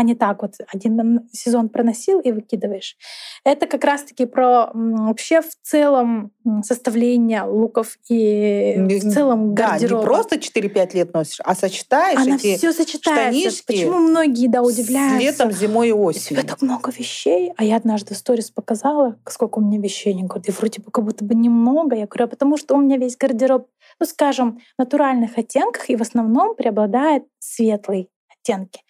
а 0.00 0.02
не 0.02 0.14
так 0.14 0.40
вот 0.40 0.54
один 0.72 1.28
сезон 1.30 1.68
проносил 1.68 2.20
и 2.20 2.32
выкидываешь. 2.32 2.96
Это 3.44 3.66
как 3.66 3.84
раз-таки 3.84 4.24
про 4.24 4.70
вообще 4.72 5.42
в 5.42 5.50
целом 5.62 6.32
составление 6.62 7.42
луков 7.42 7.98
и 8.08 8.76
в 8.78 9.12
целом 9.12 9.54
гардероба. 9.54 10.02
Да, 10.02 10.08
не 10.08 10.14
просто 10.14 10.36
4-5 10.36 10.94
лет 10.94 11.12
носишь, 11.12 11.40
а 11.44 11.54
сочетаешь 11.54 12.18
Она 12.18 12.36
эти 12.36 12.56
все 12.56 12.72
сочетается. 12.72 13.50
штанишки 13.50 13.66
Почему 13.66 13.98
многие 13.98 14.48
да, 14.48 14.62
удивляются? 14.62 15.18
Летом, 15.18 15.52
зимой 15.52 15.90
и 15.90 15.92
осенью. 15.92 16.40
У 16.40 16.42
тебя 16.42 16.50
так 16.50 16.62
много 16.62 16.90
вещей. 16.90 17.52
А 17.58 17.64
я 17.64 17.76
однажды 17.76 18.14
в 18.14 18.16
сторис 18.16 18.50
показала, 18.50 19.18
сколько 19.28 19.58
у 19.58 19.62
меня 19.62 19.78
вещей. 19.78 20.14
Они 20.14 20.22
говорят, 20.22 20.48
и 20.48 20.52
вроде 20.52 20.80
бы 20.80 20.90
как 20.90 21.04
будто 21.04 21.26
бы 21.26 21.34
немного. 21.34 21.94
Я 21.94 22.06
говорю, 22.06 22.24
а 22.24 22.28
потому 22.28 22.56
что 22.56 22.74
у 22.74 22.80
меня 22.80 22.96
весь 22.96 23.18
гардероб, 23.18 23.68
ну 23.98 24.06
скажем, 24.06 24.60
в 24.76 24.78
натуральных 24.78 25.36
оттенках 25.36 25.90
и 25.90 25.96
в 25.96 26.00
основном 26.00 26.56
преобладает 26.56 27.24
светлый 27.38 28.08
оттенки. 28.40 28.82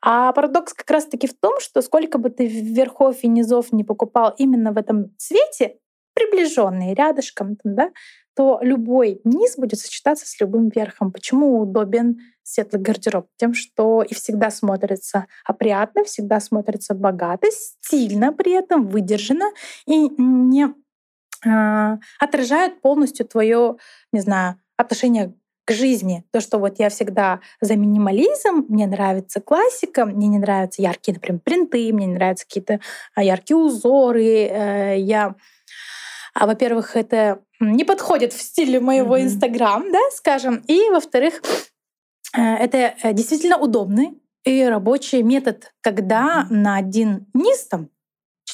А 0.00 0.32
парадокс 0.32 0.74
как 0.74 0.90
раз-таки 0.90 1.26
в 1.26 1.34
том, 1.38 1.60
что 1.60 1.82
сколько 1.82 2.18
бы 2.18 2.30
ты 2.30 2.46
верхов 2.46 3.18
и 3.22 3.28
низов 3.28 3.72
не 3.72 3.84
покупал 3.84 4.34
именно 4.38 4.72
в 4.72 4.76
этом 4.76 5.14
цвете, 5.16 5.78
приближенные 6.14 6.94
рядышком, 6.94 7.56
да, 7.64 7.90
то 8.34 8.58
любой 8.62 9.20
низ 9.24 9.56
будет 9.56 9.78
сочетаться 9.78 10.26
с 10.26 10.40
любым 10.40 10.68
верхом. 10.68 11.12
Почему 11.12 11.60
удобен 11.60 12.18
светлый 12.42 12.80
гардероб? 12.80 13.26
Тем, 13.36 13.54
что 13.54 14.02
и 14.02 14.14
всегда 14.14 14.50
смотрится 14.50 15.26
опрятно, 15.44 16.04
всегда 16.04 16.40
смотрится 16.40 16.94
богато, 16.94 17.48
стильно 17.50 18.32
при 18.32 18.52
этом, 18.52 18.86
выдержано 18.86 19.46
и 19.86 20.08
не 20.20 20.68
а, 21.46 21.98
отражает 22.18 22.80
полностью 22.80 23.26
твое, 23.26 23.76
не 24.12 24.20
знаю, 24.20 24.60
отношение 24.76 25.34
к 25.68 25.72
жизни. 25.72 26.24
То, 26.32 26.40
что 26.40 26.56
вот 26.58 26.78
я 26.78 26.88
всегда 26.88 27.40
за 27.60 27.76
минимализм, 27.76 28.64
мне 28.70 28.86
нравится 28.86 29.42
классика, 29.42 30.06
мне 30.06 30.26
не 30.26 30.38
нравятся 30.38 30.80
яркие, 30.80 31.14
например, 31.16 31.42
принты, 31.44 31.92
мне 31.92 32.06
не 32.06 32.14
нравятся 32.14 32.46
какие-то 32.46 32.80
а, 33.14 33.22
яркие 33.22 33.58
узоры. 33.58 34.24
Э, 34.24 34.98
я 34.98 35.34
а, 36.32 36.46
во-первых, 36.46 36.96
это 36.96 37.40
не 37.60 37.84
подходит 37.84 38.32
в 38.32 38.40
стиле 38.40 38.80
моего 38.80 39.20
Инстаграм, 39.20 39.82
mm-hmm. 39.82 39.92
да, 39.92 39.98
скажем. 40.14 40.64
И, 40.68 40.88
во-вторых, 40.88 41.42
э, 42.34 42.40
это 42.40 42.94
э, 43.02 43.12
действительно 43.12 43.58
удобный 43.58 44.22
и 44.44 44.64
рабочий 44.64 45.22
метод, 45.22 45.74
когда 45.82 46.46
на 46.48 46.76
один 46.76 47.26
низ 47.34 47.66
там 47.66 47.90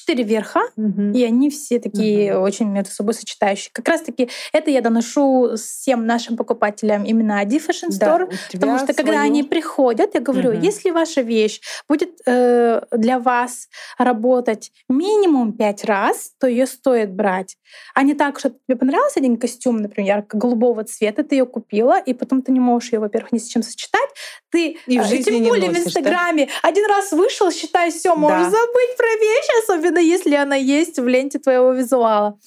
четыре 0.05 0.24
верха, 0.24 0.61
угу. 0.76 1.12
и 1.14 1.24
они 1.24 1.50
все 1.50 1.78
такие 1.78 2.36
угу. 2.36 2.44
очень 2.44 2.68
между 2.68 2.90
собой 2.90 3.14
сочетающие. 3.14 3.70
Как 3.72 3.88
раз-таки 3.88 4.28
это 4.52 4.70
я 4.70 4.80
доношу 4.80 5.57
всем 5.57 6.07
нашим 6.07 6.36
покупателям 6.36 7.05
именно 7.05 7.42
Adi 7.42 7.61
Fashion 7.61 7.88
Store, 7.88 8.28
да, 8.30 8.36
потому 8.52 8.76
что 8.78 8.92
свою... 8.92 8.96
когда 8.96 9.22
они 9.22 9.42
приходят, 9.42 10.14
я 10.14 10.20
говорю, 10.20 10.50
угу. 10.50 10.61
если 10.61 10.90
ваша 10.90 11.22
вещь 11.22 11.61
будет 11.88 12.11
э, 12.26 12.82
для 12.92 13.18
вас 13.18 13.68
работать 13.98 14.72
минимум 14.88 15.52
пять 15.55 15.84
раз, 15.84 16.32
то 16.38 16.46
ее 16.46 16.66
стоит 16.66 17.12
брать. 17.12 17.57
А 17.94 18.02
не 18.02 18.14
так, 18.14 18.38
что 18.38 18.50
тебе 18.50 18.76
понравился 18.76 19.20
один 19.20 19.36
костюм, 19.36 19.78
например, 19.78 20.24
голубого 20.28 20.84
цвета, 20.84 21.24
ты 21.24 21.36
ее 21.36 21.46
купила, 21.46 21.98
и 21.98 22.12
потом 22.14 22.42
ты 22.42 22.52
не 22.52 22.61
можешь 22.61 22.92
ее, 22.92 23.00
во-первых, 23.00 23.32
ни 23.32 23.38
с 23.38 23.48
чем 23.48 23.62
сочетать, 23.62 24.11
ты 24.50 24.76
и 24.86 24.98
в 24.98 25.02
э, 25.02 25.05
жизни 25.05 25.38
тем 25.38 25.44
более 25.44 25.68
носишь, 25.70 25.84
в 25.84 25.86
Инстаграме 25.88 26.46
да? 26.46 26.52
один 26.68 26.86
раз 26.86 27.12
вышел, 27.12 27.50
считай, 27.50 27.90
все, 27.90 28.14
можешь 28.14 28.46
да. 28.46 28.50
забыть 28.50 28.96
про 28.96 29.07
вещь, 29.20 29.64
особенно 29.64 29.93
если 30.01 30.34
она 30.34 30.57
есть 30.57 30.99
в 30.99 31.07
ленте 31.07 31.38
твоего 31.38 31.72
визуала. 31.72 32.38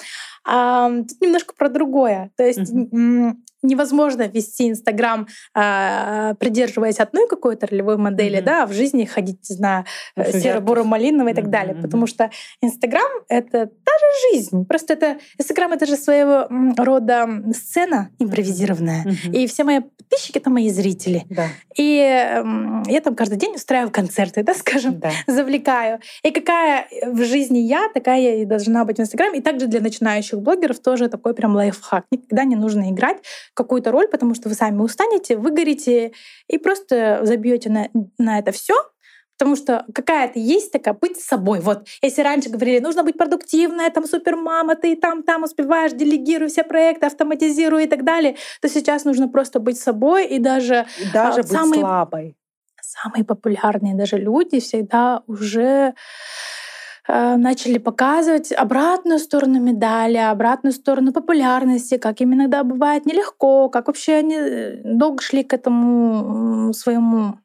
А, 0.45 0.89
тут 0.89 1.21
немножко 1.21 1.53
про 1.55 1.69
другое. 1.69 2.31
То 2.37 2.45
есть 2.45 2.71
mm-hmm 2.73 3.35
невозможно 3.61 4.27
вести 4.27 4.69
Инстаграм, 4.69 5.27
а, 5.53 6.35
придерживаясь 6.35 6.99
одной 6.99 7.27
какой-то 7.27 7.67
ролевой 7.67 7.97
модели, 7.97 8.39
mm-hmm. 8.39 8.43
да, 8.43 8.63
а 8.63 8.67
в 8.67 8.73
жизни 8.73 9.05
ходить, 9.05 9.49
не 9.49 9.55
знаю, 9.55 9.85
серо-буро-малиновый 10.17 11.31
и 11.31 11.35
так 11.35 11.45
mm-hmm. 11.45 11.49
далее. 11.49 11.75
Потому 11.75 12.07
что 12.07 12.29
Инстаграм— 12.61 13.09
это 13.29 13.65
та 13.67 13.91
же 13.91 14.31
жизнь. 14.31 14.65
Просто 14.65 14.93
это 14.93 15.17
Инстаграм— 15.37 15.71
это 15.73 15.85
же 15.85 15.95
своего 15.95 16.47
рода 16.77 17.27
сцена 17.53 18.09
импровизированная. 18.19 19.03
Mm-hmm. 19.05 19.33
И 19.33 19.47
все 19.47 19.63
мои 19.63 19.79
подписчики— 19.79 20.37
это 20.39 20.49
мои 20.49 20.69
зрители. 20.69 21.25
Да. 21.29 21.47
И 21.75 21.95
я 22.87 23.01
там 23.01 23.15
каждый 23.15 23.37
день 23.37 23.55
устраиваю 23.55 23.91
концерты, 23.91 24.43
да, 24.43 24.53
скажем, 24.53 24.99
да. 24.99 25.11
завлекаю. 25.27 25.99
И 26.23 26.31
какая 26.31 26.87
в 27.05 27.23
жизни 27.23 27.59
я, 27.59 27.89
такая 27.93 28.19
я 28.19 28.35
и 28.35 28.45
должна 28.45 28.85
быть 28.85 28.97
в 28.97 29.01
Инстаграме. 29.01 29.39
И 29.39 29.41
также 29.41 29.67
для 29.67 29.81
начинающих 29.81 30.39
блогеров 30.39 30.79
тоже 30.79 31.09
такой 31.09 31.33
прям 31.33 31.55
лайфхак. 31.55 32.05
Никогда 32.11 32.43
не 32.43 32.55
нужно 32.55 32.91
играть 32.91 33.17
какую-то 33.57 33.91
роль, 33.91 34.07
потому 34.07 34.35
что 34.35 34.47
вы 34.49 34.55
сами 34.55 34.79
устанете, 34.79 35.35
выгорите 35.35 36.13
и 36.47 36.57
просто 36.57 37.21
забьете 37.23 37.69
на, 37.69 37.89
на 38.17 38.39
это 38.39 38.51
все, 38.51 38.75
Потому 39.39 39.55
что 39.55 39.85
какая-то 39.93 40.39
есть 40.39 40.71
такая 40.71 40.95
быть 40.95 41.19
собой. 41.19 41.59
Вот 41.59 41.87
если 42.01 42.23
раньше 42.23 42.49
говорили, 42.49 42.79
нужно 42.79 43.03
быть 43.03 43.19
продуктивной, 43.19 43.91
там 43.91 44.07
супермама, 44.07 44.75
ты 44.75 44.95
там, 44.95 45.21
там 45.21 45.43
успеваешь, 45.43 45.91
делегируй 45.91 46.47
все 46.47 46.63
проекты, 46.63 47.05
автоматизируй 47.05 47.83
и 47.83 47.87
так 47.87 48.03
далее, 48.03 48.35
то 48.61 48.67
сейчас 48.67 49.05
нужно 49.05 49.27
просто 49.27 49.59
быть 49.59 49.79
собой 49.79 50.25
и 50.25 50.39
даже, 50.39 50.87
и 50.99 51.11
даже 51.13 51.41
а, 51.41 51.43
быть 51.43 51.51
самые, 51.51 51.81
слабой. 51.81 52.37
Самые 52.81 53.25
популярные 53.25 53.93
даже 53.93 54.17
люди 54.17 54.59
всегда 54.59 55.21
уже 55.27 55.93
начали 57.07 57.77
показывать 57.77 58.51
обратную 58.51 59.19
сторону 59.19 59.59
медали, 59.59 60.17
обратную 60.17 60.73
сторону 60.73 61.13
популярности, 61.13 61.97
как 61.97 62.21
им 62.21 62.33
иногда 62.33 62.63
бывает 62.63 63.05
нелегко, 63.05 63.69
как 63.69 63.87
вообще 63.87 64.15
они 64.15 64.35
э, 64.35 64.81
долго 64.83 65.21
шли 65.21 65.43
к 65.43 65.53
этому 65.53 66.73
своему 66.73 67.39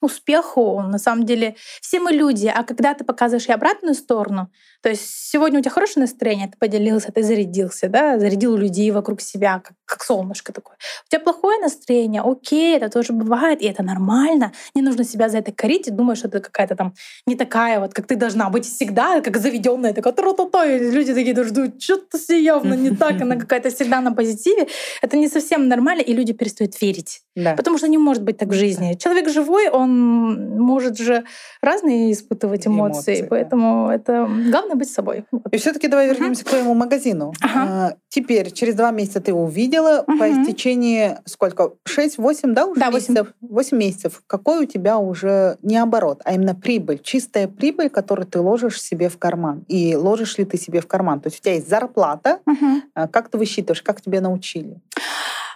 успеху. 0.00 0.80
На 0.82 0.98
самом 0.98 1.24
деле 1.26 1.56
все 1.80 2.00
мы 2.00 2.12
люди, 2.12 2.46
а 2.46 2.62
когда 2.64 2.94
ты 2.94 3.04
показываешь 3.04 3.48
и 3.48 3.52
обратную 3.52 3.94
сторону, 3.94 4.50
то 4.82 4.88
есть 4.88 5.02
сегодня 5.06 5.58
у 5.58 5.62
тебя 5.62 5.72
хорошее 5.72 6.02
настроение, 6.02 6.48
ты 6.48 6.58
поделился, 6.58 7.12
ты 7.12 7.22
зарядился, 7.22 7.88
да, 7.88 8.18
зарядил 8.18 8.56
людей 8.56 8.90
вокруг 8.90 9.20
себя, 9.20 9.60
как, 9.60 9.74
как 9.88 10.04
солнышко 10.04 10.52
такое. 10.52 10.76
У 11.06 11.10
тебя 11.10 11.20
плохое 11.20 11.58
настроение, 11.60 12.22
окей, 12.22 12.76
это 12.76 12.88
тоже 12.90 13.12
бывает, 13.12 13.62
и 13.62 13.66
это 13.66 13.82
нормально. 13.82 14.52
Не 14.74 14.82
нужно 14.82 15.04
себя 15.04 15.28
за 15.28 15.38
это 15.38 15.50
корить 15.50 15.88
и 15.88 15.90
думать, 15.90 16.18
что 16.18 16.28
ты 16.28 16.40
какая-то 16.40 16.76
там 16.76 16.94
не 17.26 17.36
такая 17.36 17.80
вот, 17.80 17.94
как 17.94 18.06
ты 18.06 18.16
должна 18.16 18.50
быть 18.50 18.66
всегда, 18.66 19.20
как 19.20 19.38
заведенная, 19.38 19.94
такая 19.94 20.12
тро 20.12 20.32
то 20.32 20.44
то 20.44 20.64
и 20.64 20.78
люди 20.90 21.14
такие 21.14 21.44
ждут, 21.44 21.82
что-то 21.82 22.18
все 22.18 22.40
явно 22.40 22.74
не 22.74 22.90
так, 22.90 23.20
она 23.22 23.36
какая-то 23.40 23.70
всегда 23.70 24.00
на 24.00 24.12
позитиве. 24.12 24.68
Это 25.02 25.16
не 25.16 25.28
совсем 25.28 25.68
нормально, 25.68 26.02
и 26.02 26.12
люди 26.12 26.32
перестают 26.32 26.80
верить. 26.82 27.22
Да. 27.34 27.54
Потому 27.54 27.78
что 27.78 27.88
не 27.88 27.98
может 27.98 28.22
быть 28.22 28.36
так 28.36 28.48
в 28.48 28.52
жизни. 28.52 28.94
Человек 28.94 29.28
живой, 29.28 29.70
он 29.70 30.58
может 30.58 30.98
же 30.98 31.24
разные 31.62 32.12
испытывать 32.12 32.66
эмоции, 32.66 33.20
эмоции 33.20 33.26
поэтому 33.30 33.86
да. 33.88 33.94
это 33.94 34.28
главное 34.50 34.74
быть 34.74 34.90
собой. 34.90 35.24
И 35.52 35.56
все-таки 35.56 35.88
давай 35.88 36.08
вернемся 36.08 36.44
к 36.44 36.48
твоему 36.48 36.74
магазину. 36.74 37.32
Uh-huh. 37.42 37.94
Теперь, 38.10 38.50
через 38.52 38.74
два 38.74 38.90
месяца 38.90 39.20
ты 39.20 39.34
увидела, 39.34 40.02
uh-huh. 40.06 40.18
по 40.18 40.30
истечении 40.30 41.18
сколько? 41.26 41.74
шесть, 41.84 42.16
восемь, 42.16 42.54
да, 42.54 42.66
уже 42.66 42.80
да, 42.80 42.90
месяцев? 42.90 43.34
восемь 43.40 43.76
месяцев. 43.76 44.22
Какой 44.26 44.64
у 44.64 44.64
тебя 44.64 44.98
уже 44.98 45.58
не 45.62 45.76
оборот, 45.76 46.22
а 46.24 46.32
именно 46.32 46.54
прибыль, 46.54 47.00
чистая 47.00 47.48
прибыль, 47.48 47.90
которую 47.90 48.26
ты 48.26 48.40
ложишь 48.40 48.80
себе 48.80 49.08
в 49.08 49.18
карман. 49.18 49.64
И 49.68 49.94
ложишь 49.94 50.38
ли 50.38 50.44
ты 50.44 50.56
себе 50.56 50.80
в 50.80 50.86
карман? 50.86 51.20
То 51.20 51.26
есть 51.28 51.40
у 51.40 51.42
тебя 51.42 51.54
есть 51.54 51.68
зарплата. 51.68 52.40
Uh-huh. 52.48 53.08
Как 53.08 53.28
ты 53.28 53.36
высчитываешь, 53.36 53.82
как 53.82 54.00
тебя 54.00 54.20
научили? 54.20 54.80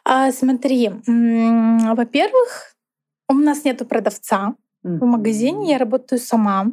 А, 0.04 0.32
смотри, 0.32 0.90
во-первых, 1.06 2.74
у 3.28 3.34
нас 3.34 3.64
нету 3.64 3.86
продавца 3.86 4.54
mm-hmm. 4.84 4.98
в 4.98 5.04
магазине, 5.04 5.70
я 5.70 5.78
работаю 5.78 6.18
сама. 6.18 6.66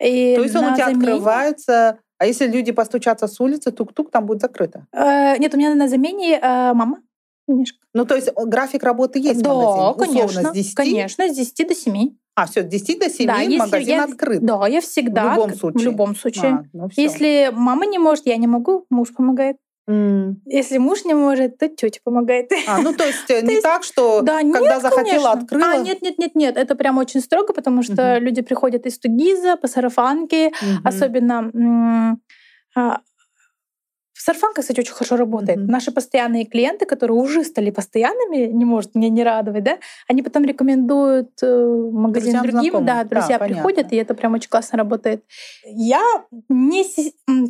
И 0.00 0.34
То 0.36 0.42
есть 0.42 0.56
он 0.56 0.64
у 0.64 0.74
тебя 0.74 0.86
замене... 0.86 0.98
открывается, 0.98 1.98
а 2.18 2.26
если 2.26 2.46
люди 2.46 2.72
постучатся 2.72 3.26
с 3.28 3.40
улицы, 3.40 3.70
тук-тук, 3.70 4.10
там 4.10 4.26
будет 4.26 4.40
закрыто? 4.40 4.86
Э, 4.92 5.38
нет, 5.38 5.54
у 5.54 5.56
меня 5.56 5.74
на 5.74 5.88
замене 5.88 6.38
э, 6.38 6.72
мама. 6.74 7.02
Немножко. 7.46 7.78
Ну, 7.94 8.04
то 8.04 8.14
есть 8.14 8.30
график 8.36 8.82
работы 8.82 9.18
есть 9.18 9.40
да, 9.40 9.54
в 9.54 9.96
магазине? 9.96 10.20
конечно. 10.20 10.50
с 10.50 10.52
10? 10.52 10.74
Конечно, 10.74 11.28
с 11.28 11.36
10 11.36 11.68
до 11.68 11.74
7. 11.74 12.10
А, 12.34 12.46
все, 12.46 12.62
с 12.62 12.66
10 12.66 13.00
до 13.00 13.08
7 13.08 13.26
да, 13.26 13.64
магазин 13.64 13.96
я, 13.96 14.04
открыт. 14.04 14.44
Да, 14.44 14.68
я 14.68 14.80
всегда. 14.80 15.32
В 15.32 15.36
любом 15.36 15.54
случае. 15.54 15.80
В 15.80 15.84
любом 15.84 16.16
случае. 16.16 16.50
А, 16.50 16.64
ну 16.72 16.88
если 16.94 17.50
мама 17.52 17.86
не 17.86 17.98
может, 17.98 18.26
я 18.26 18.36
не 18.36 18.46
могу, 18.46 18.84
муж 18.90 19.14
помогает. 19.14 19.56
Если 20.44 20.76
муж 20.76 21.04
не 21.06 21.14
может, 21.14 21.56
то 21.56 21.68
тетя 21.68 22.00
помогает. 22.04 22.50
А, 22.66 22.78
ну 22.78 22.92
то 22.92 23.04
есть 23.04 23.30
э, 23.30 23.40
не 23.42 23.60
так, 23.62 23.84
что 23.84 24.20
да, 24.20 24.40
когда 24.40 24.60
нет, 24.60 24.82
захотела, 24.82 25.02
конечно. 25.04 25.32
открыла? 25.32 25.70
А, 25.72 25.76
нет, 25.78 26.02
нет, 26.02 26.18
нет, 26.18 26.34
нет, 26.34 26.56
это 26.58 26.74
прям 26.74 26.98
очень 26.98 27.22
строго, 27.22 27.54
потому 27.54 27.82
что 27.82 27.94
uh-huh. 27.94 28.20
люди 28.20 28.42
приходят 28.42 28.84
из 28.84 28.98
Тугиза 28.98 29.56
по 29.56 29.66
сарафанке, 29.66 30.48
uh-huh. 30.48 30.52
особенно 30.84 32.18
Сарфанка, 34.18 34.62
кстати, 34.62 34.80
очень 34.80 34.92
хорошо 34.92 35.16
работает. 35.16 35.58
Mm-hmm. 35.58 35.70
Наши 35.70 35.92
постоянные 35.92 36.44
клиенты, 36.44 36.86
которые 36.86 37.16
уже 37.16 37.44
стали 37.44 37.70
постоянными, 37.70 38.46
не 38.46 38.64
может 38.64 38.94
меня 38.94 39.08
не 39.08 39.22
радовать, 39.22 39.64
да, 39.64 39.78
они 40.08 40.22
потом 40.22 40.44
рекомендуют 40.44 41.30
э, 41.42 41.90
магазин 41.92 42.32
Друзьям 42.32 42.42
другим, 42.42 42.72
знакомым. 42.72 42.86
да, 42.86 43.04
друзья 43.04 43.38
да, 43.38 43.44
приходят, 43.44 43.76
понятно. 43.76 43.94
и 43.94 43.98
это 43.98 44.14
прям 44.14 44.34
очень 44.34 44.50
классно 44.50 44.78
работает. 44.78 45.24
Я 45.64 46.02
не 46.48 46.84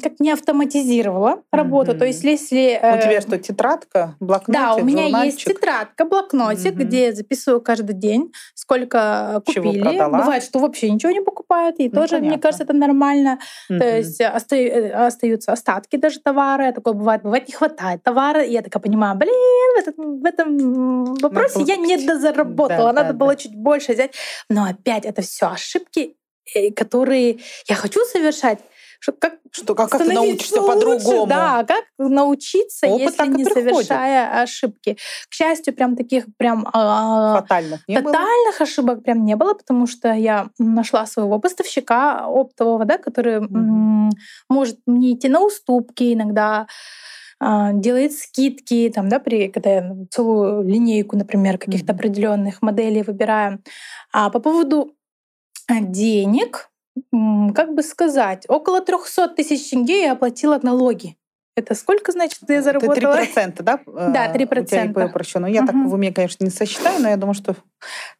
как 0.00 0.20
не 0.20 0.30
автоматизировала 0.30 1.28
mm-hmm. 1.28 1.42
работу, 1.52 1.98
то 1.98 2.04
есть 2.04 2.22
если 2.22 2.78
э, 2.80 2.98
у 2.98 3.00
тебя 3.00 3.20
что 3.20 3.38
тетрадка, 3.38 4.16
блокнотик, 4.20 4.62
Да, 4.62 4.74
у 4.74 4.84
меня 4.84 5.04
журнальчик? 5.04 5.38
есть 5.38 5.44
тетрадка, 5.46 6.04
блокнотик, 6.04 6.74
mm-hmm. 6.74 6.84
где 6.84 7.06
я 7.06 7.12
записываю 7.12 7.60
каждый 7.60 7.94
день, 7.94 8.32
сколько 8.54 9.42
Чего 9.46 9.66
купили. 9.66 9.82
Продала? 9.82 10.18
Бывает, 10.18 10.42
что 10.42 10.58
вообще 10.58 10.90
ничего 10.90 11.12
не 11.12 11.20
покупают, 11.20 11.76
и 11.78 11.88
ну, 11.88 11.94
тоже 11.94 12.16
понятно. 12.16 12.28
мне 12.28 12.38
кажется 12.38 12.64
это 12.64 12.74
нормально. 12.74 13.38
Mm-hmm. 13.70 13.78
То 13.78 13.96
есть 13.96 14.20
э, 14.20 14.90
остаются 14.90 15.52
остатки 15.52 15.96
даже 15.96 16.20
товара 16.20 16.57
товара, 16.59 16.72
такое 16.72 16.94
бывает, 16.94 17.22
бывает 17.22 17.48
не 17.48 17.54
хватает 17.54 18.02
товара, 18.02 18.42
и 18.42 18.52
я 18.52 18.62
такая 18.62 18.82
понимаю, 18.82 19.16
блин, 19.16 19.32
в 19.32 19.78
этом, 19.78 20.20
в 20.20 20.24
этом 20.24 21.14
вопросе 21.16 21.62
я 21.62 21.76
не 21.76 21.96
дозаработала, 21.96 22.92
да, 22.92 23.02
надо 23.02 23.12
да, 23.12 23.18
было 23.18 23.30
да. 23.30 23.36
чуть 23.36 23.54
больше 23.54 23.92
взять. 23.92 24.14
Но 24.50 24.64
опять 24.64 25.04
это 25.04 25.22
все 25.22 25.46
ошибки, 25.46 26.16
э, 26.54 26.72
которые 26.72 27.38
я 27.68 27.74
хочу 27.74 28.04
совершать, 28.04 28.59
что 28.99 29.12
как, 29.12 29.34
что, 29.53 29.74
как, 29.74 29.90
как 29.90 30.03
ты 30.03 30.12
научишься 30.12 30.61
по-другому. 30.61 31.26
Да, 31.26 31.64
как 31.64 31.84
научиться, 31.99 32.86
Опыт 32.86 33.14
если 33.18 33.26
не 33.28 33.44
совершая 33.44 34.42
ошибки. 34.42 34.99
К 35.28 35.32
счастью, 35.32 35.74
прям 35.74 35.96
таких 35.96 36.26
прям 36.36 36.68
а, 36.72 37.40
фатальных, 37.40 37.80
не 37.86 37.96
фатальных 37.96 38.59
было? 38.59 38.66
ошибок 38.66 39.03
прям 39.03 39.24
не 39.24 39.36
было, 39.36 39.55
потому 39.55 39.86
что 39.86 40.12
я 40.12 40.49
нашла 40.59 41.07
своего 41.07 41.38
поставщика 41.38 42.26
оптового, 42.26 42.84
да, 42.84 42.99
который 42.99 43.38
mm-hmm. 43.38 44.11
может 44.49 44.78
мне 44.86 45.14
идти 45.14 45.28
на 45.28 45.40
уступки 45.40 46.12
иногда, 46.12 46.66
а, 47.40 47.72
делает 47.72 48.12
скидки, 48.12 48.90
там, 48.92 49.09
да, 49.09 49.20
при, 49.20 49.49
когда 49.49 49.70
я 49.70 49.96
целую 50.11 50.64
линейку, 50.64 51.16
например, 51.16 51.59
каких-то 51.59 51.92
mm-hmm. 51.92 51.96
определенных 51.96 52.62
моделей 52.62 53.03
выбираю. 53.03 53.62
А 54.12 54.30
по 54.30 54.40
поводу 54.40 54.96
э, 55.68 55.80
денег, 55.80 56.68
как 57.55 57.74
бы 57.74 57.82
сказать, 57.82 58.44
около 58.49 58.80
300 58.80 59.28
тысяч 59.28 59.70
тенге 59.70 60.03
я 60.03 60.12
оплатила 60.12 60.59
налоги. 60.62 61.16
Это 61.59 61.74
сколько, 61.74 62.12
значит, 62.12 62.38
я 62.46 62.62
заработала? 62.62 63.16
Это 63.16 63.40
3%, 63.40 63.62
да? 63.64 63.80
Да, 63.84 64.32
3%. 64.32 64.62
У 64.62 64.64
тебя 64.64 65.07
упрощено. 65.07 65.46
Я 65.46 65.62
угу. 65.62 65.66
так 65.66 65.76
в 65.76 65.94
уме, 65.94 66.12
конечно, 66.12 66.44
не 66.44 66.51
сосчитаю, 66.51 67.03
но 67.03 67.09
я 67.09 67.16
думаю, 67.16 67.34
что 67.34 67.57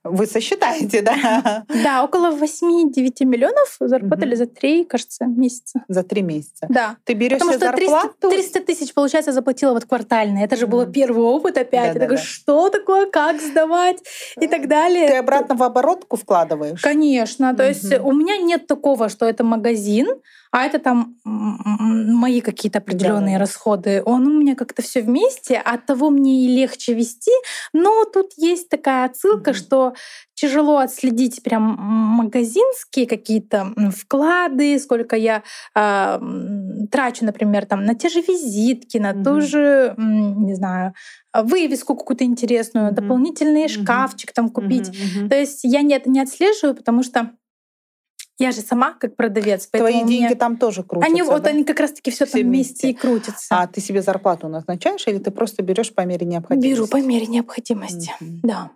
вы 0.05 0.27
сосчитаете, 0.27 1.03
да? 1.03 1.65
Да, 1.83 2.05
около 2.05 2.31
8-9 2.33 3.25
миллионов 3.25 3.77
заработали 3.81 4.31
угу. 4.31 4.39
за 4.39 4.47
3, 4.47 4.85
кажется, 4.85 5.27
месяца. 5.27 5.85
За 5.89 6.03
3 6.03 6.23
месяца? 6.23 6.67
Да. 6.69 6.97
Ты 7.05 7.15
берешь 7.15 7.39
Потому 7.39 7.59
что 7.59 7.73
300, 7.73 8.31
300 8.31 8.61
тысяч, 8.61 8.95
получается, 8.95 9.33
заплатила 9.33 9.73
вот 9.73 9.85
квартально. 9.85 10.39
Это 10.39 10.57
же 10.57 10.65
угу. 10.65 10.73
был 10.73 10.87
первый 10.87 11.23
опыт 11.23 11.59
опять. 11.59 11.71
Да, 11.71 11.87
я 11.87 11.95
да, 11.95 12.01
такой, 12.01 12.17
да. 12.17 12.23
что 12.23 12.71
такое, 12.71 13.07
как 13.07 13.41
сдавать 13.41 13.99
и 14.41 14.47
так 14.47 14.69
далее. 14.69 15.09
Ты 15.09 15.17
обратно 15.17 15.55
в 15.55 15.63
оборотку 15.63 16.17
вкладываешь? 16.17 16.81
Конечно. 16.81 17.55
То 17.55 17.63
угу. 17.65 17.69
есть 17.69 17.99
у 18.01 18.13
меня 18.13 18.37
нет 18.39 18.67
такого, 18.67 19.09
что 19.09 19.27
это 19.27 19.45
магазин, 19.45 20.09
а 20.51 20.65
это 20.65 20.79
там 20.79 21.17
мои 21.25 22.41
какие-то 22.41 22.79
определенные 22.79 23.37
да. 23.37 23.41
расходы. 23.41 24.03
Он 24.05 24.27
у 24.27 24.41
меня 24.41 24.55
как-то 24.55 24.83
все 24.83 25.03
вместе, 25.03 25.57
от 25.57 25.87
того 25.87 26.11
мне 26.11 26.45
и 26.45 26.49
легче 26.49 26.95
вести. 26.95 27.33
Но 27.73 28.05
тут 28.05 28.33
есть 28.37 28.69
такая 28.69 29.05
отсылка, 29.05 29.48
mm-hmm. 29.51 29.55
что 29.55 29.95
тяжело 30.35 30.79
отследить 30.79 31.43
прям 31.43 31.63
магазинские 31.63 33.07
какие-то 33.07 33.73
вклады, 33.97 34.79
сколько 34.79 35.17
я 35.17 35.43
э, 35.75 36.21
трачу, 36.91 37.25
например, 37.25 37.67
там 37.67 37.85
на 37.85 37.95
те 37.95 38.09
же 38.09 38.21
визитки, 38.21 38.99
на 38.99 39.13
mm-hmm. 39.13 39.25
ту 39.25 39.41
же, 39.41 39.95
не 39.97 40.55
знаю, 40.55 40.95
вывеску 41.35 41.97
какую-то 41.97 42.25
интересную, 42.25 42.89
mm-hmm. 42.89 42.95
дополнительный 42.95 43.65
mm-hmm. 43.65 43.83
шкафчик 43.83 44.33
там 44.33 44.51
купить. 44.51 44.89
Mm-hmm. 44.89 45.29
То 45.29 45.37
есть 45.37 45.61
я 45.63 45.83
не, 45.83 45.95
это 45.95 46.09
не 46.09 46.21
отслеживаю, 46.21 46.75
потому 46.75 47.03
что 47.03 47.31
я 48.39 48.53
же 48.53 48.61
сама 48.61 48.93
как 48.93 49.17
продавец. 49.17 49.67
Твои 49.67 49.95
деньги 49.95 50.27
меня... 50.27 50.35
там 50.37 50.57
тоже 50.57 50.85
крутятся. 50.85 51.13
Они 51.13 51.23
да? 51.23 51.29
вот 51.29 51.47
они 51.47 51.65
как 51.65 51.81
раз-таки 51.81 52.13
все, 52.13 52.25
там 52.25 52.41
вместе 52.41 52.91
и 52.91 52.95
крутятся. 52.95 53.47
А 53.51 53.67
ты 53.67 53.81
себе 53.81 54.01
зарплату 54.01 54.49
назначаешь 54.49 55.07
или 55.09 55.19
ты 55.19 55.33
просто 55.33 55.63
берешь 55.63 55.93
по 55.93 56.03
мере 56.03 56.25
необходимости? 56.25 56.77
Беру 56.77 56.87
по 56.87 57.03
мере 57.05 57.27
необходимости, 57.27 58.13
mm-hmm. 58.21 58.41
да. 58.45 58.71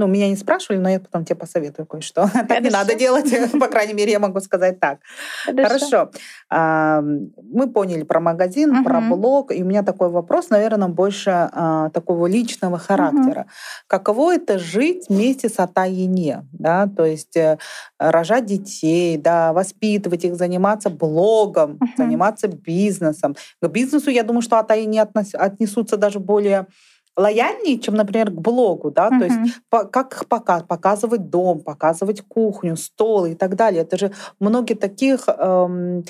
Ну, 0.00 0.06
меня 0.06 0.28
не 0.30 0.36
спрашивали, 0.36 0.78
но 0.78 0.88
я 0.88 0.98
потом 0.98 1.26
тебе 1.26 1.36
посоветую 1.36 1.84
кое-что. 1.84 2.26
Хорошо. 2.26 2.46
Так 2.48 2.62
не 2.62 2.70
надо 2.70 2.94
делать, 2.94 3.30
по 3.60 3.68
крайней 3.68 3.92
мере, 3.92 4.12
я 4.12 4.18
могу 4.18 4.40
сказать 4.40 4.80
так. 4.80 5.00
Хорошо. 5.44 6.10
Мы 6.50 7.70
поняли 7.70 8.04
про 8.04 8.18
магазин, 8.20 8.82
про 8.82 9.02
блог, 9.02 9.52
и 9.52 9.62
у 9.62 9.66
меня 9.66 9.82
такой 9.82 10.08
вопрос, 10.08 10.48
наверное, 10.48 10.88
больше 10.88 11.30
а, 11.30 11.90
такого 11.90 12.26
личного 12.26 12.78
характера. 12.78 13.46
Каково 13.88 14.36
это 14.36 14.58
жить 14.58 15.10
вместе 15.10 15.50
с 15.50 15.58
Атаине, 15.58 16.46
да, 16.52 16.86
то 16.86 17.04
есть 17.04 17.36
э, 17.36 17.58
рожать 17.98 18.46
детей, 18.46 19.18
да, 19.18 19.52
воспитывать 19.52 20.24
их, 20.24 20.34
заниматься 20.34 20.88
блогом, 20.88 21.78
заниматься 21.98 22.48
бизнесом. 22.48 23.36
К 23.60 23.68
бизнесу, 23.68 24.10
я 24.10 24.22
думаю, 24.22 24.42
что 24.42 24.58
Атаине 24.58 25.02
отнесутся 25.02 25.98
даже 25.98 26.20
более 26.20 26.66
лояльнее, 27.20 27.78
чем, 27.78 27.94
например, 27.94 28.30
к 28.30 28.40
блогу, 28.40 28.90
да, 28.90 29.08
uh-huh. 29.08 29.18
то 29.18 29.24
есть 29.24 29.60
по, 29.68 29.84
как 29.84 30.14
их 30.14 30.26
показ, 30.26 30.64
показывать 30.66 31.28
дом, 31.28 31.60
показывать 31.60 32.22
кухню, 32.22 32.76
стол 32.76 33.26
и 33.26 33.34
так 33.34 33.56
далее. 33.56 33.82
Это 33.82 33.96
же 33.98 34.12
многие 34.38 34.74
таких 34.74 35.28
эм, 35.28 36.04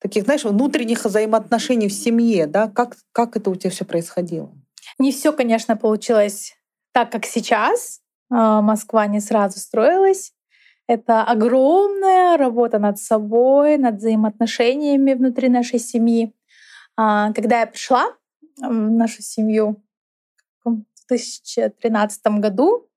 таких, 0.00 0.24
знаешь, 0.24 0.44
внутренних 0.44 1.04
взаимоотношений 1.04 1.88
в 1.88 1.92
семье, 1.92 2.46
да, 2.46 2.68
как 2.68 2.96
как 3.12 3.36
это 3.36 3.50
у 3.50 3.54
тебя 3.54 3.70
все 3.70 3.84
происходило? 3.84 4.52
Не 4.98 5.12
все, 5.12 5.32
конечно, 5.32 5.76
получилось 5.76 6.54
так, 6.92 7.10
как 7.10 7.24
сейчас. 7.24 8.00
А, 8.30 8.60
Москва 8.60 9.06
не 9.06 9.20
сразу 9.20 9.58
строилась. 9.58 10.32
Это 10.88 11.22
огромная 11.22 12.36
работа 12.36 12.78
над 12.78 12.98
собой, 12.98 13.78
над 13.78 13.96
взаимоотношениями 13.96 15.14
внутри 15.14 15.48
нашей 15.48 15.78
семьи. 15.78 16.34
А, 16.96 17.32
когда 17.32 17.60
я 17.60 17.66
пришла 17.66 18.04
в 18.58 18.72
нашу 18.72 19.22
семью, 19.22 19.82
2013 21.16 22.26
году. 22.38 22.88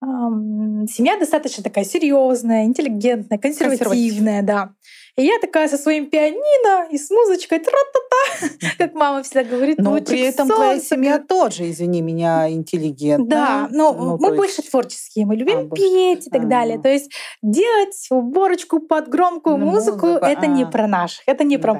Семья 0.00 1.16
достаточно 1.16 1.62
такая 1.62 1.84
серьезная, 1.84 2.64
интеллигентная, 2.64 3.38
консервативная, 3.38 4.42
да. 4.42 4.74
И 5.14 5.24
я 5.24 5.38
такая 5.40 5.68
со 5.68 5.76
своим 5.76 6.08
пианино 6.08 6.88
и 6.90 6.96
с 6.96 7.10
музычкой, 7.10 7.58
тра-та-та, 7.58 8.48
как 8.78 8.94
мама 8.94 9.22
всегда 9.22 9.44
говорит. 9.44 9.78
Но 9.78 10.00
при 10.00 10.20
этом 10.20 10.48
солнце. 10.48 10.54
твоя 10.54 10.80
семья 10.80 11.18
тоже, 11.18 11.70
извини 11.70 12.00
меня, 12.00 12.50
интеллигентная. 12.50 13.28
Да, 13.28 13.68
но 13.70 13.92
ну, 13.92 14.16
мы 14.18 14.34
больше 14.34 14.62
есть... 14.62 14.70
творческие, 14.70 15.26
мы 15.26 15.36
любим 15.36 15.70
а, 15.70 15.74
петь 15.74 16.28
и 16.28 16.30
так 16.30 16.44
а, 16.44 16.46
далее. 16.46 16.80
То 16.80 16.88
есть 16.88 17.12
делать 17.42 17.94
уборочку 18.10 18.80
под 18.80 19.08
громкую 19.08 19.58
ну, 19.58 19.66
музыку, 19.66 20.06
музыку 20.06 20.24
это 20.24 20.42
а. 20.42 20.46
не 20.46 20.64
про 20.64 20.86
наших, 20.86 21.22
это 21.26 21.44
не 21.44 21.58
про 21.58 21.74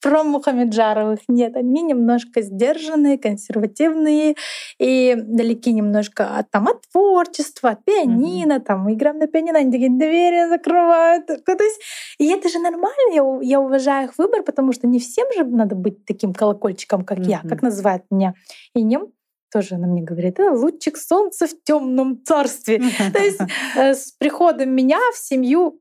про 0.00 0.22
Мухамеджаровых 0.24 1.20
нет. 1.28 1.56
Они 1.56 1.82
немножко 1.82 2.42
сдержанные, 2.42 3.18
консервативные 3.18 4.36
и 4.78 5.16
далеки 5.16 5.72
немножко 5.72 6.38
от, 6.38 6.50
там, 6.50 6.68
от 6.68 6.82
творчества, 6.92 7.70
от 7.70 7.84
пианино, 7.84 8.54
mm-hmm. 8.54 8.60
там, 8.60 8.92
играем 8.92 9.18
на 9.18 9.26
пианино, 9.26 9.58
они 9.58 9.72
такие 9.72 9.90
двери 9.90 10.48
закрывают. 10.48 11.26
То 11.26 11.64
есть, 11.64 11.80
и 12.18 12.28
это 12.28 12.48
же 12.48 12.58
нормально, 12.58 13.14
я, 13.14 13.22
я 13.42 13.60
уважаю 13.60 14.08
их 14.08 14.18
выбор, 14.18 14.42
потому 14.42 14.72
что 14.72 14.86
не 14.86 14.98
всем 14.98 15.26
же 15.36 15.44
надо 15.44 15.74
быть 15.74 16.04
таким 16.04 16.32
колокольчиком, 16.32 17.04
как 17.04 17.18
mm-hmm. 17.18 17.30
я, 17.30 17.40
как 17.48 17.62
называют 17.62 18.04
меня. 18.10 18.34
И 18.74 18.82
нем 18.82 19.12
тоже 19.50 19.76
она 19.76 19.86
мне 19.86 20.02
говорит, 20.02 20.38
это 20.38 20.52
лучик 20.52 20.96
солнца 20.96 21.46
в 21.46 21.54
темном 21.64 22.22
царстве. 22.24 22.78
То 23.12 23.18
есть 23.18 23.40
э, 23.76 23.94
с 23.94 24.12
приходом 24.12 24.70
меня 24.70 24.98
в 25.14 25.18
семью 25.18 25.80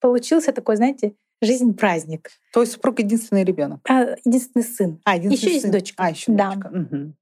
получился 0.00 0.52
такой, 0.52 0.76
знаете, 0.76 1.14
жизнь 1.42 1.74
праздник. 1.74 2.30
То 2.52 2.60
есть 2.60 2.72
супруг 2.72 2.98
единственный 2.98 3.44
ребенок? 3.44 3.80
А, 3.88 4.16
единственный 4.24 4.62
сын. 4.62 5.00
А, 5.04 5.16
единственный 5.16 5.50
еще 5.50 5.60
сын. 5.60 5.70
есть 5.70 5.70
дочка. 5.70 6.02
А, 6.02 6.10
еще 6.10 6.32
да. 6.32 6.50
дочка. 6.50 6.68
Угу. 6.68 7.12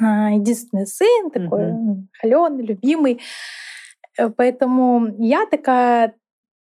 А, 0.00 0.30
единственный 0.30 0.86
сын, 0.86 1.30
такой 1.30 1.70
угу. 1.70 2.06
холеный, 2.20 2.64
любимый. 2.64 3.20
Э, 4.18 4.28
поэтому 4.30 5.14
я 5.18 5.46
такая 5.46 6.14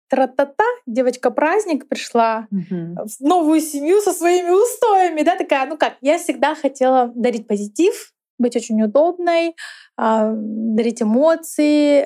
тра-та-та, 0.09 0.65
девочка-праздник 0.85 1.87
пришла 1.87 2.47
угу. 2.51 3.07
в 3.07 3.19
новую 3.21 3.59
семью 3.61 4.01
со 4.01 4.13
своими 4.13 4.49
устоями, 4.49 5.23
да, 5.23 5.35
такая, 5.35 5.65
ну 5.67 5.77
как, 5.77 5.95
я 6.01 6.17
всегда 6.17 6.55
хотела 6.55 7.11
дарить 7.15 7.47
позитив, 7.47 8.13
быть 8.37 8.55
очень 8.55 8.81
удобной, 8.81 9.55
а, 9.97 10.33
дарить 10.35 11.01
эмоции, 11.01 12.05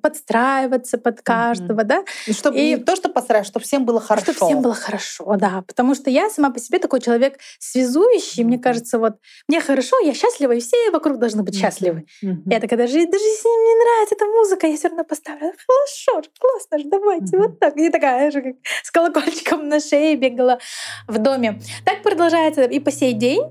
подстраиваться 0.00 0.98
под 0.98 1.22
каждого, 1.22 1.80
mm-hmm. 1.80 1.84
да. 1.84 2.04
И 2.26 2.32
чтобы 2.32 2.58
и... 2.58 2.70
не 2.70 2.76
то, 2.78 2.96
что 2.96 3.08
подстраивать, 3.08 3.46
чтобы 3.46 3.64
всем 3.64 3.84
было 3.84 4.00
хорошо. 4.00 4.32
Чтобы 4.32 4.46
всем 4.46 4.62
было 4.62 4.74
хорошо, 4.74 5.36
да. 5.36 5.62
Потому 5.66 5.94
что 5.94 6.10
я 6.10 6.30
сама 6.30 6.50
по 6.50 6.58
себе 6.58 6.80
такой 6.80 7.00
человек 7.00 7.38
связующий. 7.60 8.42
Mm-hmm. 8.42 8.46
Мне 8.46 8.58
кажется, 8.58 8.98
вот 8.98 9.18
мне 9.46 9.60
хорошо, 9.60 9.98
я 10.00 10.14
счастлива, 10.14 10.52
и 10.52 10.60
все 10.60 10.90
вокруг 10.90 11.18
должны 11.18 11.44
быть 11.44 11.56
счастливы. 11.56 12.06
Mm-hmm. 12.24 12.42
Я 12.46 12.60
такая, 12.60 12.78
даже, 12.78 12.94
даже 12.94 13.24
если 13.24 13.48
им 13.48 13.64
не 13.66 13.84
нравится 13.84 14.14
эта 14.16 14.26
музыка, 14.26 14.66
я 14.66 14.76
все 14.76 14.88
равно 14.88 15.04
поставлю. 15.04 15.52
Хорошо, 15.66 16.28
классно 16.40 16.78
же, 16.78 16.88
давайте, 16.88 17.36
mm-hmm. 17.36 17.40
вот 17.40 17.60
так. 17.60 17.76
И 17.76 17.88
такая 17.90 18.32
же, 18.32 18.42
как 18.42 18.54
с 18.82 18.90
колокольчиком 18.90 19.68
на 19.68 19.78
шее 19.78 20.16
бегала 20.16 20.58
в 21.06 21.18
доме. 21.18 21.60
Так 21.84 22.02
продолжается 22.02 22.64
и 22.64 22.80
по 22.80 22.90
сей 22.90 23.12
день. 23.12 23.42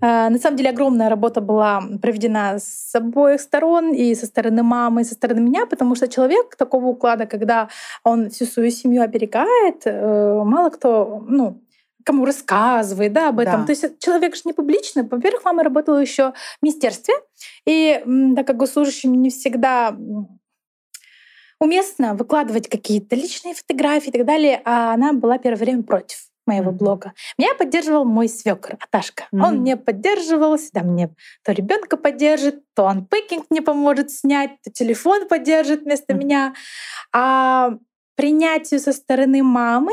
А, 0.00 0.30
на 0.30 0.38
самом 0.38 0.56
деле 0.56 0.70
огромная 0.70 1.08
работа 1.08 1.40
была 1.40 1.82
проведена 2.00 2.58
с 2.58 2.94
обоих 2.94 3.40
сторон, 3.40 3.92
и 3.92 4.14
со 4.14 4.26
стороны 4.26 4.62
мамы, 4.62 5.02
и 5.02 5.04
со 5.04 5.14
стороны 5.14 5.40
меня, 5.40 5.66
потому 5.66 5.94
что 5.94 6.08
человек 6.08 6.56
такого 6.56 6.86
уклада, 6.86 7.26
когда 7.26 7.68
он 8.04 8.30
всю 8.30 8.46
свою 8.46 8.70
семью 8.70 9.02
оберегает, 9.02 9.82
э, 9.84 10.42
мало 10.44 10.70
кто, 10.70 11.24
ну, 11.28 11.62
кому 12.04 12.24
рассказывает 12.24 13.12
да, 13.12 13.28
об 13.28 13.38
этом. 13.38 13.60
Да. 13.60 13.66
То 13.66 13.72
есть 13.72 13.98
человек 13.98 14.34
же 14.34 14.42
не 14.44 14.52
публичный. 14.52 15.02
Во-первых, 15.02 15.44
мама 15.44 15.62
работала 15.62 15.98
еще 15.98 16.32
в 16.32 16.62
министерстве, 16.62 17.14
и 17.66 18.02
так 18.36 18.46
как 18.46 18.56
госслужащим 18.56 19.14
не 19.14 19.30
всегда 19.30 19.96
уместно 21.60 22.14
выкладывать 22.14 22.68
какие-то 22.68 23.14
личные 23.14 23.54
фотографии 23.54 24.08
и 24.08 24.12
так 24.12 24.24
далее, 24.24 24.62
а 24.64 24.94
она 24.94 25.12
была 25.12 25.38
первое 25.38 25.58
время 25.58 25.82
против 25.82 26.29
моего 26.50 26.72
блога. 26.72 27.12
Меня 27.38 27.54
поддерживал 27.54 28.04
мой 28.04 28.28
свекр 28.28 28.76
Аташка. 28.80 29.24
Mm-hmm. 29.32 29.46
Он 29.46 29.58
мне 29.58 29.76
поддерживал, 29.76 30.56
всегда 30.56 30.82
мне 30.82 31.10
то 31.44 31.52
ребенка 31.52 31.96
поддержит, 31.96 32.64
то 32.74 32.88
анпекинг 32.88 33.46
мне 33.50 33.62
поможет 33.62 34.10
снять, 34.10 34.50
то 34.62 34.70
телефон 34.70 35.28
поддержит 35.28 35.82
вместо 35.82 36.12
mm-hmm. 36.12 36.18
меня. 36.18 36.54
А 37.12 37.74
принятию 38.16 38.80
со 38.80 38.92
стороны 38.92 39.42
мамы 39.42 39.92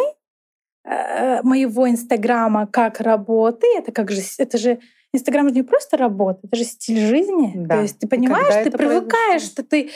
э, 0.84 1.42
моего 1.44 1.90
Инстаграма 1.90 2.68
как 2.68 3.00
работы, 3.00 3.68
это 3.78 3.92
как 3.92 4.12
же, 4.12 4.22
это 4.38 4.58
же 4.58 4.80
Инстаграм 5.14 5.48
же 5.48 5.56
не 5.56 5.64
просто 5.64 5.98
работа, 5.98 6.40
это 6.44 6.56
же 6.56 6.64
стиль 6.64 7.00
жизни. 7.00 7.54
Да. 7.56 7.76
То 7.76 7.82
есть 7.84 8.00
ты 8.00 8.08
понимаешь, 8.08 8.64
ты 8.64 8.72
привыкаешь, 8.72 9.44
что 9.44 9.64
ты 9.64 9.92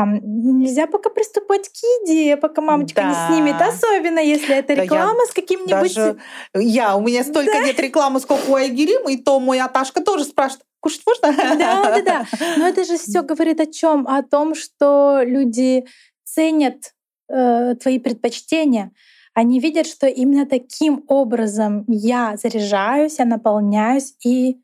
там 0.00 0.18
нельзя 0.22 0.86
пока 0.86 1.10
приступать 1.10 1.68
к 1.68 1.76
еде, 1.76 2.38
пока 2.38 2.62
мамочка 2.62 3.02
да. 3.02 3.08
не 3.08 3.34
снимет, 3.34 3.60
особенно 3.60 4.18
если 4.18 4.56
это 4.56 4.72
реклама 4.72 5.12
да 5.12 5.26
с 5.26 5.34
каким-нибудь... 5.34 5.94
Даже... 5.94 6.16
Я, 6.54 6.96
у 6.96 7.02
меня 7.02 7.22
столько 7.22 7.52
да. 7.52 7.66
нет 7.66 7.78
рекламы, 7.78 8.18
сколько 8.20 8.48
у 8.48 8.54
Айгерим, 8.54 9.10
и 9.10 9.18
то 9.18 9.38
мой 9.40 9.60
Аташка 9.60 10.00
тоже 10.00 10.24
спрашивает, 10.24 10.64
кушать 10.80 11.02
можно? 11.04 11.36
Да, 11.58 11.82
да, 11.82 12.02
да. 12.02 12.26
Но 12.56 12.66
это 12.66 12.84
же 12.84 12.96
все 12.96 13.20
говорит 13.20 13.60
о 13.60 13.66
чем? 13.66 14.08
О 14.08 14.22
том, 14.22 14.54
что 14.54 15.20
люди 15.22 15.84
ценят 16.24 16.94
э, 17.28 17.74
твои 17.74 17.98
предпочтения. 17.98 18.92
Они 19.34 19.60
видят, 19.60 19.86
что 19.86 20.06
именно 20.06 20.46
таким 20.46 21.04
образом 21.08 21.84
я 21.88 22.38
заряжаюсь, 22.38 23.18
я 23.18 23.26
наполняюсь 23.26 24.14
и 24.24 24.62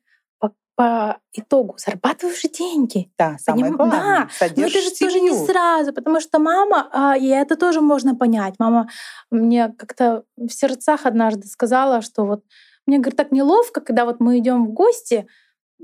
по, 0.76 1.18
итогу 1.32 1.76
зарабатываю 1.78 2.34
уже 2.34 2.48
деньги. 2.48 3.10
Да, 3.18 3.36
самое 3.38 3.64
Поним... 3.64 3.76
главное. 3.76 4.28
Да, 4.40 4.46
но 4.56 4.66
это 4.66 4.80
же 4.80 4.90
семью. 4.90 5.12
тоже 5.12 5.20
не 5.20 5.46
сразу, 5.46 5.92
потому 5.92 6.20
что 6.20 6.38
мама, 6.38 6.88
а, 6.92 7.16
и 7.16 7.26
это 7.26 7.56
тоже 7.56 7.80
можно 7.80 8.14
понять. 8.14 8.54
Мама 8.58 8.88
мне 9.30 9.68
как-то 9.76 10.24
в 10.36 10.50
сердцах 10.50 11.06
однажды 11.06 11.46
сказала, 11.46 12.02
что 12.02 12.24
вот 12.24 12.44
мне, 12.86 12.98
говорит, 12.98 13.16
так 13.16 13.32
неловко, 13.32 13.80
когда 13.80 14.04
вот 14.04 14.20
мы 14.20 14.38
идем 14.38 14.66
в 14.66 14.72
гости, 14.72 15.26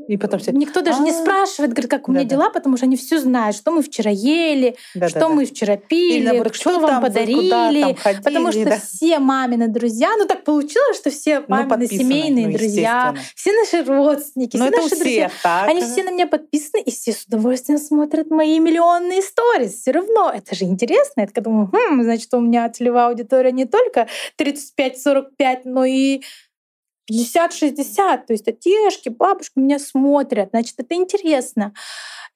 и 0.09 0.17
потом 0.17 0.41
все... 0.41 0.53
Никто 0.53 0.81
даже 0.81 1.01
не 1.03 1.11
«А, 1.11 1.15
спрашивает, 1.15 1.73
говорит, 1.73 1.91
как 1.91 2.09
у 2.09 2.13
меня 2.13 2.25
дела, 2.25 2.51
потому 2.51 2.77
что 2.77 2.87
они 2.87 2.97
все 2.97 3.21
знают, 3.21 3.57
что 3.57 3.71
мы 3.71 3.83
вчера 3.83 4.11
ели, 4.11 4.77
что 5.09 5.29
мы 5.29 5.45
вчера 5.45 5.77
пили, 5.77 6.43
что 6.53 6.81
вам 6.81 7.03
подарили. 7.03 7.97
Потому 8.23 8.53
что 8.53 8.79
все 8.79 9.19
мамины 9.19 9.69
друзья, 9.69 10.11
ну 10.19 10.27
так 10.27 10.45
получилось, 10.45 10.97
что 10.97 11.11
все 11.11 11.41
ну, 11.41 11.47
мамины 11.49 11.87
семейные 11.87 12.47
ну, 12.47 12.53
друзья, 12.55 13.15
все 13.35 13.53
наши 13.53 13.85
родственники, 13.85 14.57
все 14.57 14.71
наши 14.71 14.97
друзья, 14.97 15.31
они 15.45 15.83
все 15.83 16.05
на 16.05 16.11
меня 16.11 16.27
подписаны, 16.27 16.83
и 16.83 16.91
все 16.91 17.13
с 17.13 17.25
удовольствием 17.25 17.79
смотрят 17.79 18.31
мои 18.31 18.59
миллионные 18.59 19.23
сторис. 19.23 19.75
Все 19.75 19.93
равно 19.93 20.33
это 20.35 20.55
же 20.55 20.65
интересно. 20.65 21.21
Я 21.21 21.27
такая 21.27 21.45
думаю, 21.45 21.71
хм, 21.73 22.03
значит, 22.03 22.33
у 22.35 22.41
меня 22.41 22.69
целевая 22.71 23.09
аудитория 23.09 23.53
не 23.53 23.67
только 23.67 24.09
35-45, 24.39 25.61
но 25.65 25.85
и 25.85 26.23
50-60, 27.11 28.27
то 28.27 28.33
есть 28.33 28.49
отешки, 28.49 29.09
бабушки 29.09 29.59
меня 29.59 29.79
смотрят, 29.79 30.51
значит, 30.51 30.75
это 30.79 30.95
интересно. 30.95 31.73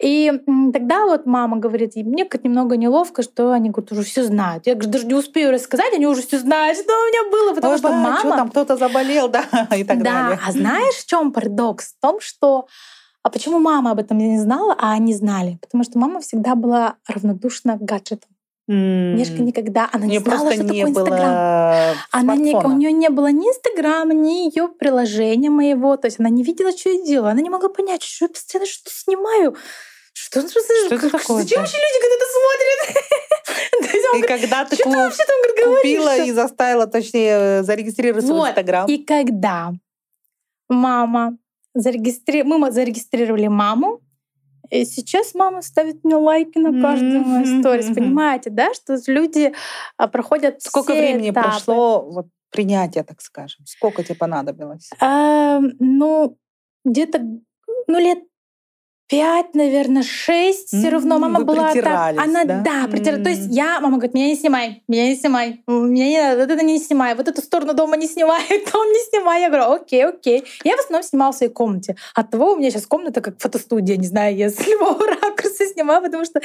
И 0.02 0.30
тогда 0.72 1.06
вот 1.06 1.24
мама 1.24 1.56
говорит, 1.56 1.92
и 1.96 2.04
мне 2.04 2.26
как 2.26 2.44
немного 2.44 2.76
неловко, 2.76 3.22
что 3.22 3.52
они 3.52 3.70
говорят, 3.70 3.92
уже 3.92 4.02
все 4.02 4.24
знают. 4.24 4.66
Я 4.66 4.74
даже 4.74 5.06
не 5.06 5.14
успею 5.14 5.52
рассказать, 5.52 5.94
они 5.94 6.06
уже 6.06 6.22
все 6.22 6.38
знают, 6.38 6.78
что 6.78 6.92
у 6.92 7.06
меня 7.06 7.30
было, 7.30 7.54
потому 7.54 7.72
Ой, 7.72 7.78
что 7.78 7.88
да, 7.88 7.94
мама... 7.94 8.18
Что 8.18 8.30
там 8.30 8.50
кто-то 8.50 8.76
заболел, 8.76 9.28
да, 9.28 9.44
и 9.76 9.84
так 9.84 10.02
да, 10.02 10.12
далее. 10.12 10.40
а 10.46 10.52
знаешь, 10.52 10.96
в 10.96 11.06
чем 11.06 11.32
парадокс? 11.32 11.94
В 11.94 12.00
том, 12.00 12.20
что 12.20 12.66
а 13.22 13.30
почему 13.30 13.58
мама 13.58 13.90
об 13.90 13.98
этом 13.98 14.18
не 14.18 14.38
знала, 14.38 14.76
а 14.78 14.92
они 14.92 15.12
знали? 15.12 15.58
Потому 15.60 15.82
что 15.82 15.98
мама 15.98 16.20
всегда 16.20 16.54
была 16.54 16.94
равнодушна 17.08 17.76
к 17.76 17.82
гаджетам. 17.82 18.30
Мишка 18.68 19.42
никогда, 19.42 19.88
она 19.92 20.06
не 20.06 20.18
знала, 20.18 20.52
что 20.52 20.62
такое 20.62 20.82
Инстаграм. 20.82 21.96
Она 22.10 22.34
не, 22.34 22.54
у 22.54 22.72
нее 22.72 22.92
не 22.92 23.08
было 23.10 23.30
ни 23.30 23.46
Инстаграма, 23.46 24.12
ни 24.12 24.46
ее 24.46 24.68
приложения 24.68 25.50
моего. 25.50 25.96
То 25.96 26.06
есть 26.06 26.18
она 26.18 26.28
не 26.30 26.42
видела, 26.42 26.76
что 26.76 26.90
я 26.90 27.04
делаю. 27.04 27.30
Она 27.30 27.40
не 27.42 27.50
могла 27.50 27.68
понять, 27.68 28.02
что 28.02 28.24
я 28.24 28.28
постоянно 28.28 28.66
что-то 28.66 28.90
снимаю. 28.92 29.56
Что, 30.12 30.40
что, 30.48 30.60
что 30.60 30.94
это 30.94 31.10
такое? 31.10 31.42
Зачем 31.42 31.60
вообще 31.60 31.76
люди 31.76 32.00
когда 32.00 32.14
это 32.16 32.26
смотрят? 32.32 33.06
И 34.16 34.22
когда 34.22 34.64
ты 34.64 34.76
купила 34.76 36.16
и 36.24 36.32
заставила, 36.32 36.86
точнее, 36.86 37.62
зарегистрироваться 37.62 38.32
в 38.32 38.48
Инстаграм. 38.48 38.88
И 38.88 38.98
когда 38.98 39.72
мама 40.68 41.36
зарегистрировала, 41.74 42.58
мы 42.58 42.72
зарегистрировали 42.72 43.46
маму, 43.46 44.00
и 44.70 44.84
сейчас 44.84 45.34
мама 45.34 45.62
ставит 45.62 46.04
мне 46.04 46.16
лайки 46.16 46.58
на 46.58 46.80
каждую 46.80 47.20
мою 47.20 47.60
сторис. 47.60 47.86
Понимаете, 47.94 48.50
да, 48.50 48.72
что 48.74 48.98
люди 49.06 49.52
а, 49.96 50.08
проходят 50.08 50.62
Сколько 50.62 50.92
все 50.92 51.00
времени 51.00 51.30
этапы. 51.30 51.50
прошло 51.50 52.02
вот, 52.02 52.26
принятия, 52.50 53.02
так 53.02 53.20
скажем? 53.20 53.64
Сколько 53.66 54.02
тебе 54.02 54.14
понадобилось? 54.14 54.90
А, 55.00 55.60
ну, 55.78 56.36
где-то 56.84 57.20
ну, 57.86 57.98
лет 57.98 58.18
пять, 59.08 59.54
наверное, 59.54 60.02
шесть, 60.02 60.68
все 60.68 60.88
равно 60.88 61.18
мама 61.18 61.40
Вы 61.40 61.44
была 61.44 61.72
так. 61.72 62.18
Она 62.18 62.44
да, 62.44 62.60
да 62.60 62.88
притиралась. 62.88 63.24
То 63.24 63.30
есть 63.30 63.48
я, 63.50 63.80
мама 63.80 63.98
говорит, 63.98 64.14
меня 64.14 64.26
не 64.26 64.36
снимай, 64.36 64.82
меня 64.88 65.08
не 65.08 65.16
снимай, 65.16 65.62
меня 65.66 66.08
не 66.08 66.20
надо, 66.20 66.40
вот 66.40 66.50
это 66.50 66.64
не 66.64 66.78
снимай, 66.78 67.14
вот 67.14 67.28
эту 67.28 67.40
сторону 67.40 67.74
дома 67.74 67.96
не 67.96 68.08
снимай, 68.08 68.42
дом 68.48 68.88
не 68.88 69.10
снимай. 69.10 69.42
Я 69.42 69.48
говорю, 69.48 69.70
окей, 69.72 70.04
окей. 70.04 70.44
Я 70.64 70.76
в 70.76 70.80
основном 70.80 71.02
снимала 71.02 71.32
в 71.32 71.36
своей 71.36 71.52
комнате. 71.52 71.96
От 72.14 72.30
того 72.30 72.52
у 72.52 72.56
меня 72.56 72.70
сейчас 72.70 72.86
комната 72.86 73.20
как 73.20 73.40
фотостудия, 73.40 73.96
не 73.96 74.06
знаю, 74.06 74.36
я 74.36 74.50
с 74.50 74.66
любого 74.66 75.06
ракурса 75.06 75.66
снимаю, 75.66 76.02
потому 76.02 76.24
что 76.24 76.40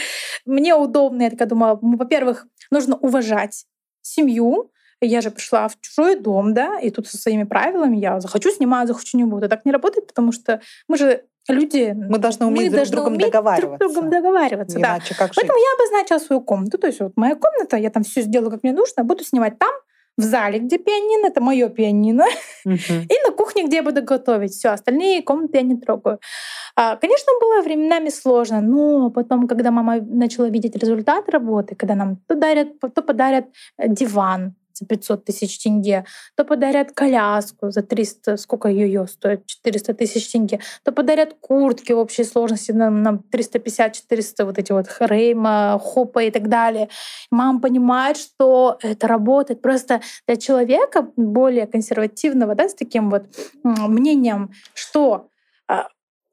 мне 0.45 0.75
удобно. 0.75 1.23
Я 1.23 1.29
такая 1.31 1.47
думала, 1.47 1.79
во-первых, 1.81 2.45
нужно 2.69 2.95
уважать 2.97 3.65
семью, 4.01 4.71
я 5.01 5.21
же 5.21 5.31
пришла 5.31 5.67
в 5.67 5.79
чужой 5.81 6.15
дом, 6.15 6.53
да, 6.53 6.79
и 6.79 6.91
тут 6.91 7.07
со 7.07 7.17
своими 7.17 7.43
правилами 7.43 7.97
я 7.97 8.19
захочу 8.19 8.51
снимать, 8.51 8.87
захочу 8.87 9.17
не 9.17 9.23
буду. 9.23 9.49
Так 9.49 9.65
не 9.65 9.71
работает, 9.71 10.07
потому 10.07 10.31
что 10.31 10.61
мы 10.87 10.97
же 10.97 11.23
люди. 11.47 11.93
Мы 11.95 12.17
должны 12.17 12.45
уметь 12.45 12.71
мы 12.71 12.77
друг 12.77 12.85
с 12.85 12.89
другом 12.89 13.17
договариваться. 13.17 13.77
Друг 13.77 13.93
другом 13.93 14.09
договариваться, 14.09 14.77
Иначе 14.77 15.13
да. 15.13 15.25
как 15.25 15.35
Поэтому 15.35 15.57
жить? 15.57 15.67
я 15.67 15.83
обозначила 15.83 16.19
свою 16.19 16.41
комнату. 16.41 16.77
То 16.77 16.87
есть 16.87 16.99
вот 16.99 17.13
моя 17.15 17.35
комната, 17.35 17.77
я 17.77 17.89
там 17.89 18.03
все 18.03 18.21
сделаю, 18.21 18.51
как 18.51 18.63
мне 18.63 18.73
нужно, 18.73 19.03
буду 19.03 19.23
снимать 19.23 19.57
там, 19.59 19.71
в 20.17 20.23
зале, 20.23 20.59
где 20.59 20.77
пианино, 20.77 21.27
это 21.27 21.41
мое 21.41 21.69
пианино, 21.69 22.25
uh-huh. 22.67 23.05
и 23.09 23.27
на 23.27 23.31
кухне, 23.31 23.63
где 23.63 23.77
я 23.77 23.83
буду 23.83 24.03
готовить. 24.03 24.51
Все, 24.51 24.69
остальные 24.69 25.23
комнаты 25.23 25.57
я 25.57 25.63
не 25.63 25.77
трогаю. 25.77 26.19
А, 26.75 26.95
конечно, 26.95 27.31
было 27.39 27.61
временами 27.61 28.09
сложно, 28.09 28.61
но 28.61 29.09
потом, 29.09 29.47
когда 29.47 29.71
мама 29.71 30.01
начала 30.01 30.49
видеть 30.49 30.75
результат 30.75 31.29
работы, 31.29 31.75
когда 31.75 31.95
нам 31.95 32.17
то 32.27 32.35
дарят, 32.35 32.79
то 32.79 33.01
подарят 33.01 33.45
диван, 33.79 34.55
за 34.81 34.85
500 34.87 35.25
тысяч 35.25 35.59
тенге, 35.59 36.05
то 36.35 36.43
подарят 36.43 36.91
коляску 36.91 37.71
за 37.71 37.81
300, 37.81 38.37
сколько 38.37 38.67
ее 38.67 39.07
стоит, 39.07 39.45
400 39.45 39.93
тысяч 39.93 40.31
тенге, 40.31 40.59
то 40.83 40.91
подарят 40.91 41.35
куртки 41.39 41.93
в 41.93 41.97
общей 41.97 42.23
сложности 42.23 42.71
нам, 42.71 43.03
нам 43.03 43.23
350-400 43.31 44.45
вот 44.45 44.57
эти 44.57 44.71
вот 44.71 44.87
Рейма, 44.99 45.79
Хопа 45.81 46.23
и 46.23 46.31
так 46.31 46.49
далее. 46.49 46.89
Мама 47.31 47.59
понимает, 47.59 48.17
что 48.17 48.77
это 48.81 49.07
работает. 49.07 49.61
Просто 49.61 50.01
для 50.27 50.35
человека 50.35 51.07
более 51.15 51.67
консервативного, 51.67 52.55
да, 52.55 52.67
с 52.69 52.73
таким 52.73 53.09
вот 53.09 53.25
мнением, 53.63 54.51
что 54.73 55.29
а, 55.67 55.87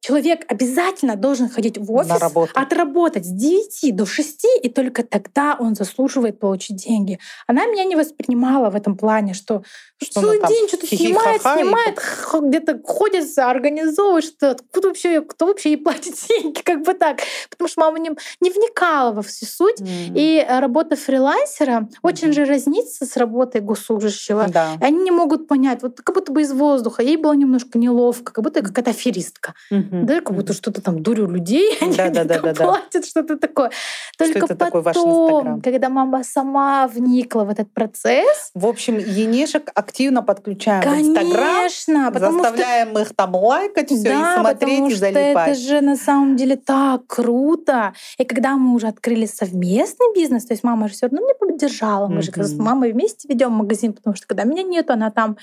Человек 0.09 0.47
обязательно 0.49 1.17
должен 1.17 1.51
ходить 1.51 1.77
в 1.77 1.93
офис, 1.93 2.19
отработать 2.55 3.27
с 3.27 3.29
9 3.29 3.95
до 3.95 4.07
6, 4.07 4.47
и 4.63 4.71
только 4.71 5.03
тогда 5.03 5.55
он 5.61 5.75
заслуживает 5.75 6.41
получить 6.41 6.77
деньги. 6.77 7.19
Она 7.47 7.67
меня 7.67 7.85
не 7.85 7.95
воспринимала 7.95 8.71
в 8.71 8.75
этом 8.75 8.97
плане, 8.97 9.35
что, 9.35 9.65
что 10.03 10.23
целый 10.23 10.41
день 10.49 10.67
что-то 10.69 10.87
снимает, 10.87 11.43
снимает, 11.43 12.01
где-то 12.43 12.81
ходит, 12.83 13.27
организовывает, 13.37 14.25
что 14.25 14.53
откуда 14.53 14.89
вообще, 14.89 15.21
кто 15.21 15.45
вообще 15.45 15.73
ей 15.73 15.77
платит 15.77 16.15
деньги, 16.29 16.63
как 16.63 16.85
бы 16.85 16.95
так. 16.95 17.19
Потому 17.51 17.69
что 17.69 17.81
мама 17.83 17.99
не, 17.99 18.11
не 18.41 18.51
вникала 18.51 19.13
во 19.13 19.21
всю 19.21 19.45
суть. 19.45 19.79
Mm-hmm. 19.79 20.13
И 20.15 20.47
работа 20.49 20.97
фрилансера 20.97 21.83
mm-hmm. 21.83 21.97
очень 22.01 22.33
же 22.33 22.47
разнится 22.47 23.05
с 23.05 23.15
работой 23.19 23.61
госслужащего. 23.61 24.47
Да. 24.49 24.73
И 24.81 24.85
они 24.85 25.03
не 25.03 25.11
могут 25.11 25.49
понять, 25.49 25.83
вот 25.83 26.01
как 26.01 26.15
будто 26.15 26.33
бы 26.33 26.41
из 26.41 26.53
воздуха. 26.53 27.03
Ей 27.03 27.19
было 27.19 27.35
немножко 27.35 27.79
неловко, 27.79 28.33
как 28.33 28.43
будто 28.43 28.63
какая-то 28.63 28.93
аферистка. 28.93 29.53
Mm-hmm 29.71 29.98
да, 30.07 30.21
как 30.21 30.35
будто 30.35 30.53
что-то 30.53 30.81
там 30.81 31.03
дурю 31.03 31.27
людей, 31.27 31.77
они 31.81 31.97
да, 31.97 32.11
да, 32.11 32.25
да, 32.25 32.41
да, 32.41 32.55
платят, 32.55 33.07
что-то 33.07 33.37
такое. 33.37 33.71
Только 34.17 34.39
что 34.39 34.57
потом, 34.57 34.83
такой 34.83 35.63
когда 35.63 35.89
мама 35.89 36.25
сама 36.25 36.87
вникла 36.89 37.45
в 37.45 37.51
этот 37.51 37.73
процесс. 37.73 38.51
В 38.55 38.67
общем, 38.67 38.99
енешек 38.99 39.71
активно 39.75 40.23
подключаем 40.23 40.83
Конечно, 40.83 42.11
в 42.11 42.17
Инстаграм, 42.17 42.33
заставляем 42.33 42.91
что... 42.91 43.01
их 43.01 43.15
там 43.15 43.37
лайкать, 43.37 43.91
все 43.91 44.03
да, 44.03 44.35
и 44.35 44.41
смотреть 44.41 44.71
потому 44.71 44.89
и 44.89 44.95
залипать. 44.95 45.49
это 45.49 45.61
же 45.61 45.81
на 45.81 45.97
самом 45.97 46.37
деле 46.37 46.57
так 46.57 47.07
круто. 47.07 47.95
И 48.19 48.25
когда 48.25 48.57
мы 48.57 48.75
уже 48.75 48.89
открыли 48.89 49.27
совместный 49.27 50.13
бизнес, 50.15 50.47
то 50.47 50.53
есть 50.53 50.65
мама 50.65 50.89
же 50.89 50.95
все 50.95 51.07
равно 51.07 51.21
меня 51.21 51.35
поддержала, 51.39 52.09
мы 52.09 52.21
mm-hmm. 52.21 52.37
же 52.37 52.45
с 52.45 52.55
мамой 52.55 52.93
вместе 52.93 53.29
ведем 53.29 53.53
магазин, 53.53 53.93
потому 53.93 54.17
что 54.17 54.27
когда 54.27 54.45
меня 54.45 54.63
нет, 54.63 54.91
она 54.91 55.11
там 55.11 55.37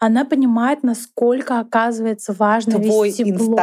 она 0.00 0.24
понимает, 0.24 0.82
насколько 0.82 1.60
оказывается 1.60 2.32
важно 2.32 2.80
Твой 2.80 3.08
вести 3.08 3.32
блог, 3.32 3.58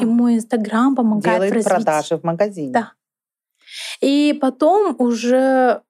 и 0.00 0.04
мой 0.04 0.36
Инстаграм 0.36 0.94
помогает 0.94 1.42
делает 1.42 1.64
в 1.64 1.68
продажи 1.68 2.16
в 2.16 2.24
магазине. 2.24 2.72
Да. 2.72 2.92
И 4.00 4.36
потом 4.40 4.94
уже 4.98 5.82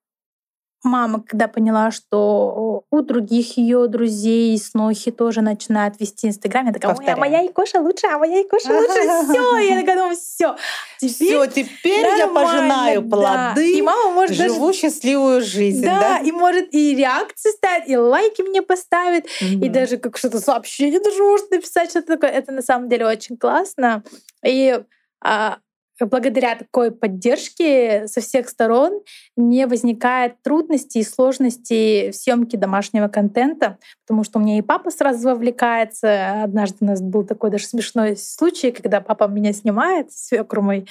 мама, 0.84 1.22
когда 1.26 1.48
поняла, 1.48 1.90
что 1.90 2.84
у 2.90 3.00
других 3.00 3.56
ее 3.56 3.88
друзей 3.88 4.56
снохи 4.58 5.10
тоже 5.10 5.40
начинают 5.40 5.98
вести 6.00 6.28
Инстаграм, 6.28 6.66
я 6.66 6.72
такая, 6.72 6.94
Ой, 6.94 7.06
а 7.06 7.16
моя 7.16 7.46
Икоша 7.46 7.80
лучше, 7.80 8.06
а 8.06 8.18
моя 8.18 8.42
Икоша 8.42 8.72
лучше, 8.72 8.92
все, 9.28 9.58
я 9.58 9.80
такая 9.80 9.96
думаю, 9.96 10.16
все, 10.16 10.56
все, 10.98 11.46
теперь 11.46 12.06
я 12.18 12.28
пожинаю 12.28 13.08
плоды, 13.08 13.78
и 13.78 13.82
мама 13.82 14.10
может 14.10 14.36
живу 14.36 14.72
счастливую 14.72 15.40
жизнь, 15.42 15.84
да, 15.84 16.18
и 16.18 16.30
может 16.30 16.72
и 16.74 16.94
реакции 16.94 17.50
ставить, 17.50 17.88
и 17.88 17.96
лайки 17.96 18.42
мне 18.42 18.62
поставит, 18.62 19.26
и 19.40 19.68
даже 19.68 19.96
как 19.96 20.18
что-то 20.18 20.40
сообщение 20.40 21.00
даже 21.00 21.22
может 21.22 21.50
написать, 21.50 21.90
что-то 21.90 22.14
такое. 22.14 22.30
Это 22.30 22.52
на 22.52 22.62
самом 22.62 22.88
деле 22.88 23.06
очень 23.06 23.36
классно. 23.36 24.02
И 24.44 24.80
а, 25.22 25.58
благодаря 26.00 26.56
такой 26.56 26.90
поддержке 26.90 28.06
со 28.08 28.20
всех 28.20 28.48
сторон 28.48 29.00
не 29.36 29.66
возникает 29.66 30.42
трудностей 30.42 31.00
и 31.00 31.04
сложностей 31.04 32.10
в 32.10 32.14
съемке 32.14 32.56
домашнего 32.56 33.08
контента, 33.08 33.78
потому 34.04 34.24
что 34.24 34.38
у 34.38 34.42
меня 34.42 34.58
и 34.58 34.62
папа 34.62 34.90
сразу 34.90 35.28
вовлекается. 35.28 36.42
Однажды 36.42 36.78
у 36.80 36.84
нас 36.86 37.00
был 37.00 37.24
такой 37.24 37.50
даже 37.50 37.66
смешной 37.66 38.16
случай, 38.16 38.72
когда 38.72 39.00
папа 39.00 39.28
меня 39.28 39.52
снимает, 39.52 40.12
свекр 40.12 40.60
мой, 40.60 40.86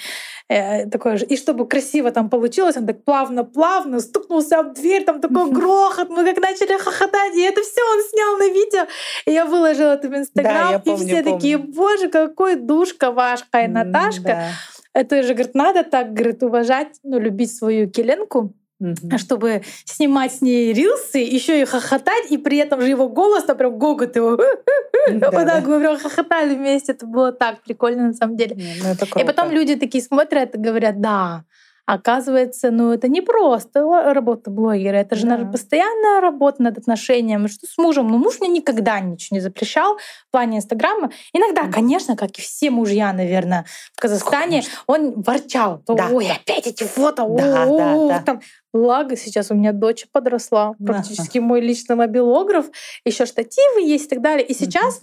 э, 0.48 0.88
такой 0.88 1.18
же. 1.18 1.26
И 1.26 1.36
чтобы 1.36 1.66
красиво 1.66 2.10
там 2.10 2.30
получилось, 2.30 2.76
он 2.76 2.86
так 2.86 3.04
плавно-плавно 3.04 4.00
стукнулся 4.00 4.60
об 4.60 4.74
дверь, 4.74 5.04
там 5.04 5.20
такой 5.20 5.50
грохот, 5.50 6.08
мы 6.08 6.24
как 6.24 6.42
начали 6.42 6.78
хохотать, 6.78 7.34
и 7.34 7.42
это 7.42 7.60
все 7.62 7.80
он 7.82 8.02
снял 8.08 8.36
на 8.38 8.48
видео. 8.48 8.86
И 9.26 9.32
я 9.32 9.44
выложила 9.44 9.94
это 9.94 10.08
в 10.08 10.14
Инстаграм, 10.14 10.72
да, 10.72 10.78
помню, 10.78 11.02
и 11.02 11.06
все 11.06 11.22
помню. 11.22 11.36
такие, 11.36 11.58
боже, 11.58 12.08
какой 12.08 12.56
душка 12.56 13.10
ваша 13.10 13.44
и 13.62 13.66
Наташка. 13.66 14.22
Да. 14.22 14.48
Это 14.94 15.22
же, 15.22 15.34
говорит, 15.34 15.54
надо 15.54 15.82
так, 15.82 16.14
говорит, 16.14 16.42
уважать, 16.42 16.98
ну, 17.02 17.18
любить 17.18 17.54
свою 17.54 17.90
Келенку, 17.90 18.54
Mm-hmm. 18.82 19.18
чтобы 19.18 19.62
снимать 19.84 20.32
с 20.34 20.40
ней 20.42 20.72
рилсы, 20.72 21.18
еще 21.18 21.62
и 21.62 21.64
хохотать, 21.64 22.30
и 22.30 22.38
при 22.38 22.58
этом 22.58 22.80
же 22.80 22.88
его 22.88 23.08
голос, 23.08 23.44
там 23.44 23.56
прям 23.56 23.78
гогот 23.78 24.16
его. 24.16 24.36
Вот 25.10 25.30
так 25.30 25.66
мы 25.66 25.78
прям 25.80 25.96
хохотали 25.96 26.54
вместе. 26.54 26.92
Это 26.92 27.06
было 27.06 27.30
так 27.30 27.62
прикольно 27.62 28.08
на 28.08 28.14
самом 28.14 28.36
деле. 28.36 28.56
Ну, 28.82 29.20
и 29.20 29.24
потом 29.24 29.50
люди 29.52 29.76
такие 29.76 30.02
смотрят 30.02 30.54
и 30.54 30.58
говорят, 30.58 31.00
да, 31.00 31.44
Оказывается, 31.86 32.70
ну 32.70 32.92
это 32.92 33.08
не 33.08 33.20
просто 33.20 33.82
работа 34.12 34.50
блогера, 34.50 34.96
это 34.96 35.16
же 35.16 35.26
да. 35.26 35.36
наша 35.36 35.46
постоянная 35.46 36.20
работа 36.20 36.62
над 36.62 36.78
отношениями. 36.78 37.46
Что 37.46 37.66
с 37.66 37.76
мужем? 37.76 38.08
Ну 38.08 38.16
муж 38.16 38.40
мне 38.40 38.48
никогда 38.48 39.00
ничего 39.00 39.36
не 39.36 39.40
запрещал 39.40 39.96
в 39.96 40.30
плане 40.30 40.58
Инстаграма. 40.58 41.10
Иногда, 41.34 41.68
конечно, 41.70 42.16
как 42.16 42.38
и 42.38 42.40
все 42.40 42.70
мужья, 42.70 43.12
наверное, 43.12 43.66
в 43.92 44.00
Казахстане, 44.00 44.62
он 44.86 45.22
ворчал. 45.22 45.82
Да. 45.86 46.08
Ой, 46.10 46.30
опять 46.30 46.66
эти 46.66 46.84
фото. 46.84 47.26
Да, 47.28 47.64
о, 47.64 47.78
да, 47.78 48.08
да. 48.08 48.22
Там, 48.24 48.40
Благо, 48.74 49.16
сейчас 49.16 49.52
у 49.52 49.54
меня 49.54 49.72
дочь 49.72 50.04
подросла, 50.10 50.74
практически 50.84 51.38
мой 51.38 51.60
личный 51.60 51.94
мобилограф, 51.94 52.66
еще 53.04 53.24
штативы 53.24 53.82
есть 53.82 54.06
и 54.06 54.08
так 54.08 54.20
далее. 54.20 54.44
И 54.44 54.52
сейчас 54.52 55.00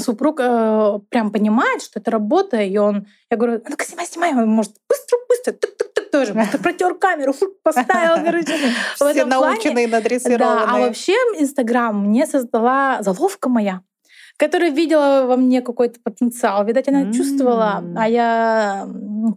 супруг 0.00 0.40
э, 0.40 0.98
прям 1.08 1.30
понимает, 1.30 1.82
что 1.82 2.00
это 2.00 2.10
работа, 2.10 2.60
и 2.60 2.76
он, 2.76 3.06
я 3.30 3.36
говорю, 3.36 3.62
ну-ка 3.68 3.84
снимай, 3.84 4.06
снимай, 4.06 4.32
он 4.32 4.48
может 4.48 4.72
быстро, 4.88 5.18
быстро, 5.28 5.52
тук 5.52 5.76
тук 5.76 5.92
тук 5.94 6.10
тоже, 6.10 6.34
протер 6.62 6.94
камеру, 6.94 7.34
поставил, 7.62 8.24
короче. 8.24 8.54
Все 8.94 9.24
наученные, 9.24 9.88
надрессированные. 9.88 10.66
Да, 10.66 10.70
а 10.70 10.78
вообще 10.78 11.14
Инстаграм 11.38 12.08
мне 12.08 12.26
создала 12.26 13.02
заловка 13.02 13.48
моя 13.48 13.82
которая 14.36 14.70
видела 14.70 15.26
во 15.26 15.36
мне 15.36 15.62
какой-то 15.62 16.00
потенциал. 16.02 16.64
Видать, 16.64 16.88
она 16.88 17.02
mm-hmm. 17.02 17.12
чувствовала, 17.12 17.84
а 17.96 18.08
я 18.08 18.88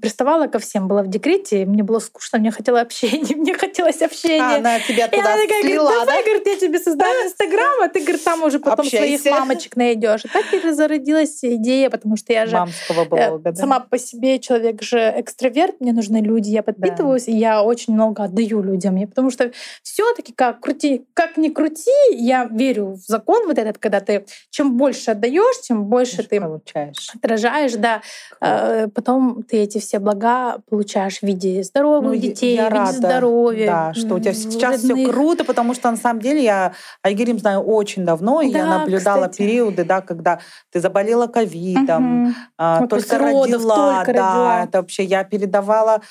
приставала 0.02 0.48
ко 0.48 0.60
всем, 0.60 0.88
была 0.88 1.04
в 1.04 1.08
декрете, 1.08 1.66
мне 1.66 1.84
было 1.84 2.00
скучно, 2.00 2.40
мне 2.40 2.52
хотелось 2.52 2.82
общения, 2.82 3.36
мне 3.36 3.54
хотелось 3.54 4.02
общения. 4.02 4.42
А 4.42 4.58
она 4.58 4.80
тебя 4.80 5.08
туда 5.08 5.18
и 5.18 5.20
она 5.20 5.42
такая, 5.42 5.62
слила, 5.62 5.84
говорит, 5.84 6.00
давай, 6.00 6.24
да? 6.24 6.24
говорит, 6.24 6.48
я 6.48 6.68
тебе 6.68 6.80
создам 6.80 7.08
Инстаграм, 7.26 7.84
а 7.84 7.88
ты, 7.90 8.02
говорит, 8.02 8.24
там 8.24 8.44
уже 8.44 8.60
потом 8.60 8.86
Общайся. 8.86 9.22
своих 9.22 9.40
мамочек 9.40 9.76
найдешь. 9.76 10.26
И 10.26 10.28
так 10.28 10.46
и 10.52 10.72
зародилась 10.72 11.40
идея, 11.44 11.90
потому 11.90 12.18
что 12.18 12.34
я 12.34 12.46
же 12.48 12.56
Мамского 12.56 13.04
э, 13.04 13.06
блога, 13.06 13.52
да? 13.52 13.56
сама 13.56 13.80
по 13.80 13.98
себе 14.00 14.40
человек 14.40 14.82
же 14.82 15.14
экстраверт, 15.16 15.80
мне 15.80 15.94
нужны 15.94 16.18
люди, 16.18 16.50
я 16.50 16.64
подпитываюсь, 16.64 17.26
да. 17.26 17.32
и 17.32 17.36
я 17.36 17.62
очень 17.62 17.94
много 17.94 18.24
отдаю 18.24 18.64
людям. 18.64 18.96
Я, 18.96 19.08
потому 19.08 19.30
что 19.30 19.52
все 19.84 20.12
таки 20.16 20.34
как, 20.34 20.60
крути, 20.60 21.06
как 21.14 21.38
ни 21.38 21.50
крути, 21.50 21.92
я 22.12 22.46
верю 22.46 22.94
в 22.94 23.06
закон 23.06 23.46
вот 23.48 23.58
этот, 23.58 23.78
когда 23.78 24.00
ты 24.00 24.26
чем 24.50 24.76
больше 24.76 24.87
больше 24.88 25.12
отдаешь, 25.12 25.62
тем 25.62 25.84
больше 25.86 26.24
ты 26.24 26.40
получаешь. 26.40 27.10
отражаешь, 27.14 27.74
да. 27.74 28.02
Э, 28.40 28.88
потом 28.88 29.44
ты 29.44 29.58
эти 29.58 29.80
все 29.80 30.00
блага 30.00 30.60
получаешь 30.70 31.20
в 31.20 31.24
виде 31.24 31.62
здоровых 31.64 32.14
ну, 32.14 32.16
детей, 32.16 32.56
я 32.56 32.70
в 32.70 32.72
виде 32.72 32.80
рада, 32.80 32.98
здоровья. 32.98 33.66
Да, 33.68 33.94
что 33.94 34.16
у 34.16 34.20
тебя 34.20 34.34
сейчас 34.34 34.82
все 34.82 35.08
круто, 35.08 35.44
потому 35.44 35.74
что 35.74 35.92
на 35.92 35.98
самом 35.98 36.22
деле 36.22 36.44
я 36.44 36.74
Айгерим 37.04 37.38
знаю 37.40 37.62
очень 37.62 38.06
давно, 38.06 38.42
и 38.42 38.52
да, 38.52 38.60
я 38.60 38.66
наблюдала 38.66 39.28
кстати. 39.28 39.38
периоды, 39.38 39.84
да, 39.84 40.02
когда 40.02 40.40
ты 40.72 40.80
заболела 40.80 41.28
ковидом, 41.28 42.28
угу. 42.58 42.88
только 42.88 43.18
родила, 43.18 43.96
только 43.98 44.14
да, 44.14 44.30
родила. 44.30 44.64
это 44.64 44.78
вообще 44.78 45.04
я 45.04 45.24
передавала 45.26 46.02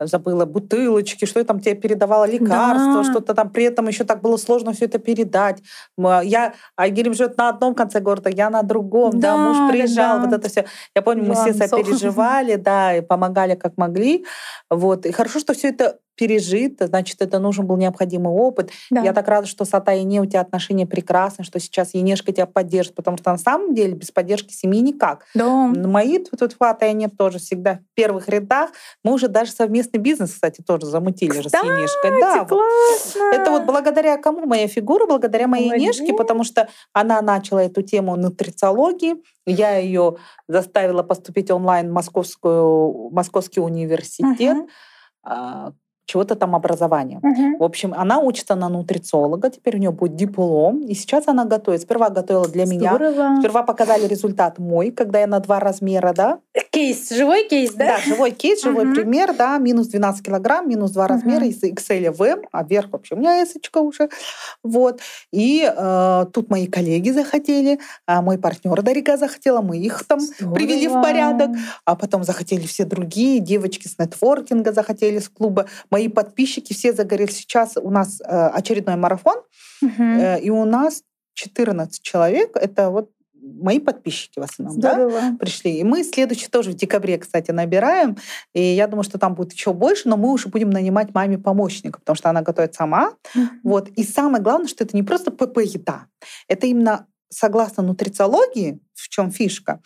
забыла 0.00 0.44
бутылочки, 0.44 1.24
что 1.24 1.40
я 1.40 1.44
там 1.44 1.60
тебе 1.60 1.74
передавала 1.74 2.24
лекарства, 2.24 3.02
да. 3.02 3.04
что-то 3.04 3.34
там 3.34 3.50
при 3.50 3.64
этом 3.64 3.88
еще 3.88 4.04
так 4.04 4.22
было 4.22 4.36
сложно 4.36 4.72
все 4.72 4.86
это 4.86 4.98
передать. 4.98 5.62
Я, 5.96 6.54
Айгерим 6.76 7.14
живет 7.14 7.36
на 7.38 7.48
одном 7.48 7.74
конце 7.74 8.00
города, 8.00 8.28
я 8.30 8.50
на 8.50 8.62
другом, 8.62 9.20
да, 9.20 9.36
да 9.36 9.38
муж 9.38 9.72
приезжал, 9.72 10.18
да. 10.18 10.24
вот 10.24 10.32
это 10.34 10.48
все. 10.48 10.64
Я 10.94 11.02
помню, 11.02 11.24
мы 11.24 11.34
все 11.34 11.54
сопереживали, 11.54 12.56
да, 12.56 12.96
и 12.96 13.00
помогали 13.00 13.54
как 13.54 13.76
могли. 13.76 14.24
Вот. 14.70 15.06
И 15.06 15.12
хорошо, 15.12 15.38
что 15.38 15.54
все 15.54 15.68
это 15.68 15.98
пережит, 16.16 16.76
значит, 16.80 17.20
это 17.20 17.38
нужен 17.38 17.66
был 17.66 17.76
необходимый 17.76 18.32
опыт. 18.32 18.70
Да. 18.90 19.02
Я 19.02 19.12
так 19.12 19.26
рада, 19.28 19.46
что 19.46 19.64
с 19.64 19.74
Атай 19.74 20.00
и 20.00 20.04
не 20.04 20.20
у 20.20 20.26
тебя 20.26 20.40
отношения 20.40 20.86
прекрасны, 20.86 21.44
что 21.44 21.58
сейчас 21.58 21.94
Енешка 21.94 22.32
тебя 22.32 22.46
поддержит, 22.46 22.94
потому 22.94 23.16
что 23.16 23.32
на 23.32 23.38
самом 23.38 23.74
деле 23.74 23.94
без 23.94 24.10
поддержки 24.10 24.52
семьи 24.52 24.80
никак. 24.80 25.24
Да. 25.34 25.66
Мои 25.66 26.18
тут, 26.18 26.38
тут 26.38 26.56
Атай 26.58 26.92
и 26.92 26.94
нет 26.94 27.16
тоже 27.16 27.38
всегда 27.38 27.74
в 27.74 27.94
первых 27.94 28.28
рядах. 28.28 28.70
Мы 29.02 29.12
уже 29.12 29.28
даже 29.28 29.50
совместный 29.52 29.98
бизнес, 29.98 30.32
кстати, 30.32 30.62
тоже 30.62 30.86
замутили 30.86 31.40
же 31.40 31.48
с 31.48 31.52
Енешкой. 31.52 32.20
Да, 32.20 32.44
классно. 32.44 33.22
Это 33.34 33.50
вот 33.50 33.64
благодаря 33.64 34.16
кому 34.16 34.46
моя 34.46 34.68
фигура, 34.68 35.06
благодаря 35.06 35.48
моей 35.48 35.66
Молодец. 35.66 35.96
Енешке, 35.96 36.14
потому 36.14 36.44
что 36.44 36.68
она 36.92 37.20
начала 37.22 37.62
эту 37.62 37.82
тему 37.82 38.16
нутрициологии, 38.16 39.16
я 39.46 39.76
ее 39.76 40.16
заставила 40.48 41.02
поступить 41.02 41.50
онлайн 41.50 41.90
в 41.90 41.92
Московскую, 41.92 43.10
Московский 43.10 43.60
университет, 43.60 44.56
uh-huh 45.26 45.72
чего-то 46.06 46.34
там 46.34 46.54
образования. 46.54 47.18
Угу. 47.22 47.58
В 47.58 47.62
общем, 47.62 47.94
она 47.96 48.18
учится 48.18 48.54
на 48.54 48.68
нутрициолога, 48.68 49.50
теперь 49.50 49.76
у 49.76 49.78
нее 49.78 49.90
будет 49.90 50.16
диплом, 50.16 50.80
и 50.80 50.94
сейчас 50.94 51.28
она 51.28 51.44
готовит. 51.44 51.82
Сперва 51.82 52.10
готовила 52.10 52.46
для 52.46 52.66
Здорово. 52.66 53.10
меня. 53.10 53.40
Сперва 53.40 53.62
показали 53.62 54.06
результат 54.06 54.58
мой, 54.58 54.90
когда 54.90 55.20
я 55.20 55.26
на 55.26 55.40
два 55.40 55.60
размера, 55.60 56.12
да. 56.12 56.38
Кейс, 56.70 57.10
живой 57.10 57.48
кейс, 57.48 57.72
да? 57.72 57.96
Да, 57.96 57.98
живой 57.98 58.32
кейс, 58.32 58.62
живой 58.62 58.86
угу. 58.86 58.94
пример, 58.94 59.34
да, 59.34 59.56
минус 59.58 59.88
12 59.88 60.24
килограмм, 60.24 60.68
минус 60.68 60.90
два 60.90 61.04
угу. 61.04 61.14
размера 61.14 61.46
из 61.46 61.62
XL 61.62 62.10
в 62.10 62.22
M, 62.22 62.42
а 62.52 62.64
вверх 62.64 62.90
вообще 62.92 63.14
у 63.14 63.18
меня 63.18 63.42
эсочка 63.42 63.78
уже. 63.78 64.08
Вот. 64.62 65.00
И 65.32 65.64
э, 65.64 66.26
тут 66.32 66.50
мои 66.50 66.66
коллеги 66.66 67.10
захотели, 67.10 67.80
а 68.06 68.20
мой 68.20 68.38
партнер 68.38 68.82
Дарика 68.82 69.16
захотела, 69.16 69.62
мы 69.62 69.78
их 69.78 70.04
там 70.04 70.20
Здорово. 70.20 70.54
привели 70.54 70.88
в 70.88 71.00
порядок, 71.00 71.50
а 71.84 71.96
потом 71.96 72.24
захотели 72.24 72.66
все 72.66 72.84
другие, 72.84 73.40
девочки 73.40 73.88
с 73.88 73.98
нетворкинга 73.98 74.72
захотели 74.72 75.18
с 75.18 75.28
клуба 75.28 75.66
мои 75.94 76.08
подписчики 76.08 76.72
все 76.72 76.92
загорелись. 76.92 77.36
Сейчас 77.36 77.76
у 77.76 77.88
нас 77.88 78.20
э, 78.20 78.24
очередной 78.26 78.96
марафон, 78.96 79.36
угу. 79.80 80.02
и 80.42 80.50
у 80.50 80.64
нас 80.64 81.04
14 81.34 82.02
человек. 82.02 82.56
Это 82.56 82.90
вот 82.90 83.10
мои 83.40 83.78
подписчики 83.78 84.40
в 84.40 84.42
основном, 84.42 84.80
да, 84.80 85.36
пришли. 85.38 85.78
И 85.78 85.84
мы 85.84 86.02
следующий 86.02 86.48
тоже 86.48 86.72
в 86.72 86.74
декабре, 86.74 87.18
кстати, 87.18 87.52
набираем. 87.52 88.16
И 88.54 88.60
я 88.60 88.88
думаю, 88.88 89.04
что 89.04 89.18
там 89.18 89.34
будет 89.36 89.52
еще 89.52 89.72
больше, 89.72 90.08
но 90.08 90.16
мы 90.16 90.32
уже 90.32 90.48
будем 90.48 90.70
нанимать 90.70 91.14
маме 91.14 91.38
помощника, 91.38 92.00
потому 92.00 92.16
что 92.16 92.28
она 92.28 92.42
готовит 92.42 92.74
сама. 92.74 93.12
Mm-hmm. 93.36 93.48
Вот. 93.62 93.88
И 93.90 94.02
самое 94.02 94.42
главное, 94.42 94.66
что 94.66 94.82
это 94.82 94.96
не 94.96 95.04
просто 95.04 95.30
ПП-еда. 95.30 96.06
Это 96.48 96.66
именно 96.66 97.06
согласно 97.28 97.82
нутрициологии, 97.82 98.80
в 98.94 99.08
чем 99.08 99.30
фишка, 99.30 99.80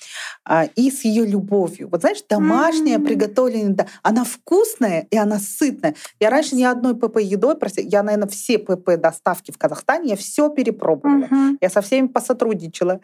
а, 0.44 0.64
и 0.64 0.90
с 0.90 1.04
ее 1.04 1.24
любовью. 1.24 1.88
Вот 1.90 2.02
знаешь, 2.02 2.22
домашняя, 2.28 2.98
mm-hmm. 2.98 3.06
приготовленная, 3.06 3.74
да, 3.74 3.86
она 4.02 4.24
вкусная 4.24 5.06
и 5.10 5.16
она 5.16 5.38
сытная. 5.38 5.94
Я 6.20 6.30
раньше 6.30 6.54
ни 6.54 6.62
одной 6.62 6.94
ПП 6.94 7.18
едой, 7.20 7.56
прости, 7.56 7.82
я, 7.82 8.02
наверное, 8.02 8.28
все 8.28 8.58
ПП 8.58 8.96
доставки 8.96 9.50
в 9.50 9.58
Казахстане, 9.58 10.10
я 10.10 10.16
все 10.16 10.50
перепробовала. 10.50 11.24
Mm-hmm. 11.24 11.58
Я 11.60 11.70
со 11.70 11.80
всеми 11.80 12.08
посотрудничала. 12.08 13.00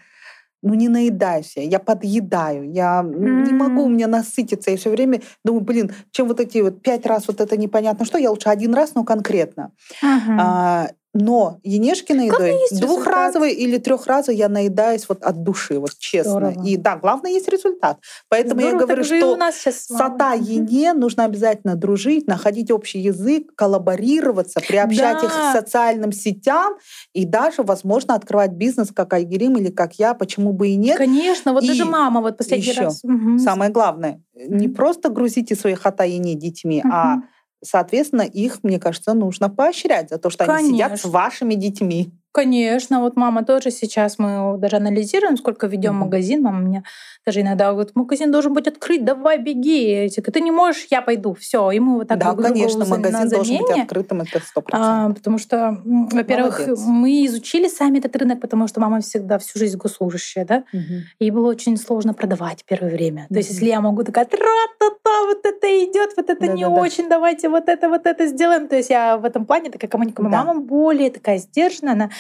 Ну, 0.66 0.72
не 0.72 0.89
наедаюсь 0.89 1.57
я, 1.57 1.62
я 1.62 1.78
подъедаю, 1.78 2.72
я 2.72 3.03
mm-hmm. 3.05 3.47
не 3.47 3.53
могу 3.53 3.85
у 3.85 3.89
меня 3.89 4.07
насытиться. 4.07 4.70
Я 4.70 4.78
все 4.78 4.89
время 4.89 5.20
думаю, 5.45 5.62
блин, 5.62 5.93
чем 6.11 6.26
вот 6.26 6.41
эти 6.41 6.59
вот 6.59 6.80
пять 6.80 7.05
раз 7.05 7.28
вот 7.28 7.43
это 7.43 7.59
непонятно 7.59 8.07
что, 8.07 8.16
я 8.16 8.30
лучше 8.30 8.49
один 8.49 8.74
раз, 8.74 8.95
но 8.95 9.05
конкретно. 9.05 9.72
Mm-hmm. 10.03 10.37
А, 10.41 10.89
Но 11.15 11.61
Енешкиной 11.62 12.27
едой 12.27 12.59
двухразовой 12.73 13.53
или 13.53 13.79
трехразовой 13.79 14.37
я 14.37 14.49
наедаюсь 14.49 15.09
вот 15.09 15.23
от 15.23 15.45
души, 15.45 15.79
вот 15.79 15.97
честно. 15.97 16.33
Здорово. 16.33 16.67
И 16.67 16.77
да, 16.77 16.97
главное 16.97 17.31
есть 17.31 17.49
результат. 17.49 17.99
Поэтому 18.29 18.61
Здорово, 18.61 18.81
я 18.81 18.87
говорю, 18.87 19.05
что 19.05 19.39
с 19.53 19.87
сата 19.87 20.35
Ене 20.35 20.93
нужно 20.93 21.25
обязательно 21.25 21.77
дружить, 21.77 22.27
находить 22.27 22.73
общий 22.73 22.99
язык, 22.99 23.55
коллаборироваться, 23.55 24.61
приобщать 24.61 25.19
да. 25.21 25.27
их 25.27 25.33
к 25.33 25.57
социальным 25.57 26.11
сетям 26.11 26.75
и 27.12 27.25
даже, 27.25 27.62
возможно, 27.62 28.15
открывать 28.15 28.51
бизнес, 28.51 28.91
как 28.93 29.12
Айгерим 29.12 29.57
или 29.57 29.71
как 29.71 29.95
я, 29.95 30.15
почему 30.15 30.53
бы 30.53 30.69
и 30.69 30.77
нет. 30.77 30.99
Конечно, 30.99 31.53
вот 31.53 31.62
и 31.62 31.69
даже 31.69 31.85
мама 31.85 32.23
вот 32.23 32.37
последний 32.37 32.71
еще, 32.71 32.81
раз. 32.83 33.05
Угу. 33.05 33.39
Самое 33.39 33.71
главное, 33.71 34.21
не 34.35 34.67
просто 34.67 35.11
грузите 35.11 35.55
свои 35.55 35.75
хата 35.75 36.03
Ене 36.05 36.35
детьми, 36.35 36.83
угу. 36.85 36.93
а 36.93 37.17
Соответственно, 37.65 38.23
их, 38.23 38.62
мне 38.62 38.79
кажется, 38.79 39.15
нужно 39.15 39.49
поощрять 39.49 40.11
за 40.11 40.19
то, 40.19 40.31
что 40.31 40.45
Конечно. 40.45 40.67
они 40.67 40.75
сидят 40.75 41.01
с 41.01 41.05
вашими 41.05 41.55
детьми. 41.55 42.12
Конечно, 42.35 43.01
вот 43.01 43.16
мама 43.16 43.45
тоже 43.45 43.70
сейчас, 43.70 44.18
мы 44.18 44.59
даже 44.59 44.76
анализируем, 44.76 45.37
сколько 45.37 45.68
ведем 45.68 45.93
mm-hmm. 45.93 46.05
магазин. 46.05 46.43
Мама 46.43 46.59
мне 46.59 46.82
даже 47.24 47.43
иногда 47.43 47.70
говорит, 47.70 47.95
магазин 47.95 48.32
должен 48.32 48.53
быть 48.53 48.66
открыт, 48.66 49.05
давай 49.05 49.39
беги. 49.39 49.89
Я 49.89 50.09
говорю, 50.09 50.32
ты 50.32 50.41
не 50.41 50.51
можешь, 50.51 50.89
я 50.91 51.01
пойду. 51.01 51.35
Все, 51.35 51.70
и 51.70 51.78
мы 51.78 51.99
вот 51.99 52.09
так 52.09 52.18
Да, 52.18 52.35
конечно, 52.35 52.85
магазин 52.87 53.28
должен 53.28 53.59
быть 53.59 53.78
открытым, 53.78 54.22
это 54.22 54.41
сто 54.41 54.64
А, 54.72 55.11
потому 55.11 55.39
что, 55.39 55.80
во-первых, 55.85 56.61
мы 56.87 57.24
изучили 57.26 57.68
сами 57.68 57.99
этот 57.99 58.16
рынок, 58.16 58.41
потому 58.41 58.66
что 58.66 58.80
мама 58.80 59.01
всегда 59.01 59.39
всю 59.39 59.61
жизнь 59.61 59.76
госслужащая, 59.78 60.45
да, 60.45 60.64
mm-hmm. 60.74 61.01
и 61.20 61.30
было 61.30 61.49
очень 61.49 61.76
сложно 61.76 62.14
продавать 62.14 62.64
первое 62.64 62.91
время. 62.91 63.22
Mm-hmm. 63.22 63.32
То 63.32 63.37
есть 63.37 63.51
если 63.51 63.66
я 63.66 63.80
могу 63.80 64.03
такая, 64.03 64.24
тра-та-та, 64.24 65.26
вот 65.26 65.47
это 65.47 65.66
идет, 65.85 66.11
вот 66.16 66.28
это 66.28 66.49
не 66.49 66.66
очень, 66.66 67.09
давайте 67.09 67.49
вот 67.49 67.68
это, 67.68 67.89
вот 67.89 68.07
это 68.07 68.26
сделаем. 68.26 68.66
То 68.66 68.74
есть 68.74 68.91
я 68.91 69.16
в 69.18 69.24
этом 69.24 69.47
плане 69.47 69.70
такая 69.70 69.89
коммуникация. 69.89 70.30
Да. 70.30 70.45
Мама 70.45 70.61
более 70.61 71.11
такая 71.11 71.39
сдержанная, 71.39 71.93
она 71.93 72.11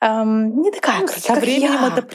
эм, 0.00 0.60
не 0.62 0.70
такая 0.70 1.00
ну, 1.00 1.06
крутая, 1.06 1.34
Со 1.34 1.40
временем 1.40 1.80
я. 1.80 1.88
это... 1.88 2.08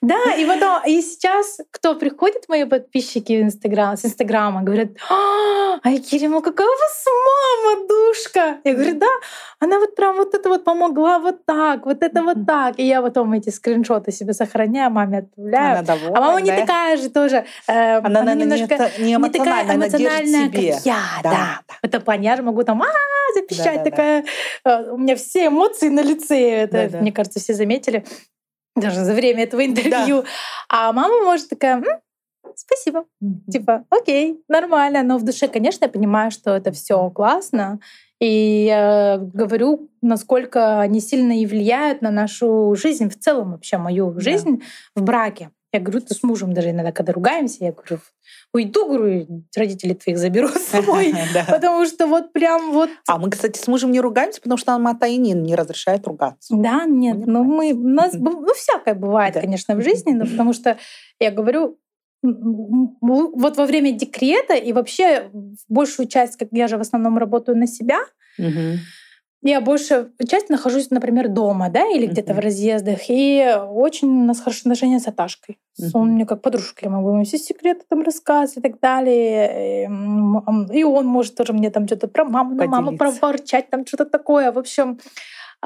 Да, 0.00 0.34
и 0.36 0.44
потом, 0.46 0.82
и 0.86 1.00
сейчас, 1.02 1.58
кто 1.70 1.94
приходит, 1.94 2.48
мои 2.48 2.64
подписчики 2.64 3.32
в 3.32 3.42
Инстаграм, 3.42 3.96
с 3.96 4.04
Инстаграма, 4.04 4.62
говорят, 4.62 4.90
а, 5.10 5.78
Айкирима, 5.82 6.42
какая 6.42 6.66
у 6.66 6.70
вас 6.70 7.04
мама, 7.06 7.88
душка. 7.88 8.58
Я 8.64 8.74
говорю, 8.74 8.98
да, 8.98 9.08
она 9.58 9.78
вот 9.78 9.96
прям 9.96 10.16
вот 10.16 10.34
это 10.34 10.48
вот 10.48 10.64
помогла 10.64 11.18
вот 11.18 11.44
так, 11.46 11.86
вот 11.86 12.02
это 12.02 12.22
вот 12.22 12.46
так. 12.46 12.78
И 12.78 12.86
я 12.86 13.02
потом 13.02 13.32
эти 13.32 13.50
скриншоты 13.50 14.12
себе 14.12 14.32
сохраняю, 14.32 14.90
маме 14.90 15.18
отправляю. 15.18 15.78
Она 15.78 15.82
довольна, 15.82 16.18
а 16.18 16.20
мама 16.20 16.40
не 16.40 16.50
да? 16.50 16.56
такая 16.58 16.96
же 16.96 17.08
тоже. 17.08 17.44
Э, 17.66 17.98
она, 17.98 18.20
она 18.20 18.34
немножко 18.34 18.90
не, 18.98 19.14
не 19.14 19.30
такая 19.30 19.74
эмоциональная, 19.74 20.50
как 20.50 20.84
я. 20.84 21.00
Да, 21.22 21.60
да. 21.82 22.00
Плане 22.00 22.28
я 22.28 22.36
же 22.36 22.42
могу 22.42 22.62
там, 22.64 22.82
а, 22.82 22.86
запищать 23.34 23.84
такая. 23.84 24.24
Да. 24.64 24.92
У 24.92 24.98
меня 24.98 25.16
все 25.16 25.46
эмоции 25.46 25.88
на 25.88 26.00
лице. 26.00 26.38
Это, 26.50 26.83
да, 26.86 26.98
да. 26.98 27.00
мне 27.00 27.12
кажется, 27.12 27.40
все 27.40 27.54
заметили 27.54 28.04
даже 28.76 29.04
за 29.04 29.14
время 29.14 29.44
этого 29.44 29.64
интервью. 29.64 30.22
Да. 30.22 30.28
А 30.68 30.92
мама 30.92 31.22
может 31.22 31.48
такая, 31.48 31.76
М, 31.76 31.84
спасибо. 32.56 33.04
Mm-hmm. 33.22 33.50
Типа, 33.52 33.84
окей, 33.90 34.42
нормально. 34.48 35.02
Но 35.02 35.18
в 35.18 35.24
душе, 35.24 35.48
конечно, 35.48 35.84
я 35.84 35.90
понимаю, 35.90 36.30
что 36.30 36.50
это 36.56 36.72
все 36.72 37.10
классно. 37.10 37.80
И 38.20 38.64
я 38.66 39.18
говорю, 39.18 39.90
насколько 40.00 40.80
они 40.80 41.00
сильно 41.00 41.38
и 41.38 41.46
влияют 41.46 42.00
на 42.00 42.10
нашу 42.10 42.74
жизнь 42.76 43.08
в 43.10 43.18
целом, 43.18 43.52
вообще 43.52 43.76
мою 43.76 44.18
жизнь 44.18 44.58
да. 44.58 44.64
в 45.02 45.04
браке. 45.04 45.50
Я 45.74 45.80
говорю, 45.80 46.02
ты 46.02 46.14
с 46.14 46.22
мужем 46.22 46.54
даже 46.54 46.70
иногда, 46.70 46.92
когда 46.92 47.12
ругаемся, 47.12 47.64
я 47.64 47.72
говорю, 47.72 47.98
уйду, 48.52 48.86
говорю, 48.86 49.44
родители 49.56 49.92
твоих 49.94 50.18
заберу 50.18 50.46
с 50.46 50.66
собой, 50.66 51.12
потому 51.48 51.84
что 51.84 52.06
вот 52.06 52.32
прям 52.32 52.70
вот... 52.70 52.90
А 53.08 53.18
мы, 53.18 53.28
кстати, 53.28 53.58
с 53.58 53.66
мужем 53.66 53.90
не 53.90 54.00
ругаемся, 54.00 54.40
потому 54.40 54.56
что 54.56 54.70
нам 54.70 54.86
Атаинин 54.86 55.42
не 55.42 55.56
разрешает 55.56 56.06
ругаться. 56.06 56.54
Да, 56.56 56.84
нет, 56.86 57.26
ну 57.26 57.42
мы, 57.42 57.72
у 57.72 57.88
нас, 57.88 58.14
ну 58.14 58.46
всякое 58.54 58.94
бывает, 58.94 59.34
конечно, 59.34 59.74
в 59.74 59.82
жизни, 59.82 60.12
но 60.12 60.26
потому 60.26 60.52
что 60.52 60.78
я 61.18 61.32
говорю, 61.32 61.76
вот 62.22 63.56
во 63.56 63.66
время 63.66 63.90
декрета 63.90 64.54
и 64.54 64.72
вообще 64.72 65.28
большую 65.68 66.06
часть, 66.06 66.36
как 66.36 66.50
я 66.52 66.68
же 66.68 66.78
в 66.78 66.82
основном 66.82 67.18
работаю 67.18 67.58
на 67.58 67.66
себя, 67.66 67.98
я 69.50 69.60
больше 69.60 70.10
часть 70.28 70.48
нахожусь, 70.50 70.90
например, 70.90 71.28
дома, 71.28 71.68
да, 71.68 71.86
или 71.86 72.06
где-то 72.06 72.34
в 72.34 72.38
разъездах, 72.38 72.98
и 73.08 73.56
очень 73.70 74.08
у 74.08 74.24
нас 74.24 74.40
хорошие 74.40 74.62
отношения 74.62 74.98
с 75.00 75.06
Аташкой. 75.06 75.58
Uh-huh. 75.80 75.90
Он 75.94 76.12
мне 76.12 76.24
как 76.24 76.40
подружка, 76.40 76.84
я 76.84 76.90
могу 76.90 77.10
ему 77.10 77.24
все 77.24 77.38
секреты 77.38 77.84
там 77.88 78.02
рассказывать 78.02 78.58
и 78.58 78.60
так 78.60 78.80
далее. 78.80 79.88
И 80.72 80.84
он 80.84 81.06
может 81.06 81.34
тоже 81.34 81.52
мне 81.52 81.70
там 81.70 81.86
что-то 81.86 82.08
про 82.08 82.24
маму, 82.24 82.54
на 82.54 82.66
маму 82.66 82.96
проворчать, 82.96 83.70
там 83.70 83.86
что-то 83.86 84.06
такое. 84.06 84.50
В 84.50 84.58
общем, 84.58 84.98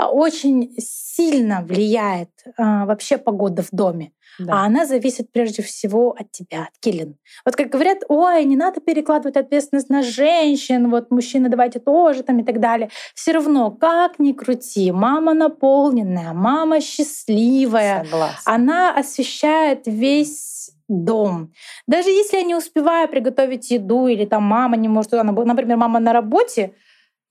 очень 0.07 0.75
сильно 0.79 1.63
влияет 1.63 2.31
а, 2.57 2.87
вообще 2.87 3.19
погода 3.19 3.63
в 3.63 3.71
доме. 3.73 4.13
Да. 4.39 4.53
А 4.53 4.67
она 4.67 4.87
зависит 4.87 5.33
прежде 5.33 5.63
всего 5.63 6.15
от 6.17 6.31
тебя, 6.31 6.69
от 6.71 6.79
Киллин. 6.79 7.17
Вот 7.45 7.57
как 7.57 7.71
говорят, 7.71 7.99
ой, 8.09 8.45
не 8.45 8.57
надо 8.57 8.81
перекладывать 8.81 9.37
ответственность 9.37 9.91
на 9.91 10.03
женщин, 10.03 10.91
вот 10.91 11.11
мужчины 11.11 11.49
давайте 11.49 11.81
тоже 11.81 12.23
там 12.23 12.39
и 12.39 12.45
так 12.45 12.61
далее. 12.61 12.89
Все 13.15 13.33
равно, 13.33 13.73
как 13.73 14.21
ни 14.21 14.33
крути, 14.33 14.93
мама 14.93 15.35
наполненная, 15.35 16.33
мама 16.33 16.81
счастливая, 16.81 18.05
Согласна. 18.05 18.55
она 18.55 18.95
освещает 18.97 19.83
весь 19.87 20.71
дом. 20.89 21.53
Даже 21.87 22.11
если 22.11 22.39
я 22.39 22.43
не 22.45 22.55
успеваю 22.55 23.09
приготовить 23.09 23.71
еду, 23.71 24.07
или 24.07 24.25
там 24.25 24.43
мама 24.45 24.77
не 24.77 24.89
может, 24.89 25.13
например, 25.13 25.77
мама 25.77 25.99
на 25.99 26.13
работе, 26.13 26.75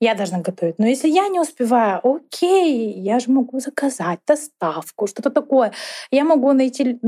я 0.00 0.14
должна 0.14 0.40
готовить. 0.40 0.78
Но 0.78 0.86
если 0.86 1.08
я 1.08 1.28
не 1.28 1.40
успеваю, 1.40 2.00
окей, 2.02 2.92
я 2.92 3.18
же 3.18 3.30
могу 3.30 3.60
заказать 3.60 4.20
доставку, 4.26 5.06
что-то 5.06 5.30
такое. 5.30 5.72
Я 6.10 6.24
могу 6.24 6.52
найти 6.52 6.98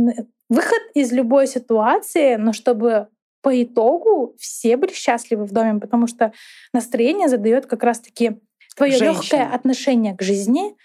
выход 0.49 0.81
из 0.95 1.13
любой 1.13 1.47
ситуации, 1.47 2.37
но 2.37 2.53
чтобы 2.53 3.07
по 3.43 3.63
итогу 3.63 4.35
все 4.39 4.77
были 4.77 4.93
счастливы 4.93 5.45
в 5.45 5.53
доме, 5.53 5.81
потому 5.81 6.07
что 6.07 6.33
настроение 6.73 7.29
задает 7.29 7.67
как 7.67 7.83
раз-таки 7.83 8.39
твое 8.77 8.99
легкое 8.99 9.47
отношение 9.47 10.17
к 10.17 10.23
жизни, 10.23 10.77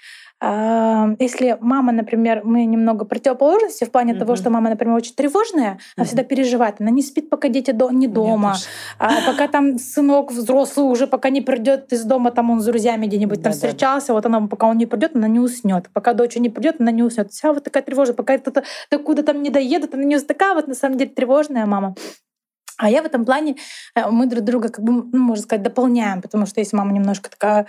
если 0.41 1.57
мама, 1.61 1.93
например, 1.93 2.41
мы 2.43 2.65
немного 2.65 3.05
противоположности 3.05 3.85
в 3.85 3.91
плане 3.91 4.13
mm-hmm. 4.13 4.19
того, 4.19 4.35
что 4.35 4.49
мама, 4.49 4.69
например, 4.69 4.95
очень 4.95 5.15
тревожная, 5.15 5.73
mm-hmm. 5.73 5.93
она 5.95 6.05
всегда 6.05 6.23
переживает, 6.23 6.75
она 6.79 6.89
не 6.89 7.01
спит, 7.01 7.29
пока 7.29 7.47
дети 7.47 7.71
до, 7.71 7.89
не 7.89 8.07
дома, 8.07 8.57
а 8.99 9.21
пока 9.25 9.47
там 9.47 9.79
сынок 9.79 10.31
взрослый 10.31 10.87
уже, 10.87 11.07
пока 11.07 11.29
не 11.29 11.41
придет 11.41 11.93
из 11.93 12.03
дома, 12.03 12.31
там 12.31 12.51
он 12.51 12.59
с 12.59 12.65
друзьями 12.65 13.07
где-нибудь 13.07 13.41
там 13.41 13.53
встречался, 13.53 14.13
вот 14.13 14.25
она, 14.25 14.41
пока 14.47 14.67
он 14.67 14.77
не 14.77 14.85
придет, 14.85 15.15
она 15.15 15.29
не 15.29 15.39
уснет, 15.39 15.89
пока 15.93 16.13
дочь 16.13 16.35
не 16.35 16.49
придет, 16.49 16.75
она 16.79 16.91
не 16.91 17.03
уснет. 17.03 17.31
Вся 17.31 17.53
вот 17.53 17.63
такая 17.63 17.83
тревожная, 17.83 18.15
пока 18.15 18.33
это 18.33 18.63
докуда 18.91 19.23
там 19.23 19.41
не 19.41 19.49
доедут, 19.49 19.93
она 19.93 20.03
не 20.03 20.19
такая 20.19 20.53
вот 20.53 20.67
на 20.67 20.75
самом 20.75 20.97
деле 20.97 21.11
тревожная 21.11 21.65
мама. 21.65 21.95
А 22.77 22.89
я 22.89 23.01
в 23.01 23.05
этом 23.05 23.23
плане, 23.23 23.55
э, 23.95 24.09
мы 24.09 24.25
друг 24.25 24.43
друга, 24.43 24.69
как 24.69 24.83
бы, 24.83 24.91
ну, 24.91 25.17
можно 25.17 25.43
сказать, 25.43 25.63
дополняем, 25.63 26.21
потому 26.21 26.45
что 26.45 26.59
если 26.59 26.75
мама 26.75 26.91
немножко 26.91 27.29
такая 27.29 27.67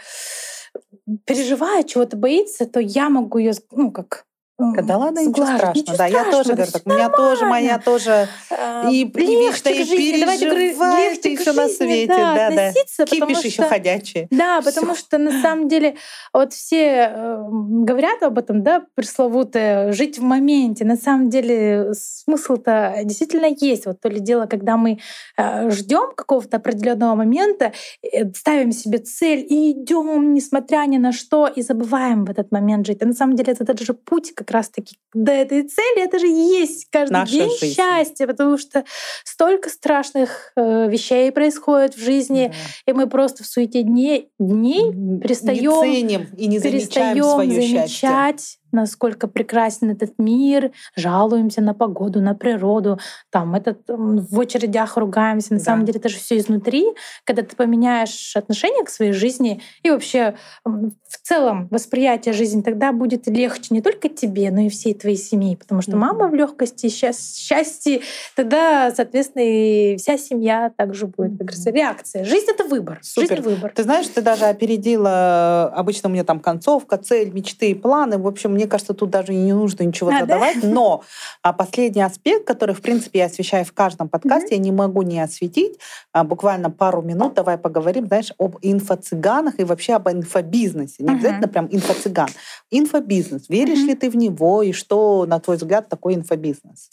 переживает, 1.24 1.86
чего-то 1.88 2.16
боится, 2.16 2.66
то 2.66 2.80
я 2.80 3.08
могу 3.10 3.38
ее, 3.38 3.52
ну, 3.72 3.90
как 3.92 4.24
да 4.58 4.96
ладно, 4.96 5.20
ничего 5.20 5.44
страшного. 5.44 5.74
Ничего 5.74 5.96
да, 5.96 6.06
я 6.06 6.30
тоже 6.30 6.54
говорю 6.54 6.72
так. 6.72 6.82
У 6.86 6.90
меня 6.90 7.10
тоже, 7.10 7.44
моя 7.44 7.78
тоже 7.78 8.28
а, 8.50 8.88
и 8.90 9.04
легче 9.04 9.82
и 9.82 9.84
переживает, 9.84 11.26
и 11.26 11.36
все 11.36 11.52
на 11.52 11.68
свете. 11.68 12.06
Да, 12.16 12.50
да. 12.50 12.72
Кипиш 13.04 13.40
еще 13.40 13.64
ходячий. 13.64 14.28
Да, 14.30 14.62
потому 14.62 14.94
что 14.94 15.18
на 15.18 15.42
самом 15.42 15.68
деле 15.68 15.96
вот 16.32 16.54
все 16.54 17.12
э, 17.14 17.44
говорят 17.48 18.22
об 18.22 18.38
этом, 18.38 18.62
да, 18.62 18.82
пресловутое 18.94 19.92
жить 19.92 20.18
в 20.18 20.22
моменте. 20.22 20.86
На 20.86 20.96
самом 20.96 21.28
деле 21.28 21.92
смысл-то 21.92 23.00
действительно 23.04 23.54
есть. 23.60 23.84
Вот 23.84 24.00
то 24.00 24.08
ли 24.08 24.20
дело, 24.20 24.46
когда 24.46 24.78
мы 24.78 25.00
э, 25.36 25.70
ждем 25.70 26.14
какого-то 26.16 26.56
определенного 26.56 27.14
момента, 27.14 27.72
э, 28.02 28.32
ставим 28.32 28.72
себе 28.72 28.98
цель 28.98 29.46
и 29.46 29.72
идем, 29.72 30.32
несмотря 30.32 30.86
ни 30.86 30.96
на 30.96 31.12
что, 31.12 31.46
и 31.46 31.60
забываем 31.60 32.24
в 32.24 32.30
этот 32.30 32.52
момент 32.52 32.86
жить. 32.86 33.02
А 33.02 33.06
на 33.06 33.12
самом 33.12 33.36
деле 33.36 33.52
это 33.52 33.64
даже 33.64 33.92
путь 33.92 34.32
как 34.46 34.54
раз-таки 34.54 34.96
до 35.12 35.32
этой 35.32 35.62
цели, 35.62 36.04
это 36.04 36.18
же 36.18 36.26
есть 36.26 36.86
каждый 36.90 37.12
Наша 37.12 37.32
день 37.32 37.50
жизнь. 37.58 37.74
счастье, 37.74 38.26
потому 38.26 38.56
что 38.58 38.84
столько 39.24 39.68
страшных 39.70 40.52
э, 40.56 40.88
вещей 40.88 41.32
происходит 41.32 41.96
в 41.96 42.00
жизни, 42.00 42.52
да. 42.52 42.92
и 42.92 42.94
мы 42.94 43.08
просто 43.08 43.42
в 43.42 43.46
суете 43.46 43.82
дней, 43.82 44.30
дней 44.38 44.92
перестаем 45.20 45.58
не 45.58 45.68
ценим 45.68 46.28
и 46.36 46.46
не 46.46 46.58
замечаем 46.58 47.22
свое 47.22 47.50
замечать 47.50 47.90
счастье 47.90 48.60
насколько 48.72 49.28
прекрасен 49.28 49.90
этот 49.90 50.18
мир, 50.18 50.72
жалуемся 50.94 51.60
на 51.60 51.74
погоду, 51.74 52.20
на 52.20 52.34
природу, 52.34 52.98
там 53.30 53.54
этот 53.54 53.80
в 53.88 54.40
очередях 54.40 54.96
ругаемся. 54.96 55.52
На 55.52 55.58
да. 55.58 55.64
самом 55.64 55.84
деле 55.84 55.98
это 55.98 56.08
же 56.08 56.18
все 56.18 56.38
изнутри. 56.38 56.86
Когда 57.24 57.42
ты 57.42 57.56
поменяешь 57.56 58.36
отношение 58.36 58.84
к 58.84 58.90
своей 58.90 59.12
жизни 59.12 59.62
и 59.82 59.90
вообще 59.90 60.34
в 60.64 61.18
целом 61.22 61.68
восприятие 61.70 62.34
жизни, 62.34 62.62
тогда 62.62 62.92
будет 62.92 63.26
легче 63.26 63.68
не 63.70 63.82
только 63.82 64.08
тебе, 64.08 64.50
но 64.50 64.62
и 64.62 64.68
всей 64.68 64.94
твоей 64.94 65.16
семье, 65.16 65.56
потому 65.56 65.82
что 65.82 65.92
mm-hmm. 65.92 65.96
мама 65.96 66.28
в 66.28 66.34
легкости, 66.34 66.88
счастье, 66.88 68.00
тогда, 68.34 68.92
соответственно, 68.94 69.42
и 69.42 69.96
вся 69.96 70.18
семья 70.18 70.72
также 70.76 71.06
будет. 71.06 71.32
Как 71.32 71.46
говорится, 71.46 71.70
реакция. 71.70 72.24
Жизнь 72.24 72.46
это 72.48 72.64
выбор. 72.64 72.98
Супер. 73.02 73.36
Жизнь 73.36 73.42
выбор. 73.42 73.72
Ты 73.74 73.82
знаешь, 73.82 74.06
ты 74.08 74.22
даже 74.22 74.44
опередила 74.44 75.72
обычно 75.74 76.08
у 76.08 76.12
меня 76.12 76.24
там 76.24 76.40
концовка, 76.40 76.96
цель, 76.96 77.30
мечты 77.32 77.74
планы. 77.74 78.18
В 78.18 78.26
общем, 78.26 78.52
мне 78.52 78.65
кажется, 78.66 78.94
тут 78.94 79.10
даже 79.10 79.32
не 79.32 79.52
нужно 79.52 79.82
ничего 79.84 80.10
а, 80.10 80.20
задавать. 80.20 80.60
Да? 80.60 80.68
Но 80.68 81.02
а, 81.42 81.52
последний 81.52 82.02
аспект, 82.02 82.46
который, 82.46 82.74
в 82.74 82.80
принципе, 82.80 83.20
я 83.20 83.26
освещаю 83.26 83.64
в 83.64 83.72
каждом 83.72 84.08
подкасте, 84.08 84.54
mm-hmm. 84.54 84.58
я 84.58 84.64
не 84.64 84.72
могу 84.72 85.02
не 85.02 85.20
осветить. 85.20 85.78
А, 86.12 86.24
буквально 86.24 86.70
пару 86.70 87.02
минут 87.02 87.34
давай 87.34 87.58
поговорим, 87.58 88.06
знаешь, 88.06 88.32
об 88.38 88.56
инфо-цыганах 88.62 89.54
и 89.58 89.64
вообще 89.64 89.94
об 89.94 90.08
инфобизнесе. 90.08 91.02
Не 91.02 91.08
mm-hmm. 91.08 91.12
обязательно 91.12 91.48
прям 91.48 91.66
инфо-цыган. 91.66 92.28
Инфобизнес. 92.70 93.48
Веришь 93.48 93.78
mm-hmm. 93.78 93.86
ли 93.86 93.94
ты 93.94 94.10
в 94.10 94.16
него 94.16 94.62
и 94.62 94.72
что, 94.72 95.26
на 95.26 95.40
твой 95.40 95.56
взгляд, 95.56 95.88
такой 95.88 96.14
инфобизнес? 96.14 96.90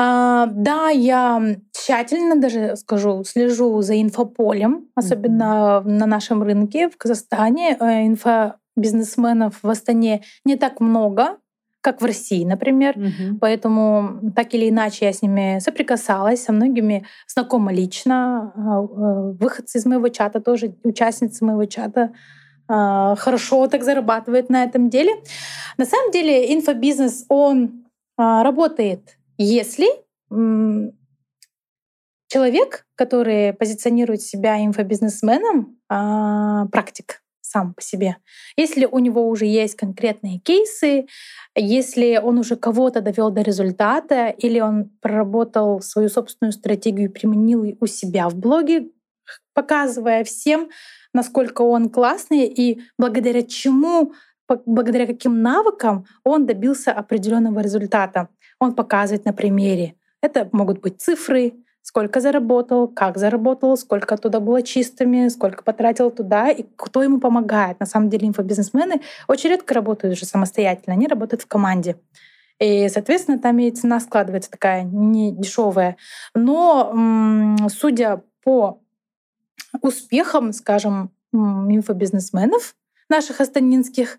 А, 0.00 0.46
да, 0.46 0.90
я 0.90 1.56
тщательно 1.72 2.36
даже 2.36 2.76
скажу, 2.76 3.24
слежу 3.24 3.82
за 3.82 4.00
инфополем, 4.00 4.86
особенно 4.94 5.82
mm-hmm. 5.84 5.90
на 5.90 6.06
нашем 6.06 6.44
рынке 6.44 6.88
в 6.88 6.96
Казахстане. 6.96 7.76
Э, 7.80 8.06
инфобизнесменов 8.78 9.58
в 9.62 9.68
Астане 9.68 10.22
не 10.44 10.56
так 10.56 10.80
много, 10.80 11.38
как 11.80 12.00
в 12.00 12.04
России, 12.04 12.44
например. 12.44 12.96
Mm-hmm. 12.96 13.38
Поэтому 13.40 14.32
так 14.34 14.54
или 14.54 14.68
иначе 14.68 15.06
я 15.06 15.12
с 15.12 15.22
ними 15.22 15.58
соприкасалась, 15.60 16.42
со 16.42 16.52
многими 16.52 17.06
знакома 17.26 17.72
лично. 17.72 18.52
А, 18.54 18.82
э, 18.82 19.32
выходцы 19.40 19.78
из 19.78 19.86
моего 19.86 20.08
чата 20.08 20.40
тоже, 20.40 20.74
участницы 20.82 21.44
моего 21.44 21.64
чата 21.66 22.12
а, 22.68 23.14
хорошо 23.16 23.66
так 23.68 23.84
зарабатывают 23.84 24.50
на 24.50 24.64
этом 24.64 24.90
деле. 24.90 25.12
На 25.78 25.84
самом 25.84 26.10
деле 26.10 26.52
инфобизнес, 26.54 27.24
он 27.28 27.84
работает 28.16 29.16
если 29.40 29.86
человек, 32.28 32.86
который 32.94 33.52
позиционирует 33.52 34.22
себя 34.22 34.64
инфобизнесменом, 34.64 35.78
а, 35.88 36.66
практик 36.66 37.22
сам 37.50 37.74
по 37.74 37.82
себе, 37.82 38.16
если 38.56 38.84
у 38.84 38.98
него 38.98 39.28
уже 39.28 39.46
есть 39.46 39.76
конкретные 39.76 40.38
кейсы, 40.38 41.06
если 41.54 42.20
он 42.22 42.38
уже 42.38 42.56
кого-то 42.56 43.00
довел 43.00 43.30
до 43.30 43.42
результата, 43.42 44.28
или 44.28 44.60
он 44.60 44.90
проработал 45.00 45.80
свою 45.80 46.08
собственную 46.08 46.52
стратегию, 46.52 47.12
применил 47.12 47.76
у 47.80 47.86
себя 47.86 48.28
в 48.28 48.34
блоге, 48.34 48.90
показывая 49.54 50.24
всем, 50.24 50.70
насколько 51.12 51.62
он 51.62 51.90
классный 51.90 52.46
и 52.46 52.82
благодаря 52.98 53.42
чему, 53.42 54.12
благодаря 54.66 55.06
каким 55.06 55.42
навыкам 55.42 56.06
он 56.24 56.46
добился 56.46 56.92
определенного 56.92 57.60
результата 57.60 58.28
он 58.58 58.74
показывает 58.74 59.24
на 59.24 59.32
примере. 59.32 59.94
Это 60.20 60.48
могут 60.52 60.80
быть 60.80 61.00
цифры, 61.00 61.54
сколько 61.88 62.20
заработал, 62.20 62.86
как 62.86 63.16
заработал, 63.16 63.74
сколько 63.78 64.18
туда 64.18 64.40
было 64.40 64.60
чистыми, 64.60 65.28
сколько 65.28 65.64
потратил 65.64 66.10
туда 66.10 66.50
и 66.50 66.66
кто 66.76 67.02
ему 67.02 67.18
помогает. 67.18 67.80
На 67.80 67.86
самом 67.86 68.10
деле 68.10 68.28
инфобизнесмены 68.28 69.00
очень 69.26 69.48
редко 69.48 69.72
работают 69.72 70.14
уже 70.14 70.26
самостоятельно, 70.26 70.92
они 70.92 71.06
работают 71.06 71.40
в 71.40 71.46
команде. 71.46 71.96
И, 72.58 72.90
соответственно, 72.90 73.38
там 73.38 73.58
и 73.58 73.70
цена 73.70 74.00
складывается 74.00 74.50
такая 74.50 74.82
не 74.82 75.32
дешевая. 75.32 75.96
Но 76.34 76.92
судя 77.70 78.22
по 78.44 78.82
успехам, 79.80 80.52
скажем, 80.52 81.10
инфобизнесменов 81.32 82.74
наших 83.08 83.40
астанинских, 83.40 84.18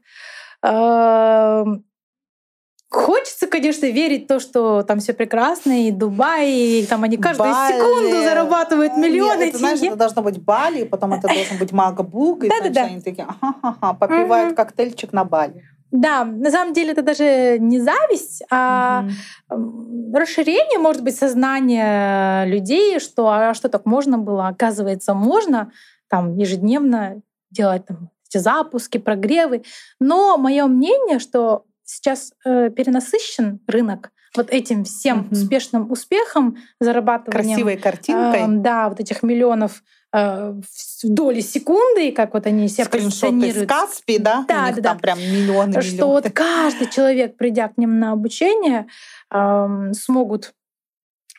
Хочется, 2.91 3.45
конечно, 3.45 3.85
верить 3.85 4.25
в 4.25 4.27
то, 4.27 4.39
что 4.39 4.81
там 4.81 4.99
все 4.99 5.13
прекрасно, 5.13 5.87
и 5.87 5.91
Дубай, 5.91 6.51
и 6.51 6.85
там 6.87 7.03
они 7.03 7.17
каждую 7.17 7.51
Бали. 7.51 7.73
секунду 7.73 8.23
зарабатывают 8.23 8.97
миллионы. 8.97 9.41
Нет, 9.41 9.49
это, 9.49 9.57
знаешь, 9.59 9.81
это 9.81 9.95
должно 9.95 10.23
быть 10.23 10.41
Бали, 10.41 10.85
потом 10.85 11.13
это 11.13 11.27
должен 11.27 11.59
быть 11.59 11.71
Магабук, 11.71 12.45
и 12.45 12.47
значит, 12.47 12.77
они 12.77 13.01
такие, 13.01 13.27
ага-ха-ха, 13.27 13.93
попивают 13.93 14.55
коктейльчик 14.55 15.13
на 15.13 15.23
Бали. 15.23 15.63
Да, 15.91 16.23
на 16.23 16.49
самом 16.49 16.73
деле 16.73 16.91
это 16.91 17.03
даже 17.03 17.57
не 17.59 17.79
зависть, 17.79 18.43
а 18.51 19.05
угу. 19.49 20.15
расширение, 20.15 20.79
может 20.79 21.03
быть, 21.03 21.15
сознания 21.15 22.45
людей, 22.45 22.99
что 22.99 23.29
а 23.29 23.53
что 23.53 23.69
так 23.69 23.85
можно 23.85 24.17
было, 24.17 24.47
оказывается, 24.47 25.13
можно 25.13 25.71
там 26.09 26.35
ежедневно 26.35 27.21
делать 27.51 27.85
там, 27.85 28.09
эти 28.27 28.37
запуски, 28.37 28.97
прогревы. 28.99 29.63
Но 29.99 30.37
мое 30.37 30.65
мнение, 30.67 31.19
что 31.19 31.65
сейчас 31.89 32.33
э, 32.45 32.69
перенасыщен 32.69 33.59
рынок 33.67 34.11
вот 34.35 34.51
этим 34.51 34.83
всем 34.83 35.21
угу. 35.21 35.29
успешным 35.31 35.91
успехом, 35.91 36.57
зарабатыванием... 36.79 37.55
Красивой 37.55 37.77
картинкой. 37.77 38.41
Э, 38.41 38.47
да, 38.47 38.89
вот 38.89 38.99
этих 38.99 39.23
миллионов 39.23 39.83
э, 40.13 40.51
в 40.51 41.07
доли 41.07 41.41
секунды, 41.41 42.11
как 42.11 42.35
вот 42.35 42.45
они 42.45 42.67
себя 42.67 42.85
позиционируют. 42.85 43.67
Каспи, 43.67 44.19
да? 44.19 44.45
Да, 44.47 44.65
У 44.65 44.67
них 44.67 44.75
да, 44.75 44.81
там 44.81 44.97
да. 44.97 45.01
прям 45.01 45.19
миллионы, 45.19 45.81
Что 45.81 45.91
миллионы. 45.91 46.11
вот 46.11 46.31
каждый 46.31 46.89
человек, 46.91 47.37
придя 47.37 47.69
к 47.69 47.77
ним 47.77 47.99
на 47.99 48.11
обучение, 48.11 48.85
э, 49.33 49.67
смогут 49.93 50.53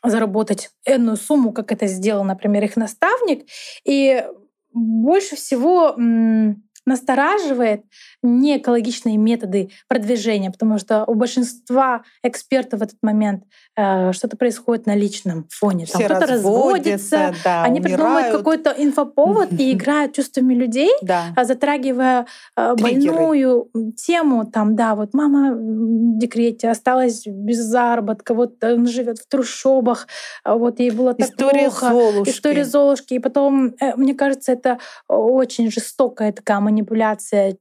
заработать 0.03 0.71
энную 0.85 1.17
сумму, 1.17 1.53
как 1.53 1.71
это 1.71 1.87
сделал, 1.87 2.25
например, 2.25 2.65
их 2.65 2.77
наставник. 2.77 3.47
И 3.85 4.25
больше 4.73 5.37
всего 5.37 5.95
настораживает 6.87 7.85
не 8.23 8.59
экологичные 8.59 9.17
методы 9.17 9.71
продвижения, 9.89 10.51
потому 10.51 10.79
что 10.79 11.05
у 11.07 11.15
большинства 11.15 12.03
экспертов 12.23 12.81
в 12.81 12.83
этот 12.83 12.99
момент 13.03 13.45
э, 13.77 14.13
что-то 14.13 14.37
происходит 14.37 14.87
на 14.87 14.95
личном 14.95 15.47
фоне. 15.51 15.87
Там 15.87 16.03
кто-то 16.03 16.27
разводится, 16.27 17.35
да, 17.43 17.63
они 17.63 17.81
умирают. 17.81 18.01
придумывают 18.01 18.37
какой-то 18.37 18.75
инфоповод 18.77 19.53
и 19.53 19.73
играют 19.73 20.15
чувствами 20.15 20.55
людей, 20.55 20.91
да. 21.03 21.27
А 21.37 21.45
затрагивая 21.45 22.27
э, 22.57 22.75
больную 22.75 23.71
тему. 23.97 24.45
Там, 24.45 24.77
да, 24.77 24.95
вот 24.95 25.15
мама 25.15 25.55
в 25.55 26.19
декрете 26.19 26.69
осталась 26.69 27.27
без 27.27 27.59
заработка, 27.59 28.35
вот 28.35 28.63
он 28.63 28.87
живет 28.87 29.19
в 29.19 29.29
трущобах, 29.29 30.07
а 30.45 30.57
вот 30.57 30.81
ей 30.81 30.91
было 30.91 31.15
так 31.15 31.29
История 31.29 31.71
плохо. 31.71 31.89
Золушки. 31.89 32.31
История 32.31 32.65
Золушки. 32.65 33.15
И 33.15 33.19
потом, 33.19 33.75
э, 33.81 33.97
мне 33.97 34.15
кажется, 34.15 34.53
это 34.53 34.79
очень 35.09 35.71
жестокая 35.71 36.33
такая 36.33 36.61
манипуляция 36.61 37.57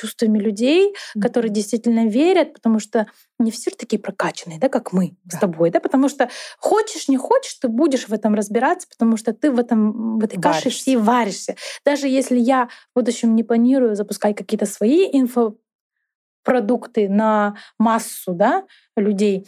чувствами 0.00 0.38
людей, 0.38 0.92
mm-hmm. 0.92 1.20
которые 1.20 1.50
действительно 1.50 2.06
верят, 2.06 2.54
потому 2.54 2.78
что 2.78 3.06
не 3.38 3.50
все 3.50 3.70
такие 3.70 3.98
прокачанные, 3.98 4.58
да, 4.58 4.68
как 4.68 4.92
мы 4.92 5.16
да. 5.24 5.36
с 5.36 5.40
тобой, 5.40 5.70
да, 5.70 5.80
потому 5.80 6.08
что 6.08 6.30
хочешь, 6.58 7.08
не 7.08 7.16
хочешь, 7.16 7.54
ты 7.54 7.68
будешь 7.68 8.08
в 8.08 8.12
этом 8.12 8.34
разбираться, 8.34 8.88
потому 8.88 9.16
что 9.16 9.32
ты 9.32 9.50
в 9.50 9.58
этом 9.58 10.18
в 10.18 10.24
этой 10.24 10.40
каше 10.40 10.70
всей 10.70 10.96
варишься. 10.96 11.56
Даже 11.84 12.08
если 12.08 12.38
я 12.38 12.68
в 12.92 12.98
будущем 12.98 13.34
не 13.34 13.44
планирую 13.44 13.94
запускать 13.94 14.36
какие-то 14.36 14.66
свои 14.66 15.06
инфопродукты 15.12 17.08
на 17.08 17.56
массу, 17.78 18.32
да, 18.32 18.64
людей, 18.96 19.46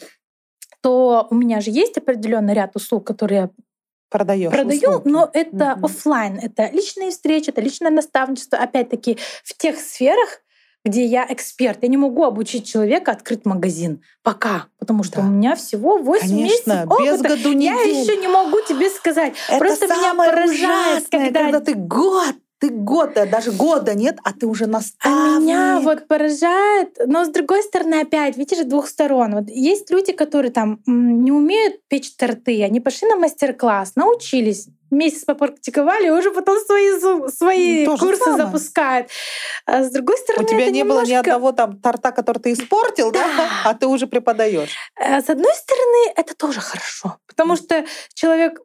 то 0.83 1.29
у 1.31 1.35
меня 1.35 1.61
же 1.61 1.71
есть 1.71 1.97
определенный 1.97 2.55
ряд 2.55 2.77
услуг, 2.77 3.07
которые 3.07 3.41
я 3.41 3.51
продаешь. 4.13 4.53
Продаю, 4.53 4.91
услуги. 4.91 5.09
но 5.09 5.31
это 5.33 5.57
mm-hmm. 5.57 5.85
офлайн, 5.85 6.39
это 6.41 6.71
личные 6.71 7.11
встречи, 7.11 7.51
это 7.51 7.61
личное 7.61 7.91
наставничество. 7.91 8.59
Опять-таки 8.59 9.19
в 9.43 9.57
тех 9.57 9.79
сферах, 9.79 10.43
где 10.85 11.05
я 11.05 11.27
эксперт. 11.29 11.79
Я 11.83 11.89
не 11.89 11.97
могу 11.97 12.25
обучить 12.25 12.67
человека 12.67 13.13
открыть 13.13 13.45
магазин 13.47 14.03
пока, 14.23 14.67
потому 14.79 15.05
что 15.05 15.17
да. 15.17 15.23
у 15.23 15.31
меня 15.31 15.55
всего 15.55 15.99
8 15.99 16.29
Конечно, 16.29 16.43
месяцев 16.45 16.91
опыта. 16.91 17.13
без 17.13 17.23
году 17.23 17.53
не 17.53 17.67
Я 17.67 17.81
еще 17.81 18.17
не 18.17 18.29
могу 18.29 18.61
тебе 18.69 18.91
сказать. 18.91 19.35
Это 19.49 19.59
Просто 19.59 19.87
меня 19.87 20.15
поражает, 20.15 21.07
когда... 21.11 21.41
когда 21.41 21.61
ты 21.61 21.75
год 21.75 22.35
ты 22.63 22.71
год, 22.71 23.15
даже 23.15 23.51
года 23.51 23.93
нет, 23.95 24.19
а 24.23 24.33
ты 24.33 24.47
уже 24.47 24.67
наставник. 24.67 25.19
А 25.19 25.41
меня 25.41 25.81
вот 25.81 26.07
поражает, 26.07 26.97
но 27.07 27.25
с 27.25 27.29
другой 27.29 27.61
стороны 27.65 27.97
опять, 27.97 28.37
видишь, 28.37 28.59
с 28.59 28.65
двух 28.65 28.87
сторон. 28.87 29.35
Вот 29.35 29.49
есть 29.49 29.91
люди, 29.91 30.13
которые 30.13 30.53
там 30.53 30.79
не 30.87 31.33
умеют 31.33 31.81
печь 31.89 32.15
торты, 32.15 32.63
они 32.63 32.79
пошли 32.79 33.09
на 33.09 33.17
мастер-класс, 33.17 33.97
научились, 33.97 34.69
месяц 34.93 35.25
попрактиковали, 35.25 36.07
и 36.07 36.11
уже 36.11 36.31
потом 36.31 36.57
свои, 36.65 37.01
свои 37.31 37.85
То 37.85 37.97
курсы 37.97 38.23
самое. 38.23 38.45
запускают. 38.45 39.09
А 39.67 39.83
с 39.83 39.91
другой 39.91 40.17
стороны, 40.19 40.45
у 40.45 40.49
тебя 40.49 40.67
не 40.67 40.79
немножко... 40.79 41.03
было 41.03 41.11
ни 41.11 41.15
одного 41.15 41.51
там 41.51 41.81
торта, 41.81 42.13
который 42.13 42.39
ты 42.39 42.53
испортил, 42.53 43.11
да, 43.11 43.27
да? 43.37 43.49
а 43.65 43.75
ты 43.75 43.89
уже 43.89 44.07
преподаешь. 44.07 44.77
Э, 45.01 45.21
с 45.21 45.29
одной 45.29 45.53
стороны, 45.57 46.13
это 46.15 46.37
тоже 46.37 46.61
хорошо, 46.61 47.17
потому 47.27 47.57
что 47.57 47.85
человек 48.15 48.61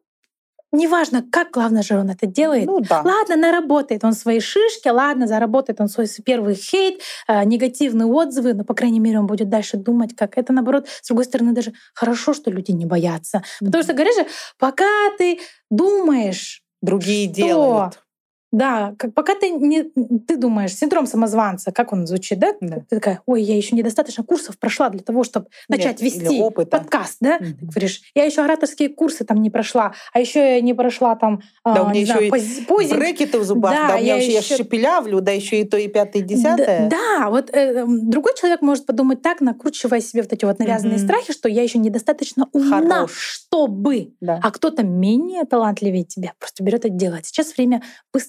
неважно, 0.71 1.23
как 1.31 1.51
главное 1.51 1.81
же 1.81 1.97
он 1.97 2.09
это 2.09 2.25
делает. 2.25 2.65
Ну, 2.65 2.79
да. 2.81 3.01
Ладно, 3.01 3.35
наработает 3.35 4.03
он 4.03 4.13
свои 4.13 4.39
шишки, 4.39 4.87
ладно, 4.87 5.27
заработает 5.27 5.79
он 5.81 5.87
свой 5.87 6.07
первый 6.25 6.55
хейт, 6.55 7.01
э, 7.27 7.43
негативные 7.43 8.07
отзывы, 8.07 8.53
но, 8.53 8.63
по 8.63 8.73
крайней 8.73 8.99
мере, 8.99 9.19
он 9.19 9.27
будет 9.27 9.49
дальше 9.49 9.77
думать, 9.77 10.15
как 10.15 10.37
это, 10.37 10.53
наоборот, 10.53 10.87
с 11.01 11.07
другой 11.07 11.25
стороны, 11.25 11.53
даже 11.53 11.73
хорошо, 11.93 12.33
что 12.33 12.51
люди 12.51 12.71
не 12.71 12.85
боятся. 12.85 13.37
Mm-hmm. 13.37 13.65
Потому 13.65 13.83
что, 13.83 13.93
говоришь 13.93 14.15
же, 14.15 14.25
пока 14.57 14.85
ты 15.17 15.39
думаешь, 15.69 16.61
другие 16.81 17.27
что 17.27 17.35
делают. 17.35 18.06
Да, 18.51 18.95
как, 18.97 19.13
пока 19.13 19.35
ты 19.35 19.49
не 19.49 19.83
ты 20.27 20.37
думаешь, 20.37 20.73
синдром 20.73 21.05
самозванца, 21.05 21.71
как 21.71 21.91
он 21.91 22.07
звучит, 22.07 22.39
да? 22.39 22.53
да. 22.61 22.77
Ты 22.89 22.95
такая, 22.95 23.21
ой, 23.25 23.41
я 23.43 23.55
еще 23.55 23.75
недостаточно 23.75 24.23
курсов 24.23 24.57
прошла 24.57 24.89
для 24.89 25.01
того, 25.01 25.23
чтобы 25.23 25.47
начать 25.67 26.01
Нет, 26.01 26.13
вести 26.13 26.43
подкаст, 26.65 27.17
да? 27.19 27.37
Mm-hmm. 27.37 27.53
Ты 27.59 27.65
говоришь, 27.65 28.01
я 28.15 28.23
еще 28.23 28.41
ораторские 28.41 28.89
курсы 28.89 29.25
там 29.25 29.41
не 29.41 29.49
прошла, 29.49 29.93
а 30.13 30.19
еще 30.19 30.39
я 30.55 30.61
не 30.61 30.73
прошла 30.73 31.15
там, 31.15 31.41
да, 31.65 31.81
а, 31.81 31.83
у 31.83 31.89
меня 31.89 32.01
еще 32.01 32.13
знаю, 32.13 32.27
и 32.27 32.29
пози... 32.65 32.93
брекеты 32.93 33.39
в 33.39 33.43
зубах, 33.43 33.71
да, 33.71 33.87
да 33.89 33.95
у 33.95 33.99
меня 33.99 34.15
я 34.15 34.21
еще 34.21 34.31
я 34.31 34.41
шепелявлю, 34.41 35.21
да, 35.21 35.31
еще 35.31 35.61
и 35.61 35.63
то, 35.65 35.77
и 35.77 35.87
пятое, 35.87 36.21
и 36.23 36.25
десятое. 36.25 36.89
Да, 36.89 36.97
да 37.19 37.29
вот 37.29 37.49
э, 37.53 37.85
другой 37.85 38.33
человек 38.35 38.61
может 38.61 38.85
подумать 38.85 39.21
так, 39.21 39.41
накручивая 39.41 39.99
себе 39.99 40.21
вот 40.21 40.31
эти 40.31 40.45
вот 40.45 40.59
навязанные 40.59 40.97
mm-hmm. 40.97 41.03
страхи, 41.03 41.33
что 41.33 41.49
я 41.49 41.63
еще 41.63 41.79
недостаточно 41.79 42.47
умна, 42.53 42.95
Хорош. 42.95 43.17
чтобы, 43.17 44.13
да. 44.21 44.39
а 44.41 44.51
кто-то 44.51 44.83
менее 44.83 45.43
талантливее 45.43 46.05
тебя 46.05 46.33
просто 46.39 46.63
берет 46.63 46.85
это 46.85 46.89
делать. 46.89 47.25
Сейчас 47.25 47.55
время 47.55 47.81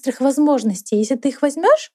быстрых 0.09 0.21
возможностей. 0.21 0.97
Если 0.97 1.15
ты 1.15 1.29
их 1.29 1.41
возьмешь, 1.41 1.91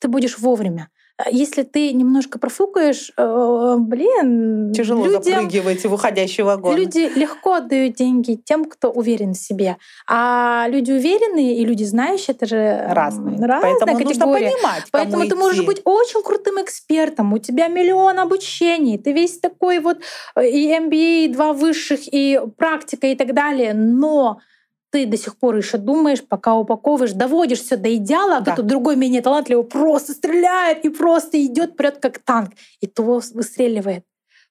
ты 0.00 0.08
будешь 0.08 0.38
вовремя. 0.38 0.88
А 1.16 1.30
если 1.30 1.62
ты 1.62 1.92
немножко 1.92 2.40
профукаешь, 2.40 3.12
э, 3.16 3.76
блин, 3.78 4.72
тяжело 4.72 5.06
людям, 5.06 5.22
запрыгивать 5.22 5.84
в 5.84 5.92
уходящий 5.92 6.42
вагон. 6.42 6.76
Люди 6.76 7.08
легко 7.14 7.54
отдают 7.54 7.94
деньги 7.94 8.34
тем, 8.34 8.64
кто 8.64 8.90
уверен 8.90 9.34
в 9.34 9.36
себе, 9.36 9.76
а 10.08 10.66
люди 10.68 10.90
уверенные 10.90 11.56
и 11.58 11.64
люди 11.64 11.84
знающие 11.84 12.34
это 12.34 12.46
же 12.46 12.84
разные. 12.88 13.38
разная 13.38 13.60
Поэтому 13.60 13.96
категория. 13.96 14.06
нужно 14.06 14.26
понимать, 14.26 14.84
Поэтому 14.90 15.22
ты 15.22 15.28
идти. 15.28 15.36
можешь 15.36 15.64
быть 15.64 15.82
очень 15.84 16.22
крутым 16.24 16.60
экспертом, 16.60 17.32
у 17.32 17.38
тебя 17.38 17.68
миллион 17.68 18.18
обучений, 18.18 18.98
ты 18.98 19.12
весь 19.12 19.38
такой 19.38 19.78
вот 19.78 19.98
э, 20.34 20.48
и 20.48 20.68
MBA, 20.68 21.26
и 21.26 21.28
два 21.28 21.52
высших, 21.52 22.00
и 22.12 22.40
практика 22.58 23.06
и 23.06 23.14
так 23.14 23.34
далее, 23.34 23.72
но 23.72 24.40
ты 24.94 25.06
до 25.06 25.16
сих 25.16 25.36
пор 25.36 25.56
еще 25.56 25.76
думаешь, 25.76 26.22
пока 26.22 26.54
упаковываешь, 26.54 27.10
доводишь 27.10 27.62
все 27.62 27.76
до 27.76 27.92
идеала, 27.96 28.36
а 28.36 28.40
да. 28.40 28.52
кто-то 28.52 28.68
другой 28.68 28.94
менее 28.94 29.22
талантливый 29.22 29.64
просто 29.64 30.12
стреляет 30.12 30.84
и 30.84 30.88
просто 30.88 31.44
идет 31.44 31.76
прет 31.76 31.98
как 31.98 32.20
танк, 32.20 32.52
и 32.80 32.86
то 32.86 33.02
выстреливает 33.02 34.04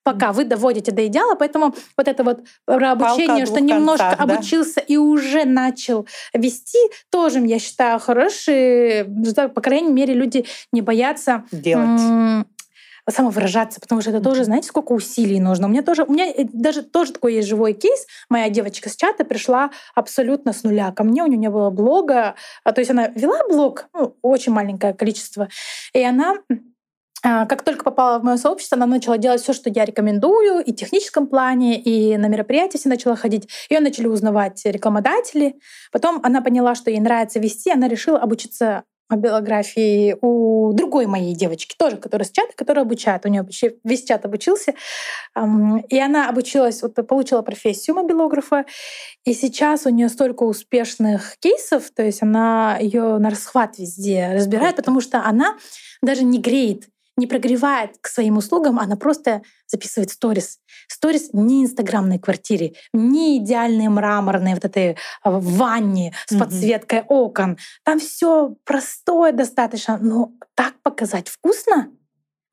пока 0.04 0.34
вы 0.34 0.44
доводите 0.44 0.92
до 0.92 1.08
идеала. 1.08 1.36
Поэтому 1.36 1.74
вот 1.96 2.08
это 2.10 2.26
вот 2.26 2.42
про 2.66 2.92
обучение, 2.92 3.46
что 3.46 3.62
немножко 3.62 4.18
концах, 4.18 4.20
обучился 4.20 4.82
да? 4.82 4.82
и 4.82 4.98
уже 4.98 5.46
начал 5.46 6.06
вести, 6.34 6.78
тоже, 7.10 7.40
я 7.40 7.58
считаю, 7.58 8.02
хороший 8.02 9.06
По 9.48 9.62
крайней 9.62 9.94
мере, 9.94 10.14
люди 10.14 10.46
не 10.74 10.82
боятся 10.82 11.46
делать 11.54 12.02
самовыражаться, 13.10 13.80
потому 13.80 14.02
что 14.02 14.12
это 14.12 14.22
тоже, 14.22 14.46
знаете, 14.46 14.68
сколько 14.68 14.94
усилий 14.94 15.40
нужно. 15.40 15.68
У 15.68 15.70
меня 15.70 15.84
тоже, 15.84 16.04
у 16.04 16.12
меня 16.12 16.28
э, 16.28 16.46
даже 16.52 16.84
тоже 16.84 17.14
такой 17.14 17.36
есть 17.36 17.48
живой 17.48 17.74
кейс. 17.74 18.06
Моя 18.30 18.50
девочка 18.50 18.90
с 18.90 18.96
чата 18.96 19.26
пришла 19.26 19.72
абсолютно 19.96 20.54
с 20.54 20.64
нуля. 20.64 20.92
Ко 20.92 21.04
мне 21.04 21.24
у 21.24 21.28
нее 21.28 21.38
не 21.38 21.50
было 21.50 21.70
блога, 21.70 22.36
а, 22.64 22.72
то 22.72 22.80
есть 22.82 22.92
она 22.92 23.08
вела 23.08 23.40
блог, 23.50 23.88
ну, 23.94 24.16
очень 24.22 24.54
маленькое 24.54 24.94
количество, 24.94 25.50
и 25.94 26.02
она 26.02 26.36
а, 27.26 27.46
как 27.46 27.64
только 27.64 27.86
попала 27.86 28.20
в 28.20 28.24
мое 28.24 28.36
сообщество, 28.36 28.76
она 28.76 28.86
начала 28.86 29.18
делать 29.18 29.42
все, 29.42 29.54
что 29.54 29.70
я 29.70 29.86
рекомендую, 29.86 30.62
и 30.62 30.74
в 30.74 30.76
техническом 30.76 31.28
плане, 31.28 31.82
и 31.82 32.18
на 32.18 32.28
мероприятия 32.28 32.78
все 32.78 32.90
начала 32.90 33.16
ходить. 33.16 33.48
Ее 33.70 33.80
начали 33.80 34.08
узнавать 34.08 34.62
рекламодатели. 34.66 35.56
Потом 35.94 36.20
она 36.24 36.42
поняла, 36.42 36.76
что 36.76 36.92
ей 36.92 37.00
нравится 37.00 37.40
вести, 37.40 37.72
она 37.72 37.88
решила 37.88 38.20
обучиться 38.20 38.84
биографии 39.16 40.16
у 40.22 40.74
другой 40.74 41.06
моей 41.06 41.34
девочки, 41.36 41.76
тоже, 41.78 41.98
которая 41.98 42.28
с 42.28 42.32
чата, 42.32 42.54
которая 42.56 42.86
обучает. 42.86 43.26
У 43.26 43.30
нее 43.30 43.42
вообще 43.42 43.76
весь 43.84 44.04
чат 44.04 44.26
обучился. 44.26 44.74
И 45.90 46.00
она 46.00 46.30
обучилась, 46.30 46.82
вот 46.82 46.96
получила 47.08 47.42
профессию 47.42 47.96
мобилографа. 47.96 48.66
И 49.26 49.34
сейчас 49.34 49.86
у 49.86 49.90
нее 49.90 50.10
столько 50.10 50.44
успешных 50.44 51.38
кейсов, 51.40 51.92
то 51.92 52.04
есть 52.04 52.22
она 52.22 52.78
ее 52.80 53.18
на 53.18 53.30
расхват 53.30 53.78
везде 53.78 54.32
разбирает, 54.34 54.76
потому 54.76 55.02
что 55.02 55.24
она 55.24 55.58
даже 56.02 56.24
не 56.24 56.40
греет 56.40 56.90
не 57.18 57.28
прогревает 57.28 57.98
к 58.02 58.08
своим 58.08 58.38
услугам, 58.38 58.80
она 58.80 58.96
просто 58.96 59.42
записывает 59.68 60.10
сторис. 60.10 60.60
Сторис 60.88 61.30
не 61.34 61.64
инстаграмной 61.64 62.20
квартире, 62.20 62.74
не 62.94 63.38
идеальные 63.38 63.90
мраморные 63.90 64.56
вот 64.56 64.66
этой 64.66 64.98
а, 65.22 65.40
ванне 65.40 66.14
с 66.28 66.38
подсветкой 66.38 67.00
mm-hmm. 67.00 67.08
окон. 67.10 67.58
Там 67.84 68.00
все 68.00 68.56
простое 68.66 69.32
достаточно, 69.32 69.98
но 69.98 70.32
так 70.56 70.74
показать 70.82 71.30
вкусно 71.30 71.90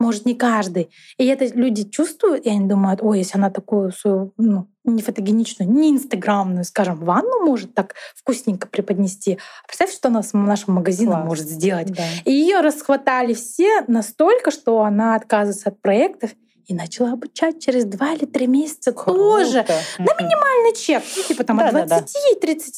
может 0.01 0.27
не 0.27 0.35
каждый. 0.35 0.91
И 1.19 1.27
это 1.27 1.47
люди 1.47 1.85
чувствуют, 1.85 2.47
и 2.47 2.51
они 2.51 2.67
думают, 2.67 3.01
ой, 3.03 3.19
если 3.19 3.39
она 3.39 3.51
такую 3.51 3.93
свою 3.93 4.33
ну, 4.37 4.67
не 4.85 5.03
фотогеничную, 5.03 5.71
не 5.71 5.91
инстаграмную, 5.91 6.65
скажем, 6.65 6.97
ванну 7.05 7.45
может 7.45 7.75
так 7.75 7.95
вкусненько 8.17 8.67
преподнести. 8.67 9.39
Представь, 9.67 9.93
что 9.93 10.09
она 10.09 10.23
с 10.23 10.33
нашим 10.33 10.75
магазином 10.75 11.17
Класс. 11.17 11.29
может 11.29 11.49
сделать. 11.49 11.93
Да. 11.93 12.03
И 12.25 12.33
ее 12.33 12.61
расхватали 12.61 13.35
все 13.35 13.83
настолько, 13.87 14.51
что 14.51 14.83
она 14.83 15.15
отказывается 15.15 15.69
от 15.69 15.81
проектов 15.81 16.31
и 16.71 16.75
начала 16.75 17.13
обучать 17.13 17.63
через 17.63 17.85
два 17.85 18.13
или 18.15 18.27
три 18.27 18.47
месяца 18.47 18.93
Круто. 18.93 19.19
тоже 19.19 19.67
на 19.99 20.15
минимальный 20.19 20.75
чек, 20.77 21.03
ну, 21.17 21.23
типа 21.25 21.43
там 21.43 21.59
да, 21.59 21.69
от 21.69 21.75
20-30, 21.75 22.07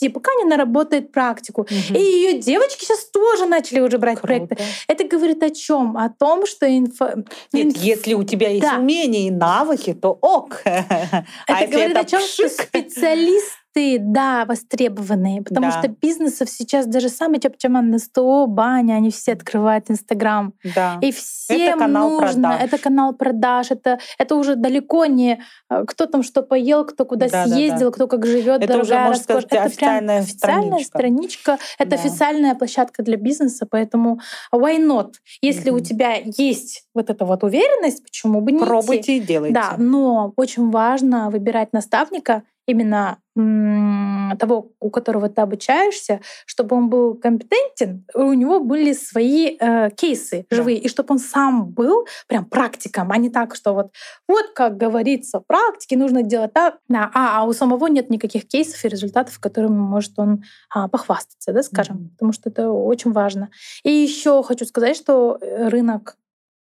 да, 0.01 0.11
пока 0.11 0.31
не 0.39 0.45
наработает 0.45 1.13
практику. 1.13 1.63
Угу. 1.63 1.95
И 1.95 2.01
ее 2.01 2.39
девочки 2.39 2.85
сейчас 2.85 3.05
тоже 3.05 3.45
начали 3.45 3.81
уже 3.81 3.99
брать 3.99 4.19
Круто. 4.19 4.47
проекты. 4.47 4.57
Это 4.89 5.05
говорит 5.05 5.43
о 5.43 5.51
чем? 5.51 5.99
О 5.99 6.09
том, 6.09 6.47
что 6.47 6.67
инфо... 6.67 7.11
Нет, 7.53 7.67
инф... 7.67 7.77
если 7.77 8.15
у 8.15 8.25
тебя 8.25 8.49
есть 8.49 8.63
да. 8.63 8.79
умения 8.79 9.29
и 9.29 9.31
навыки, 9.31 9.93
то 9.93 10.19
ок. 10.21 10.63
Это 10.65 11.25
а 11.47 11.67
говорит 11.67 11.97
о 11.97 12.05
чем, 12.05 12.21
что 12.23 12.49
специалист 12.49 13.62
ты, 13.73 13.99
да, 13.99 14.45
востребованные, 14.45 15.43
потому 15.43 15.71
да. 15.71 15.79
что 15.79 15.89
бизнесов 15.89 16.49
сейчас 16.49 16.87
даже 16.87 17.09
самый 17.09 17.41
на 17.63 17.99
100, 17.99 18.47
баня, 18.47 18.95
они 18.95 19.11
все 19.11 19.33
открывают 19.33 19.91
Инстаграм. 19.91 20.53
Да. 20.75 20.99
И 21.01 21.11
всем 21.13 21.61
это 21.61 21.79
канал 21.79 22.11
нужно, 22.11 22.49
продаж. 22.51 22.61
это 22.63 22.79
канал 22.79 23.15
продаж, 23.15 23.71
это, 23.71 23.99
это 24.19 24.35
уже 24.35 24.57
далеко 24.57 25.07
не 25.07 25.43
э, 25.71 25.85
кто 25.87 26.07
там 26.07 26.23
что 26.23 26.43
поел, 26.43 26.85
кто 26.85 27.05
куда 27.05 27.29
да, 27.29 27.47
съездил, 27.47 27.79
да, 27.79 27.85
да. 27.87 27.91
кто 27.91 28.07
как 28.07 28.27
живет, 28.27 28.63
это 28.63 28.81
уже, 28.81 28.99
можно 28.99 29.23
сказать, 29.23 29.47
это 29.47 29.63
официальная 29.63 30.23
прям 30.23 30.23
официальная 30.23 30.85
страничка, 30.85 31.59
это 31.79 31.91
да. 31.91 31.97
официальная 31.97 32.55
площадка 32.55 33.03
для 33.03 33.17
бизнеса, 33.17 33.67
поэтому 33.69 34.21
why 34.55 34.79
not? 34.79 35.15
Если 35.41 35.73
mm-hmm. 35.73 35.77
у 35.77 35.81
тебя 35.81 36.15
есть 36.25 36.85
вот 36.95 37.11
эта 37.11 37.25
вот 37.25 37.43
уверенность, 37.45 38.03
почему 38.03 38.41
бы 38.41 38.53
не 38.53 38.59
Пробуйте 38.59 39.01
идти? 39.01 39.17
и 39.19 39.21
делайте. 39.21 39.55
Да, 39.55 39.75
но 39.79 40.33
очень 40.37 40.71
важно 40.71 41.31
выбирать 41.31 41.73
наставника, 41.73 42.43
именно 42.67 43.19
того, 43.35 44.73
у 44.79 44.91
которого 44.91 45.29
ты 45.29 45.41
обучаешься, 45.41 46.21
чтобы 46.45 46.77
он 46.77 46.91
был 46.91 47.15
компетентен, 47.15 48.05
у 48.15 48.33
него 48.35 48.61
были 48.61 48.93
свои 48.93 49.57
э, 49.59 49.91
кейсы 49.91 50.47
живые, 50.51 50.79
да. 50.79 50.85
и 50.85 50.89
чтобы 50.89 51.15
он 51.15 51.19
сам 51.19 51.71
был 51.71 52.07
прям 52.29 52.45
практиком, 52.45 53.11
а 53.11 53.17
не 53.17 53.31
так, 53.31 53.55
что 53.55 53.73
вот, 53.73 53.93
вот 54.29 54.51
как 54.55 54.77
говорится, 54.77 55.41
в 55.41 55.47
практике 55.47 55.97
нужно 55.97 56.23
делать 56.23 56.53
так, 56.53 56.79
да, 56.89 57.11
а, 57.15 57.41
а 57.41 57.45
у 57.45 57.53
самого 57.53 57.87
нет 57.87 58.11
никаких 58.11 58.47
кейсов 58.47 58.85
и 58.85 58.89
результатов, 58.89 59.39
которыми 59.39 59.79
может 59.79 60.19
он 60.19 60.45
а, 60.69 60.89
похвастаться, 60.89 61.53
да, 61.53 61.63
скажем, 61.63 61.97
mm-hmm. 61.97 62.11
потому 62.11 62.33
что 62.33 62.51
это 62.51 62.71
очень 62.71 63.13
важно. 63.13 63.51
И 63.83 63.91
еще 63.91 64.43
хочу 64.43 64.67
сказать, 64.67 64.97
что 64.97 65.39
э, 65.41 65.69
рынок 65.69 66.19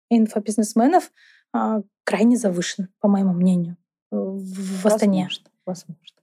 инфобизнесменов 0.09 1.11
а, 1.53 1.83
крайне 2.05 2.37
завышен, 2.37 2.89
по 3.01 3.09
моему 3.09 3.33
мнению, 3.33 3.77
в 4.11 4.87
Астане. 4.87 5.23
Возможно 5.23 5.51
возможно. 5.71 6.20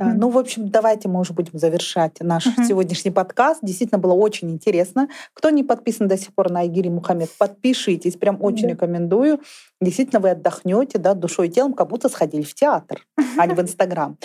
Mm-hmm. 0.00 0.14
Ну, 0.16 0.30
в 0.30 0.38
общем, 0.38 0.68
давайте 0.68 1.08
мы 1.08 1.20
уже 1.20 1.32
будем 1.32 1.58
завершать 1.58 2.16
наш 2.20 2.46
mm-hmm. 2.46 2.66
сегодняшний 2.66 3.10
подкаст. 3.10 3.60
Действительно 3.62 3.98
было 3.98 4.14
очень 4.14 4.50
интересно. 4.50 5.08
Кто 5.34 5.50
не 5.50 5.64
подписан 5.64 6.08
до 6.08 6.16
сих 6.16 6.34
пор 6.34 6.50
на 6.50 6.60
Айгири 6.60 6.88
Мухаммед, 6.88 7.30
подпишитесь. 7.38 8.16
Прям 8.16 8.42
очень 8.42 8.66
mm-hmm. 8.66 8.70
рекомендую. 8.70 9.40
Действительно, 9.80 10.20
вы 10.20 10.30
отдохнете 10.30 10.98
да, 10.98 11.14
душой 11.14 11.48
и 11.48 11.50
телом, 11.50 11.72
как 11.72 11.88
будто 11.88 12.08
сходили 12.08 12.42
в 12.42 12.52
театр, 12.52 13.06
а 13.38 13.46
не 13.46 13.54
в 13.54 13.60
Инстаграм. 13.60 14.18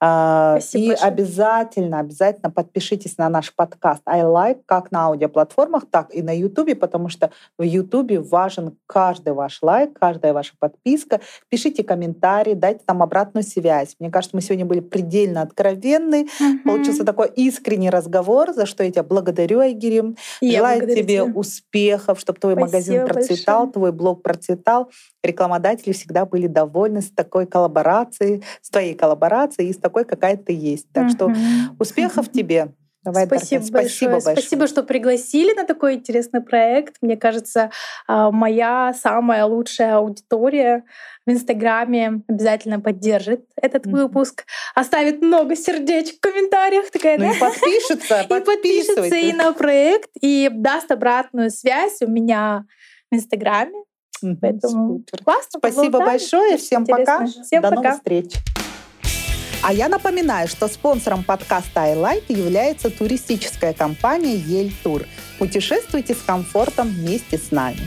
А, 0.00 0.58
и 0.72 0.90
обязательно, 0.92 2.00
обязательно 2.00 2.50
подпишитесь 2.50 3.18
на 3.18 3.28
наш 3.28 3.54
подкаст 3.54 4.02
I 4.06 4.22
Like 4.22 4.62
как 4.66 4.90
на 4.90 5.06
аудиоплатформах, 5.06 5.84
так 5.90 6.14
и 6.14 6.22
на 6.22 6.34
Ютубе, 6.36 6.74
потому 6.74 7.08
что 7.08 7.30
в 7.58 7.62
Ютубе 7.62 8.20
важен 8.20 8.76
каждый 8.86 9.34
ваш 9.34 9.58
лайк, 9.62 9.98
каждая 9.98 10.32
ваша 10.32 10.54
подписка. 10.58 11.20
Пишите 11.50 11.84
комментарии, 11.84 12.54
дайте 12.54 12.80
нам 12.88 13.02
обратную 13.02 13.44
связь. 13.44 13.96
Мне 13.98 14.10
кажется, 14.10 14.34
мы 14.34 14.40
сегодня 14.40 14.63
были 14.64 14.80
предельно 14.80 15.42
откровенны. 15.42 16.26
Угу. 16.40 16.58
Получился 16.64 17.04
такой 17.04 17.28
искренний 17.28 17.90
разговор, 17.90 18.52
за 18.52 18.66
что 18.66 18.84
я 18.84 18.90
тебя 18.90 19.02
благодарю, 19.02 19.60
Айгирим. 19.60 20.16
Желаю 20.42 20.80
тебе 20.82 21.02
тебя. 21.02 21.24
успехов, 21.24 22.20
чтобы 22.20 22.38
твой 22.38 22.54
Спасибо 22.54 22.66
магазин 22.66 23.06
процветал, 23.06 23.64
большое. 23.64 23.72
твой 23.72 23.92
блог 23.92 24.22
процветал 24.22 24.90
рекламодатели 25.24 25.92
всегда 25.92 26.26
были 26.26 26.46
довольны 26.46 27.00
с 27.00 27.10
такой 27.10 27.46
коллаборацией, 27.46 28.42
с 28.60 28.70
твоей 28.70 28.94
коллаборацией 28.94 29.70
и 29.70 29.72
с 29.72 29.78
такой, 29.78 30.04
какая 30.04 30.36
ты 30.36 30.52
есть. 30.52 30.86
Так 30.92 31.10
что 31.10 31.32
успехов 31.78 32.30
тебе. 32.30 32.72
Давай, 33.04 33.26
спасибо, 33.26 33.60
большое. 33.60 33.82
спасибо 33.82 34.12
большое. 34.12 34.36
Спасибо, 34.36 34.66
что 34.66 34.82
пригласили 34.82 35.52
на 35.52 35.64
такой 35.64 35.94
интересный 35.94 36.40
проект. 36.40 36.96
Мне 37.02 37.16
кажется, 37.16 37.70
а, 38.06 38.30
моя 38.30 38.94
самая 38.94 39.44
лучшая 39.44 39.96
аудитория 39.96 40.84
в 41.26 41.30
Инстаграме 41.30 42.22
обязательно 42.28 42.80
поддержит 42.80 43.44
этот 43.60 43.86
mm-hmm. 43.86 43.90
выпуск, 43.90 44.44
оставит 44.74 45.20
много 45.20 45.54
сердечек 45.54 46.16
в 46.16 46.20
комментариях, 46.20 46.90
такая, 46.90 47.18
ну 47.18 47.24
да? 47.24 47.32
и 47.36 47.38
подпишется, 47.38 48.20
и 48.22 48.40
подпишется 48.40 49.16
и 49.16 49.32
на 49.32 49.52
проект, 49.52 50.10
и 50.20 50.48
даст 50.50 50.90
обратную 50.90 51.50
связь 51.50 52.00
у 52.00 52.08
меня 52.08 52.64
в 53.10 53.16
Инстаграме. 53.16 53.84
Поэтому 54.40 54.98
Супер. 54.98 55.24
классно. 55.24 55.58
Спасибо 55.58 55.98
большое, 55.98 56.56
всем 56.56 56.86
пока, 56.86 57.26
всем 57.26 57.62
до 57.62 57.70
пока. 57.70 57.82
новых 57.82 57.94
встреч. 57.96 58.32
А 59.66 59.72
я 59.72 59.88
напоминаю, 59.88 60.46
что 60.46 60.68
спонсором 60.68 61.24
подкаста 61.24 61.86
iLife 61.86 62.24
является 62.28 62.90
туристическая 62.90 63.72
компания 63.72 64.34
Ель 64.34 64.74
Тур. 64.82 65.04
Путешествуйте 65.38 66.14
с 66.14 66.18
комфортом 66.18 66.88
вместе 66.88 67.38
с 67.38 67.50
нами. 67.50 67.80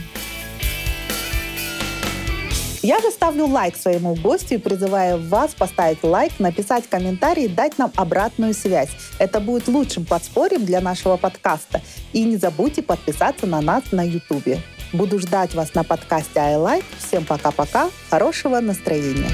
Я 2.82 2.98
же 2.98 3.12
ставлю 3.12 3.46
лайк 3.46 3.76
своему 3.76 4.16
гостю 4.16 4.54
и 4.54 4.58
призываю 4.58 5.22
вас 5.28 5.54
поставить 5.54 6.02
лайк, 6.02 6.32
написать 6.40 6.88
комментарий 6.88 7.44
и 7.44 7.48
дать 7.48 7.78
нам 7.78 7.92
обратную 7.94 8.54
связь. 8.54 8.90
Это 9.20 9.38
будет 9.38 9.68
лучшим 9.68 10.04
подспорьем 10.04 10.64
для 10.64 10.80
нашего 10.80 11.16
подкаста. 11.16 11.80
И 12.12 12.24
не 12.24 12.38
забудьте 12.38 12.82
подписаться 12.82 13.46
на 13.46 13.60
нас 13.60 13.84
на 13.92 14.02
YouTube. 14.02 14.58
Буду 14.92 15.20
ждать 15.20 15.54
вас 15.54 15.74
на 15.74 15.84
подкасте 15.84 16.40
iLife. 16.40 16.84
Всем 17.06 17.24
пока-пока. 17.24 17.88
Хорошего 18.10 18.58
настроения. 18.58 19.30